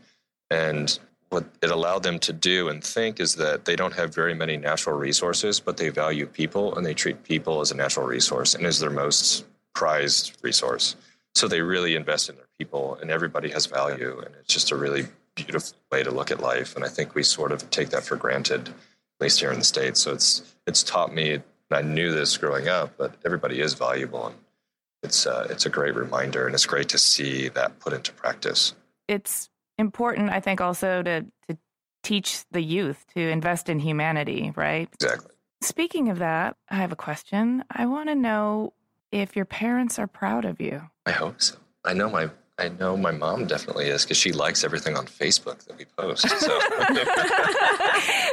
and 0.49 0.99
what 1.29 1.45
it 1.61 1.71
allowed 1.71 2.03
them 2.03 2.19
to 2.19 2.33
do 2.33 2.67
and 2.67 2.83
think 2.83 3.21
is 3.21 3.35
that 3.35 3.63
they 3.63 3.77
don't 3.77 3.93
have 3.93 4.13
very 4.13 4.33
many 4.33 4.57
natural 4.57 4.97
resources, 4.97 5.61
but 5.61 5.77
they 5.77 5.87
value 5.87 6.25
people 6.25 6.75
and 6.75 6.85
they 6.85 6.93
treat 6.93 7.23
people 7.23 7.61
as 7.61 7.71
a 7.71 7.75
natural 7.75 8.05
resource 8.05 8.53
and 8.53 8.65
as 8.65 8.79
their 8.79 8.89
most 8.89 9.45
prized 9.73 10.37
resource. 10.41 10.97
So 11.33 11.47
they 11.47 11.61
really 11.61 11.95
invest 11.95 12.29
in 12.29 12.35
their 12.35 12.49
people, 12.57 12.97
and 13.01 13.09
everybody 13.09 13.49
has 13.51 13.65
value, 13.65 14.21
and 14.25 14.35
it's 14.35 14.53
just 14.53 14.71
a 14.71 14.75
really 14.75 15.05
beautiful 15.35 15.77
way 15.89 16.03
to 16.03 16.11
look 16.11 16.31
at 16.31 16.41
life. 16.41 16.75
And 16.75 16.83
I 16.83 16.89
think 16.89 17.15
we 17.15 17.23
sort 17.23 17.53
of 17.53 17.69
take 17.69 17.89
that 17.91 18.03
for 18.03 18.17
granted, 18.17 18.67
at 18.67 19.21
least 19.21 19.39
here 19.39 19.53
in 19.53 19.59
the 19.59 19.65
states. 19.65 20.01
So 20.01 20.11
it's 20.11 20.43
it's 20.67 20.83
taught 20.83 21.13
me. 21.13 21.35
And 21.35 21.43
I 21.71 21.81
knew 21.81 22.11
this 22.11 22.35
growing 22.35 22.67
up, 22.67 22.91
but 22.97 23.15
everybody 23.23 23.61
is 23.61 23.73
valuable, 23.75 24.27
and 24.27 24.35
it's 25.03 25.25
uh, 25.25 25.47
it's 25.49 25.65
a 25.65 25.69
great 25.69 25.95
reminder, 25.95 26.45
and 26.45 26.53
it's 26.53 26.65
great 26.65 26.89
to 26.89 26.97
see 26.97 27.49
that 27.49 27.79
put 27.79 27.93
into 27.93 28.11
practice. 28.13 28.73
It's 29.07 29.49
important, 29.77 30.29
I 30.29 30.39
think, 30.39 30.61
also 30.61 31.01
to, 31.03 31.25
to 31.49 31.57
teach 32.03 32.43
the 32.51 32.61
youth 32.61 33.05
to 33.15 33.19
invest 33.19 33.67
in 33.69 33.79
humanity, 33.79 34.53
right? 34.55 34.89
Exactly. 34.93 35.31
Speaking 35.61 36.09
of 36.09 36.19
that, 36.19 36.55
I 36.69 36.75
have 36.75 36.91
a 36.91 36.95
question. 36.95 37.63
I 37.69 37.85
want 37.85 38.09
to 38.09 38.15
know 38.15 38.73
if 39.11 39.35
your 39.35 39.45
parents 39.45 39.99
are 39.99 40.07
proud 40.07 40.45
of 40.45 40.59
you. 40.61 40.81
I 41.05 41.11
hope 41.11 41.41
so. 41.41 41.57
I 41.83 41.93
know 41.93 42.09
my 42.09 42.29
I 42.57 42.69
know 42.69 42.95
my 42.95 43.11
mom 43.11 43.47
definitely 43.47 43.87
is 43.87 44.03
because 44.03 44.17
she 44.17 44.31
likes 44.31 44.63
everything 44.63 44.95
on 44.95 45.07
Facebook 45.07 45.65
that 45.65 45.77
we 45.77 45.85
post. 45.85 46.29
So 46.29 46.59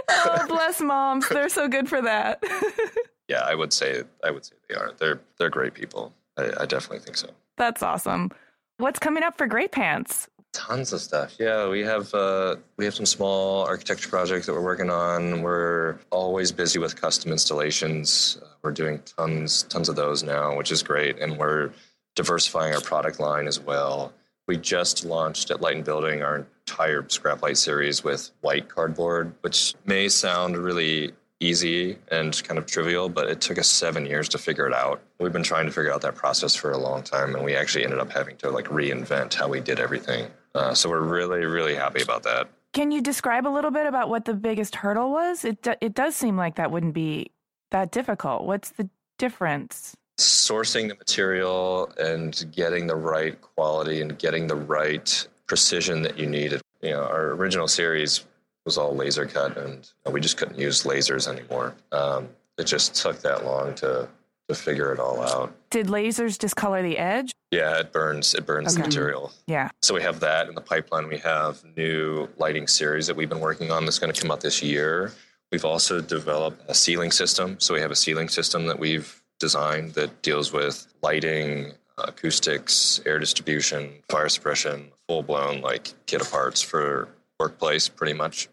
oh, 0.08 0.44
bless 0.48 0.80
moms. 0.80 1.28
They're 1.28 1.48
so 1.48 1.66
good 1.66 1.88
for 1.88 2.02
that. 2.02 2.42
yeah, 3.28 3.40
I 3.40 3.54
would 3.54 3.72
say 3.72 4.02
I 4.22 4.30
would 4.30 4.44
say 4.44 4.56
they 4.68 4.74
are. 4.74 4.92
They're 4.98 5.20
they're 5.38 5.50
great 5.50 5.74
people. 5.74 6.12
I, 6.38 6.62
I 6.62 6.66
definitely 6.66 7.00
think 7.00 7.16
so. 7.16 7.30
That's 7.56 7.82
awesome. 7.82 8.30
What's 8.78 8.98
coming 8.98 9.22
up 9.24 9.36
for 9.36 9.48
graypants? 9.48 10.28
Tons 10.52 10.92
of 10.92 11.00
stuff. 11.00 11.34
Yeah, 11.38 11.68
we 11.68 11.80
have 11.80 12.14
uh, 12.14 12.56
we 12.76 12.84
have 12.84 12.94
some 12.94 13.06
small 13.06 13.64
architecture 13.66 14.08
projects 14.08 14.46
that 14.46 14.54
we're 14.54 14.62
working 14.62 14.88
on. 14.88 15.42
We're 15.42 15.98
always 16.10 16.52
busy 16.52 16.78
with 16.78 17.00
custom 17.00 17.32
installations. 17.32 18.38
Uh, 18.42 18.46
we're 18.62 18.72
doing 18.72 19.02
tons 19.16 19.64
tons 19.64 19.88
of 19.88 19.96
those 19.96 20.22
now, 20.22 20.56
which 20.56 20.72
is 20.72 20.82
great, 20.82 21.18
and 21.18 21.36
we're 21.38 21.72
diversifying 22.16 22.74
our 22.74 22.80
product 22.80 23.20
line 23.20 23.46
as 23.46 23.60
well. 23.60 24.12
We 24.46 24.56
just 24.56 25.04
launched 25.04 25.50
at 25.50 25.60
Light 25.60 25.76
and 25.76 25.84
Building 25.84 26.22
our 26.22 26.46
entire 26.66 27.06
scrap 27.08 27.42
light 27.42 27.58
series 27.58 28.02
with 28.02 28.30
white 28.40 28.68
cardboard, 28.68 29.34
which 29.42 29.74
may 29.84 30.08
sound 30.08 30.56
really 30.56 31.12
easy 31.40 31.96
and 32.10 32.42
kind 32.44 32.58
of 32.58 32.66
trivial, 32.66 33.08
but 33.08 33.28
it 33.28 33.40
took 33.40 33.58
us 33.58 33.68
seven 33.68 34.06
years 34.06 34.28
to 34.30 34.38
figure 34.38 34.66
it 34.66 34.74
out. 34.74 35.00
We've 35.20 35.32
been 35.32 35.42
trying 35.42 35.66
to 35.66 35.72
figure 35.72 35.92
out 35.92 36.02
that 36.02 36.16
process 36.16 36.54
for 36.54 36.72
a 36.72 36.78
long 36.78 37.02
time, 37.02 37.34
and 37.34 37.44
we 37.44 37.54
actually 37.54 37.84
ended 37.84 37.98
up 37.98 38.10
having 38.10 38.36
to 38.38 38.50
like 38.50 38.66
reinvent 38.66 39.34
how 39.34 39.48
we 39.48 39.60
did 39.60 39.78
everything. 39.78 40.28
Uh, 40.54 40.74
so 40.74 40.88
we're 40.88 41.00
really, 41.00 41.44
really 41.44 41.74
happy 41.74 42.02
about 42.02 42.22
that. 42.24 42.48
Can 42.72 42.90
you 42.90 43.00
describe 43.00 43.46
a 43.46 43.48
little 43.48 43.70
bit 43.70 43.86
about 43.86 44.08
what 44.08 44.24
the 44.24 44.34
biggest 44.34 44.76
hurdle 44.76 45.10
was? 45.10 45.44
It 45.44 45.62
do, 45.62 45.74
it 45.80 45.94
does 45.94 46.14
seem 46.16 46.36
like 46.36 46.56
that 46.56 46.70
wouldn't 46.70 46.94
be 46.94 47.30
that 47.70 47.90
difficult. 47.92 48.44
What's 48.44 48.70
the 48.70 48.88
difference? 49.18 49.96
Sourcing 50.18 50.88
the 50.88 50.96
material 50.96 51.92
and 51.98 52.44
getting 52.54 52.86
the 52.86 52.96
right 52.96 53.40
quality 53.40 54.00
and 54.00 54.18
getting 54.18 54.48
the 54.48 54.56
right 54.56 55.26
precision 55.46 56.02
that 56.02 56.18
you 56.18 56.26
needed. 56.26 56.60
You 56.82 56.90
know, 56.90 57.02
our 57.02 57.30
original 57.30 57.68
series 57.68 58.24
was 58.68 58.76
all 58.76 58.94
laser 58.94 59.24
cut, 59.24 59.56
and 59.56 59.90
we 60.12 60.20
just 60.20 60.36
couldn't 60.36 60.58
use 60.58 60.82
lasers 60.82 61.26
anymore. 61.26 61.74
Um, 61.90 62.28
it 62.58 62.64
just 62.64 62.94
took 62.94 63.20
that 63.22 63.46
long 63.46 63.74
to 63.76 64.06
to 64.48 64.54
figure 64.54 64.92
it 64.94 64.98
all 64.98 65.20
out. 65.22 65.54
Did 65.70 65.86
lasers 65.88 66.36
discolor 66.38 66.82
the 66.82 66.96
edge? 66.98 67.32
Yeah, 67.50 67.78
it 67.80 67.92
burns. 67.92 68.34
It 68.34 68.44
burns 68.46 68.74
the 68.74 68.80
Okay. 68.80 68.88
material. 68.88 69.32
Yeah. 69.46 69.68
So 69.82 69.94
we 69.94 70.02
have 70.02 70.20
that 70.20 70.48
in 70.48 70.54
the 70.54 70.60
pipeline. 70.62 71.06
We 71.08 71.18
have 71.18 71.62
new 71.76 72.28
lighting 72.38 72.66
series 72.66 73.06
that 73.06 73.16
we've 73.16 73.28
been 73.28 73.40
working 73.40 73.70
on 73.70 73.84
that's 73.86 73.98
going 73.98 74.12
to 74.12 74.18
come 74.20 74.30
out 74.30 74.40
this 74.42 74.62
year. 74.62 75.12
We've 75.52 75.66
also 75.66 76.00
developed 76.00 76.62
a 76.68 76.74
ceiling 76.74 77.10
system. 77.10 77.60
So 77.60 77.72
we 77.74 77.80
have 77.80 77.90
a 77.90 77.96
ceiling 77.96 78.28
system 78.30 78.66
that 78.66 78.78
we've 78.78 79.22
designed 79.38 79.92
that 79.94 80.22
deals 80.22 80.50
with 80.50 80.86
lighting, 81.02 81.72
acoustics, 81.98 83.00
air 83.04 83.18
distribution, 83.18 84.02
fire 84.08 84.28
suppression, 84.30 84.90
full 85.06 85.22
blown 85.22 85.60
like 85.60 85.92
kit 86.06 86.20
of 86.22 86.30
parts 86.30 86.62
for 86.62 87.08
workplace 87.38 87.86
pretty 87.88 88.14
much. 88.14 88.48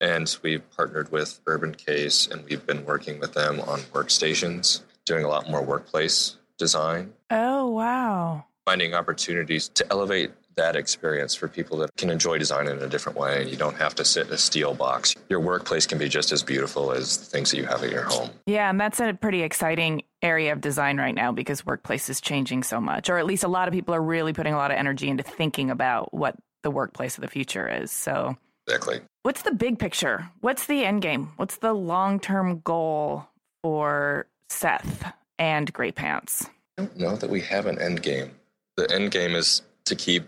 And 0.00 0.34
we've 0.42 0.62
partnered 0.70 1.12
with 1.12 1.40
Urbancase 1.44 2.30
and 2.30 2.44
we've 2.44 2.66
been 2.66 2.84
working 2.84 3.20
with 3.20 3.34
them 3.34 3.60
on 3.60 3.80
workstations, 3.92 4.82
doing 5.04 5.24
a 5.24 5.28
lot 5.28 5.50
more 5.50 5.62
workplace 5.62 6.36
design. 6.58 7.12
Oh, 7.30 7.68
wow. 7.68 8.44
Finding 8.64 8.94
opportunities 8.94 9.68
to 9.70 9.86
elevate 9.90 10.30
that 10.56 10.76
experience 10.76 11.34
for 11.34 11.48
people 11.48 11.78
that 11.78 11.96
can 11.96 12.10
enjoy 12.10 12.36
design 12.36 12.66
in 12.66 12.78
a 12.78 12.88
different 12.88 13.16
way. 13.18 13.40
And 13.40 13.50
you 13.50 13.56
don't 13.56 13.76
have 13.76 13.94
to 13.96 14.04
sit 14.04 14.26
in 14.26 14.32
a 14.32 14.38
steel 14.38 14.74
box. 14.74 15.14
Your 15.28 15.40
workplace 15.40 15.86
can 15.86 15.98
be 15.98 16.08
just 16.08 16.32
as 16.32 16.42
beautiful 16.42 16.92
as 16.92 17.16
the 17.16 17.24
things 17.24 17.50
that 17.50 17.56
you 17.56 17.64
have 17.64 17.82
at 17.82 17.90
your 17.90 18.04
home. 18.04 18.30
Yeah, 18.46 18.68
and 18.68 18.80
that's 18.80 19.00
a 19.00 19.14
pretty 19.14 19.42
exciting 19.42 20.02
area 20.22 20.52
of 20.52 20.60
design 20.60 20.98
right 20.98 21.14
now 21.14 21.32
because 21.32 21.64
workplace 21.64 22.10
is 22.10 22.20
changing 22.20 22.62
so 22.62 22.80
much, 22.80 23.08
or 23.08 23.18
at 23.18 23.26
least 23.26 23.44
a 23.44 23.48
lot 23.48 23.68
of 23.68 23.74
people 23.74 23.94
are 23.94 24.02
really 24.02 24.32
putting 24.32 24.52
a 24.52 24.56
lot 24.56 24.70
of 24.70 24.76
energy 24.76 25.08
into 25.08 25.22
thinking 25.22 25.70
about 25.70 26.12
what 26.12 26.36
the 26.62 26.70
workplace 26.70 27.16
of 27.16 27.22
the 27.22 27.28
future 27.28 27.66
is. 27.68 27.90
So, 27.90 28.36
exactly. 28.66 29.00
What's 29.22 29.42
the 29.42 29.52
big 29.52 29.78
picture? 29.78 30.30
What's 30.40 30.64
the 30.64 30.82
end 30.82 31.02
game? 31.02 31.32
What's 31.36 31.58
the 31.58 31.74
long 31.74 32.20
term 32.20 32.60
goal 32.60 33.28
for 33.62 34.26
Seth 34.48 35.12
and 35.38 35.72
graypants? 35.74 36.48
I 36.78 36.84
don't 36.84 36.98
know 36.98 37.16
that 37.16 37.28
we 37.28 37.42
have 37.42 37.66
an 37.66 37.78
end 37.78 38.02
game. 38.02 38.30
The 38.78 38.90
end 38.90 39.10
game 39.10 39.34
is 39.34 39.60
to 39.84 39.94
keep 39.94 40.24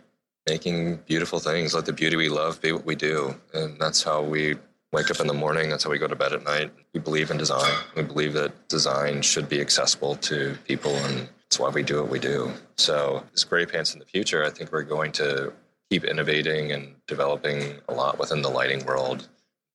making 0.47 0.97
beautiful 1.07 1.39
things. 1.39 1.75
Let 1.75 1.87
the 1.87 1.95
beauty 1.95 2.17
we 2.17 2.29
love 2.29 2.61
be 2.61 2.73
what 2.73 2.85
we 2.85 2.95
do. 2.95 3.35
And 3.55 3.81
that's 3.81 4.03
how 4.03 4.21
we 4.21 4.57
wake 4.93 5.11
up 5.11 5.21
in 5.21 5.27
the 5.27 5.33
morning. 5.33 5.71
That's 5.71 5.85
how 5.85 5.91
we 5.91 5.99
go 5.99 6.07
to 6.07 6.15
bed 6.15 6.35
at 6.35 6.45
night. 6.45 6.71
We 6.93 7.01
believe 7.01 7.31
in 7.31 7.39
design. 7.39 7.73
We 7.97 8.03
believe 8.03 8.35
that 8.35 8.69
design 8.69 9.23
should 9.23 9.49
be 9.49 9.63
accessible 9.63 10.17
to 10.17 10.55
people, 10.67 10.93
and 10.93 11.31
that's 11.39 11.59
why 11.59 11.71
we 11.71 11.83
do 11.83 12.03
what 12.03 12.11
we 12.11 12.19
do. 12.19 12.53
So, 12.77 13.25
as 13.33 13.43
graypants 13.43 13.95
in 13.95 14.01
the 14.01 14.05
future, 14.05 14.45
I 14.45 14.51
think 14.51 14.71
we're 14.71 14.83
going 14.83 15.13
to 15.13 15.55
keep 15.93 16.05
innovating 16.05 16.73
and 16.73 16.95
developing 17.07 17.79
a 17.87 17.93
lot 17.93 18.19
within 18.19 18.41
the 18.41 18.49
lighting 18.49 18.83
world, 18.87 19.29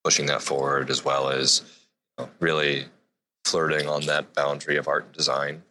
pushing 0.04 0.26
that 0.26 0.42
forward, 0.42 0.90
as 0.90 1.06
well 1.06 1.30
as 1.30 1.62
you 2.18 2.26
know, 2.26 2.32
really 2.40 2.86
flirting 3.46 3.88
on 3.88 4.04
that 4.08 4.34
boundary 4.34 4.78
of 4.78 4.88
art 4.88 5.06
and 5.06 5.14
design. 5.14 5.62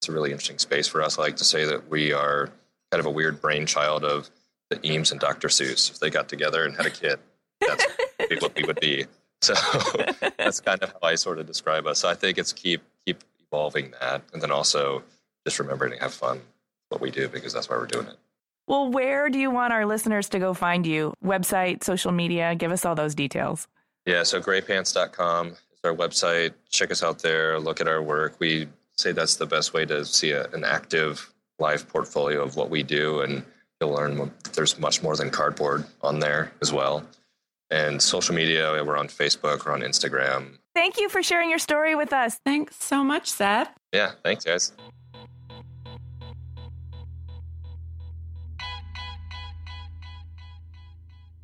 It's 0.00 0.08
a 0.08 0.12
really 0.12 0.30
interesting 0.30 0.58
space 0.58 0.88
for 0.88 1.02
us. 1.02 1.18
I 1.18 1.22
like 1.22 1.36
to 1.36 1.44
say 1.44 1.66
that 1.66 1.90
we 1.90 2.14
are 2.14 2.46
kind 2.90 2.98
of 2.98 3.04
a 3.04 3.10
weird 3.10 3.42
brainchild 3.42 4.04
of 4.04 4.30
the 4.70 4.80
Eames 4.90 5.12
and 5.12 5.20
Dr. 5.20 5.48
Seuss. 5.48 5.90
If 5.90 6.00
they 6.00 6.08
got 6.08 6.30
together 6.30 6.64
and 6.64 6.74
had 6.74 6.86
a 6.86 6.90
kid, 6.90 7.18
that's 7.60 7.84
what 8.40 8.56
we 8.56 8.64
would 8.64 8.80
be. 8.80 9.04
So 9.42 9.52
that's 10.38 10.62
kind 10.62 10.82
of 10.82 10.92
how 10.92 11.08
I 11.08 11.16
sort 11.16 11.38
of 11.38 11.46
describe 11.46 11.86
us. 11.86 11.98
So 11.98 12.08
I 12.08 12.14
think 12.14 12.38
it's 12.38 12.54
keep 12.54 12.80
keep 13.04 13.22
evolving 13.38 13.92
that, 14.00 14.22
and 14.32 14.40
then 14.40 14.50
also 14.50 15.02
just 15.46 15.58
remembering 15.58 15.92
to 15.92 15.98
have 15.98 16.14
fun 16.14 16.40
what 16.88 17.02
we 17.02 17.10
do 17.10 17.28
because 17.28 17.52
that's 17.52 17.68
why 17.68 17.76
we're 17.76 17.84
doing 17.84 18.06
it. 18.06 18.16
Well, 18.66 18.90
where 18.90 19.28
do 19.28 19.38
you 19.38 19.50
want 19.50 19.72
our 19.72 19.84
listeners 19.84 20.28
to 20.30 20.38
go 20.38 20.54
find 20.54 20.86
you? 20.86 21.12
Website, 21.22 21.84
social 21.84 22.12
media? 22.12 22.54
Give 22.54 22.72
us 22.72 22.84
all 22.84 22.94
those 22.94 23.14
details. 23.14 23.68
Yeah, 24.06 24.22
so 24.22 24.40
graypants.com 24.40 25.48
is 25.48 25.56
our 25.84 25.94
website. 25.94 26.54
Check 26.70 26.90
us 26.90 27.02
out 27.02 27.20
there. 27.20 27.58
Look 27.58 27.80
at 27.80 27.88
our 27.88 28.02
work. 28.02 28.36
We 28.38 28.68
say 28.96 29.12
that's 29.12 29.36
the 29.36 29.46
best 29.46 29.74
way 29.74 29.84
to 29.86 30.04
see 30.04 30.30
a, 30.30 30.46
an 30.52 30.64
active 30.64 31.32
live 31.58 31.88
portfolio 31.88 32.42
of 32.42 32.56
what 32.56 32.70
we 32.70 32.82
do, 32.82 33.20
and 33.20 33.44
you'll 33.80 33.92
learn 33.92 34.30
there's 34.54 34.78
much 34.78 35.02
more 35.02 35.16
than 35.16 35.30
cardboard 35.30 35.84
on 36.02 36.18
there 36.20 36.52
as 36.62 36.72
well. 36.72 37.04
And 37.70 38.00
social 38.00 38.34
media, 38.34 38.82
we're 38.84 38.96
on 38.96 39.08
Facebook, 39.08 39.66
we're 39.66 39.72
on 39.72 39.80
Instagram. 39.80 40.58
Thank 40.74 40.98
you 40.98 41.08
for 41.08 41.22
sharing 41.22 41.50
your 41.50 41.58
story 41.58 41.94
with 41.94 42.12
us. 42.12 42.40
Thanks 42.44 42.76
so 42.82 43.04
much, 43.04 43.30
Seth. 43.30 43.70
Yeah, 43.92 44.12
thanks, 44.22 44.44
guys. 44.44 44.72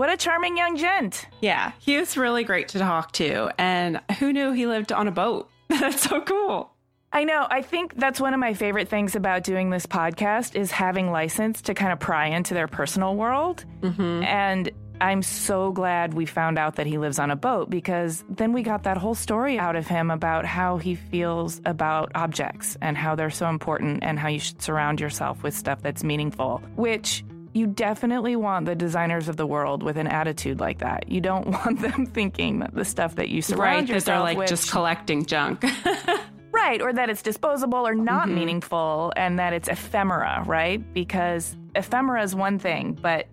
What 0.00 0.10
a 0.10 0.16
charming 0.16 0.56
young 0.56 0.78
gent. 0.78 1.26
Yeah, 1.42 1.72
he 1.78 1.98
was 1.98 2.16
really 2.16 2.42
great 2.42 2.68
to 2.68 2.78
talk 2.78 3.12
to. 3.12 3.50
And 3.60 4.00
who 4.18 4.32
knew 4.32 4.52
he 4.52 4.66
lived 4.66 4.92
on 4.92 5.08
a 5.08 5.10
boat? 5.10 5.50
That's 5.68 6.08
so 6.08 6.22
cool. 6.22 6.72
I 7.12 7.24
know. 7.24 7.46
I 7.50 7.60
think 7.60 7.98
that's 7.98 8.18
one 8.18 8.32
of 8.32 8.40
my 8.40 8.54
favorite 8.54 8.88
things 8.88 9.14
about 9.14 9.44
doing 9.44 9.68
this 9.68 9.84
podcast 9.84 10.54
is 10.54 10.70
having 10.70 11.10
license 11.10 11.60
to 11.62 11.74
kind 11.74 11.92
of 11.92 12.00
pry 12.00 12.28
into 12.28 12.54
their 12.54 12.66
personal 12.66 13.14
world. 13.14 13.66
Mm-hmm. 13.82 14.22
And 14.22 14.70
I'm 15.02 15.22
so 15.22 15.70
glad 15.70 16.14
we 16.14 16.24
found 16.24 16.58
out 16.58 16.76
that 16.76 16.86
he 16.86 16.96
lives 16.96 17.18
on 17.18 17.30
a 17.30 17.36
boat 17.36 17.68
because 17.68 18.24
then 18.30 18.54
we 18.54 18.62
got 18.62 18.84
that 18.84 18.96
whole 18.96 19.14
story 19.14 19.58
out 19.58 19.76
of 19.76 19.86
him 19.86 20.10
about 20.10 20.46
how 20.46 20.78
he 20.78 20.94
feels 20.94 21.60
about 21.66 22.12
objects 22.14 22.78
and 22.80 22.96
how 22.96 23.16
they're 23.16 23.28
so 23.28 23.50
important 23.50 24.02
and 24.02 24.18
how 24.18 24.28
you 24.28 24.38
should 24.38 24.62
surround 24.62 24.98
yourself 24.98 25.42
with 25.42 25.52
stuff 25.54 25.82
that's 25.82 26.04
meaningful, 26.04 26.62
which 26.76 27.22
you 27.52 27.66
definitely 27.66 28.36
want 28.36 28.66
the 28.66 28.74
designers 28.74 29.28
of 29.28 29.36
the 29.36 29.46
world 29.46 29.82
with 29.82 29.96
an 29.96 30.06
attitude 30.06 30.60
like 30.60 30.78
that. 30.78 31.10
You 31.10 31.20
don't 31.20 31.48
want 31.50 31.80
them 31.80 32.06
thinking 32.06 32.60
that 32.60 32.74
the 32.74 32.84
stuff 32.84 33.16
that 33.16 33.28
you 33.28 33.42
surround 33.42 33.62
right, 33.62 33.88
yourself 33.88 34.04
that 34.04 34.12
they're 34.12 34.20
like 34.20 34.38
with 34.38 34.48
just 34.48 34.70
collecting 34.70 35.26
junk. 35.26 35.64
Right, 36.52 36.82
or 36.82 36.92
that 36.92 37.08
it's 37.08 37.22
disposable 37.22 37.86
or 37.86 37.94
not 37.94 38.26
mm-hmm. 38.26 38.34
meaningful 38.34 39.12
and 39.16 39.38
that 39.38 39.52
it's 39.52 39.68
ephemera, 39.68 40.42
right? 40.46 40.82
Because 40.92 41.56
ephemera 41.76 42.22
is 42.22 42.34
one 42.34 42.58
thing, 42.58 42.98
but 43.00 43.26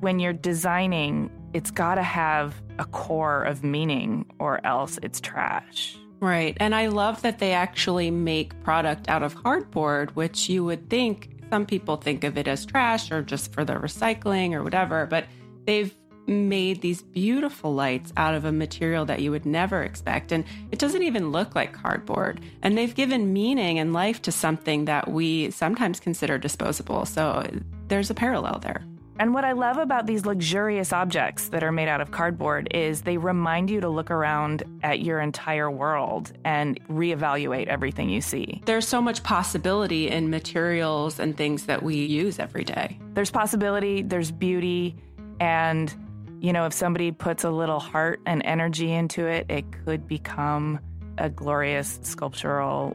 when 0.00 0.18
you're 0.18 0.32
designing, 0.32 1.30
it's 1.52 1.70
got 1.70 1.96
to 1.96 2.02
have 2.02 2.54
a 2.78 2.84
core 2.86 3.44
of 3.44 3.62
meaning 3.62 4.24
or 4.38 4.64
else 4.66 4.98
it's 5.02 5.20
trash. 5.20 5.96
Right. 6.20 6.56
And 6.58 6.74
I 6.74 6.88
love 6.88 7.22
that 7.22 7.38
they 7.38 7.52
actually 7.52 8.10
make 8.10 8.58
product 8.62 9.08
out 9.08 9.22
of 9.22 9.34
cardboard, 9.42 10.16
which 10.16 10.48
you 10.48 10.64
would 10.64 10.88
think 10.88 11.35
some 11.50 11.66
people 11.66 11.96
think 11.96 12.24
of 12.24 12.36
it 12.36 12.48
as 12.48 12.66
trash 12.66 13.10
or 13.10 13.22
just 13.22 13.52
for 13.52 13.64
the 13.64 13.74
recycling 13.74 14.52
or 14.52 14.62
whatever, 14.62 15.06
but 15.06 15.26
they've 15.66 15.94
made 16.26 16.80
these 16.80 17.02
beautiful 17.02 17.74
lights 17.74 18.12
out 18.16 18.34
of 18.34 18.44
a 18.44 18.52
material 18.52 19.04
that 19.04 19.20
you 19.20 19.30
would 19.30 19.46
never 19.46 19.82
expect. 19.82 20.32
And 20.32 20.44
it 20.72 20.78
doesn't 20.78 21.02
even 21.02 21.30
look 21.30 21.54
like 21.54 21.72
cardboard. 21.72 22.40
And 22.62 22.76
they've 22.76 22.94
given 22.94 23.32
meaning 23.32 23.78
and 23.78 23.92
life 23.92 24.22
to 24.22 24.32
something 24.32 24.86
that 24.86 25.08
we 25.08 25.50
sometimes 25.50 26.00
consider 26.00 26.38
disposable. 26.38 27.06
So 27.06 27.48
there's 27.88 28.10
a 28.10 28.14
parallel 28.14 28.58
there. 28.58 28.82
And 29.18 29.32
what 29.32 29.44
I 29.44 29.52
love 29.52 29.78
about 29.78 30.06
these 30.06 30.26
luxurious 30.26 30.92
objects 30.92 31.48
that 31.48 31.64
are 31.64 31.72
made 31.72 31.88
out 31.88 32.00
of 32.00 32.10
cardboard 32.10 32.68
is 32.72 33.02
they 33.02 33.16
remind 33.16 33.70
you 33.70 33.80
to 33.80 33.88
look 33.88 34.10
around 34.10 34.62
at 34.82 35.00
your 35.00 35.20
entire 35.20 35.70
world 35.70 36.32
and 36.44 36.78
reevaluate 36.88 37.66
everything 37.66 38.10
you 38.10 38.20
see. 38.20 38.60
There's 38.66 38.86
so 38.86 39.00
much 39.00 39.22
possibility 39.22 40.08
in 40.08 40.28
materials 40.28 41.18
and 41.18 41.36
things 41.36 41.64
that 41.64 41.82
we 41.82 41.96
use 41.96 42.38
every 42.38 42.64
day. 42.64 42.98
There's 43.14 43.30
possibility, 43.30 44.02
there's 44.02 44.30
beauty, 44.30 44.96
and 45.40 45.94
you 46.40 46.52
know, 46.52 46.66
if 46.66 46.74
somebody 46.74 47.12
puts 47.12 47.44
a 47.44 47.50
little 47.50 47.80
heart 47.80 48.20
and 48.26 48.42
energy 48.44 48.92
into 48.92 49.26
it, 49.26 49.46
it 49.48 49.64
could 49.84 50.06
become 50.06 50.78
a 51.16 51.30
glorious 51.30 51.98
sculptural, 52.02 52.94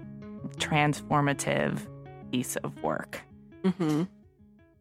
transformative 0.57 1.79
piece 2.31 2.55
of 2.57 2.83
work. 2.83 3.21
Mm-hmm. 3.63 4.03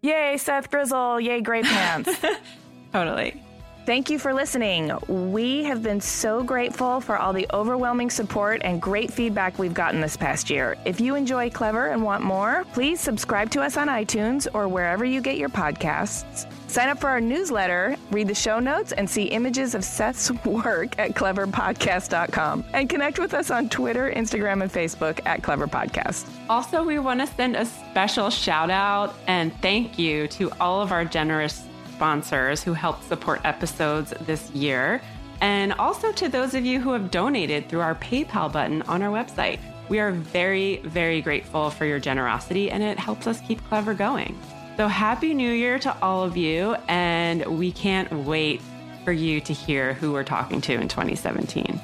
Yay, 0.03 0.37
Seth 0.39 0.71
Grizzle. 0.71 1.21
Yay, 1.21 1.43
graypants. 1.43 2.25
totally. 2.93 3.43
Thank 3.87 4.11
you 4.11 4.19
for 4.19 4.33
listening. 4.33 4.93
We 5.09 5.65
have 5.65 5.83
been 5.83 6.01
so 6.01 6.43
grateful 6.43 7.01
for 7.01 7.19
all 7.19 7.33
the 7.33 7.47
overwhelming 7.53 8.11
support 8.11 8.61
and 8.63 8.81
great 8.81 9.13
feedback 9.13 9.59
we've 9.59 9.75
gotten 9.75 10.01
this 10.01 10.17
past 10.17 10.49
year. 10.49 10.77
If 10.85 11.01
you 11.01 11.17
enjoy 11.17 11.51
Clever 11.51 11.89
and 11.89 12.03
want 12.03 12.23
more, 12.23 12.65
please 12.73 13.01
subscribe 13.01 13.51
to 13.51 13.63
us 13.63 13.77
on 13.77 13.89
iTunes 13.89 14.47
or 14.55 14.69
wherever 14.69 15.05
you 15.05 15.21
get 15.21 15.39
your 15.39 15.49
podcasts. 15.49 16.47
Sign 16.71 16.89
up 16.89 17.01
for 17.01 17.09
our 17.09 17.21
newsletter, 17.21 17.97
read 18.13 18.29
the 18.29 18.35
show 18.35 18.61
notes, 18.61 18.93
and 18.93 19.11
see 19.11 19.25
images 19.25 19.75
of 19.75 19.83
Seth's 19.83 20.31
work 20.45 20.97
at 21.01 21.15
cleverpodcast.com. 21.15 22.65
And 22.73 22.89
connect 22.89 23.19
with 23.19 23.35
us 23.35 23.51
on 23.51 23.69
Twitter, 23.69 24.13
Instagram, 24.15 24.63
and 24.63 24.73
Facebook 24.73 25.19
at 25.27 25.43
Clever 25.43 25.67
Podcast. 25.67 26.31
Also, 26.49 26.85
we 26.85 27.01
want 27.01 27.19
to 27.19 27.27
send 27.27 27.57
a 27.57 27.67
special 27.67 28.31
shout 28.31 28.71
out 28.71 29.17
and 29.27 29.53
thank 29.61 29.99
you 29.99 30.29
to 30.29 30.53
all 30.61 30.81
of 30.81 30.93
our 30.93 31.05
generous 31.05 31.67
sponsors 31.93 32.63
who 32.63 32.73
helped 32.73 33.03
support 33.03 33.41
episodes 33.43 34.15
this 34.21 34.49
year, 34.53 35.03
and 35.41 35.73
also 35.73 36.13
to 36.13 36.29
those 36.29 36.55
of 36.55 36.65
you 36.65 36.79
who 36.79 36.93
have 36.93 37.11
donated 37.11 37.69
through 37.69 37.81
our 37.81 37.97
PayPal 37.97 38.53
button 38.53 38.83
on 38.83 39.03
our 39.03 39.11
website. 39.11 39.59
We 39.89 39.99
are 39.99 40.13
very, 40.13 40.77
very 40.85 41.21
grateful 41.21 41.71
for 41.71 41.85
your 41.85 41.99
generosity, 41.99 42.71
and 42.71 42.81
it 42.81 42.97
helps 42.97 43.27
us 43.27 43.41
keep 43.41 43.61
Clever 43.67 43.93
going. 43.93 44.39
So, 44.77 44.89
Happy 44.89 45.35
New 45.35 45.53
Year 45.53 45.79
to 45.81 45.95
all 46.01 46.25
of 46.25 46.37
you, 46.37 46.75
and 46.89 47.45
we 47.59 47.71
can't 47.71 48.11
wait 48.25 48.63
for 49.05 49.13
you 49.13 49.41
to 49.43 49.53
hear 49.53 49.93
who 49.95 50.13
we're 50.13 50.25
talking 50.25 50.61
to 50.63 50.73
in 50.75 50.89
2017. 50.89 51.79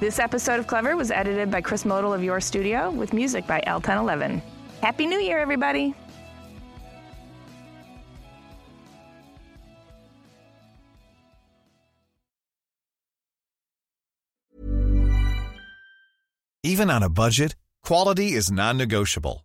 This 0.00 0.18
episode 0.18 0.58
of 0.58 0.66
Clever 0.66 0.96
was 0.96 1.10
edited 1.10 1.50
by 1.50 1.60
Chris 1.60 1.84
Modl 1.84 2.14
of 2.14 2.24
Your 2.24 2.40
Studio 2.40 2.90
with 2.90 3.12
music 3.12 3.46
by 3.46 3.62
El 3.66 3.80
Ten 3.80 3.98
Eleven. 3.98 4.42
Happy 4.80 5.06
New 5.06 5.18
Year, 5.18 5.38
everybody! 5.38 5.94
Even 16.64 16.90
on 16.90 17.02
a 17.02 17.08
budget, 17.08 17.54
quality 17.84 18.32
is 18.32 18.50
non 18.50 18.76
negotiable. 18.76 19.44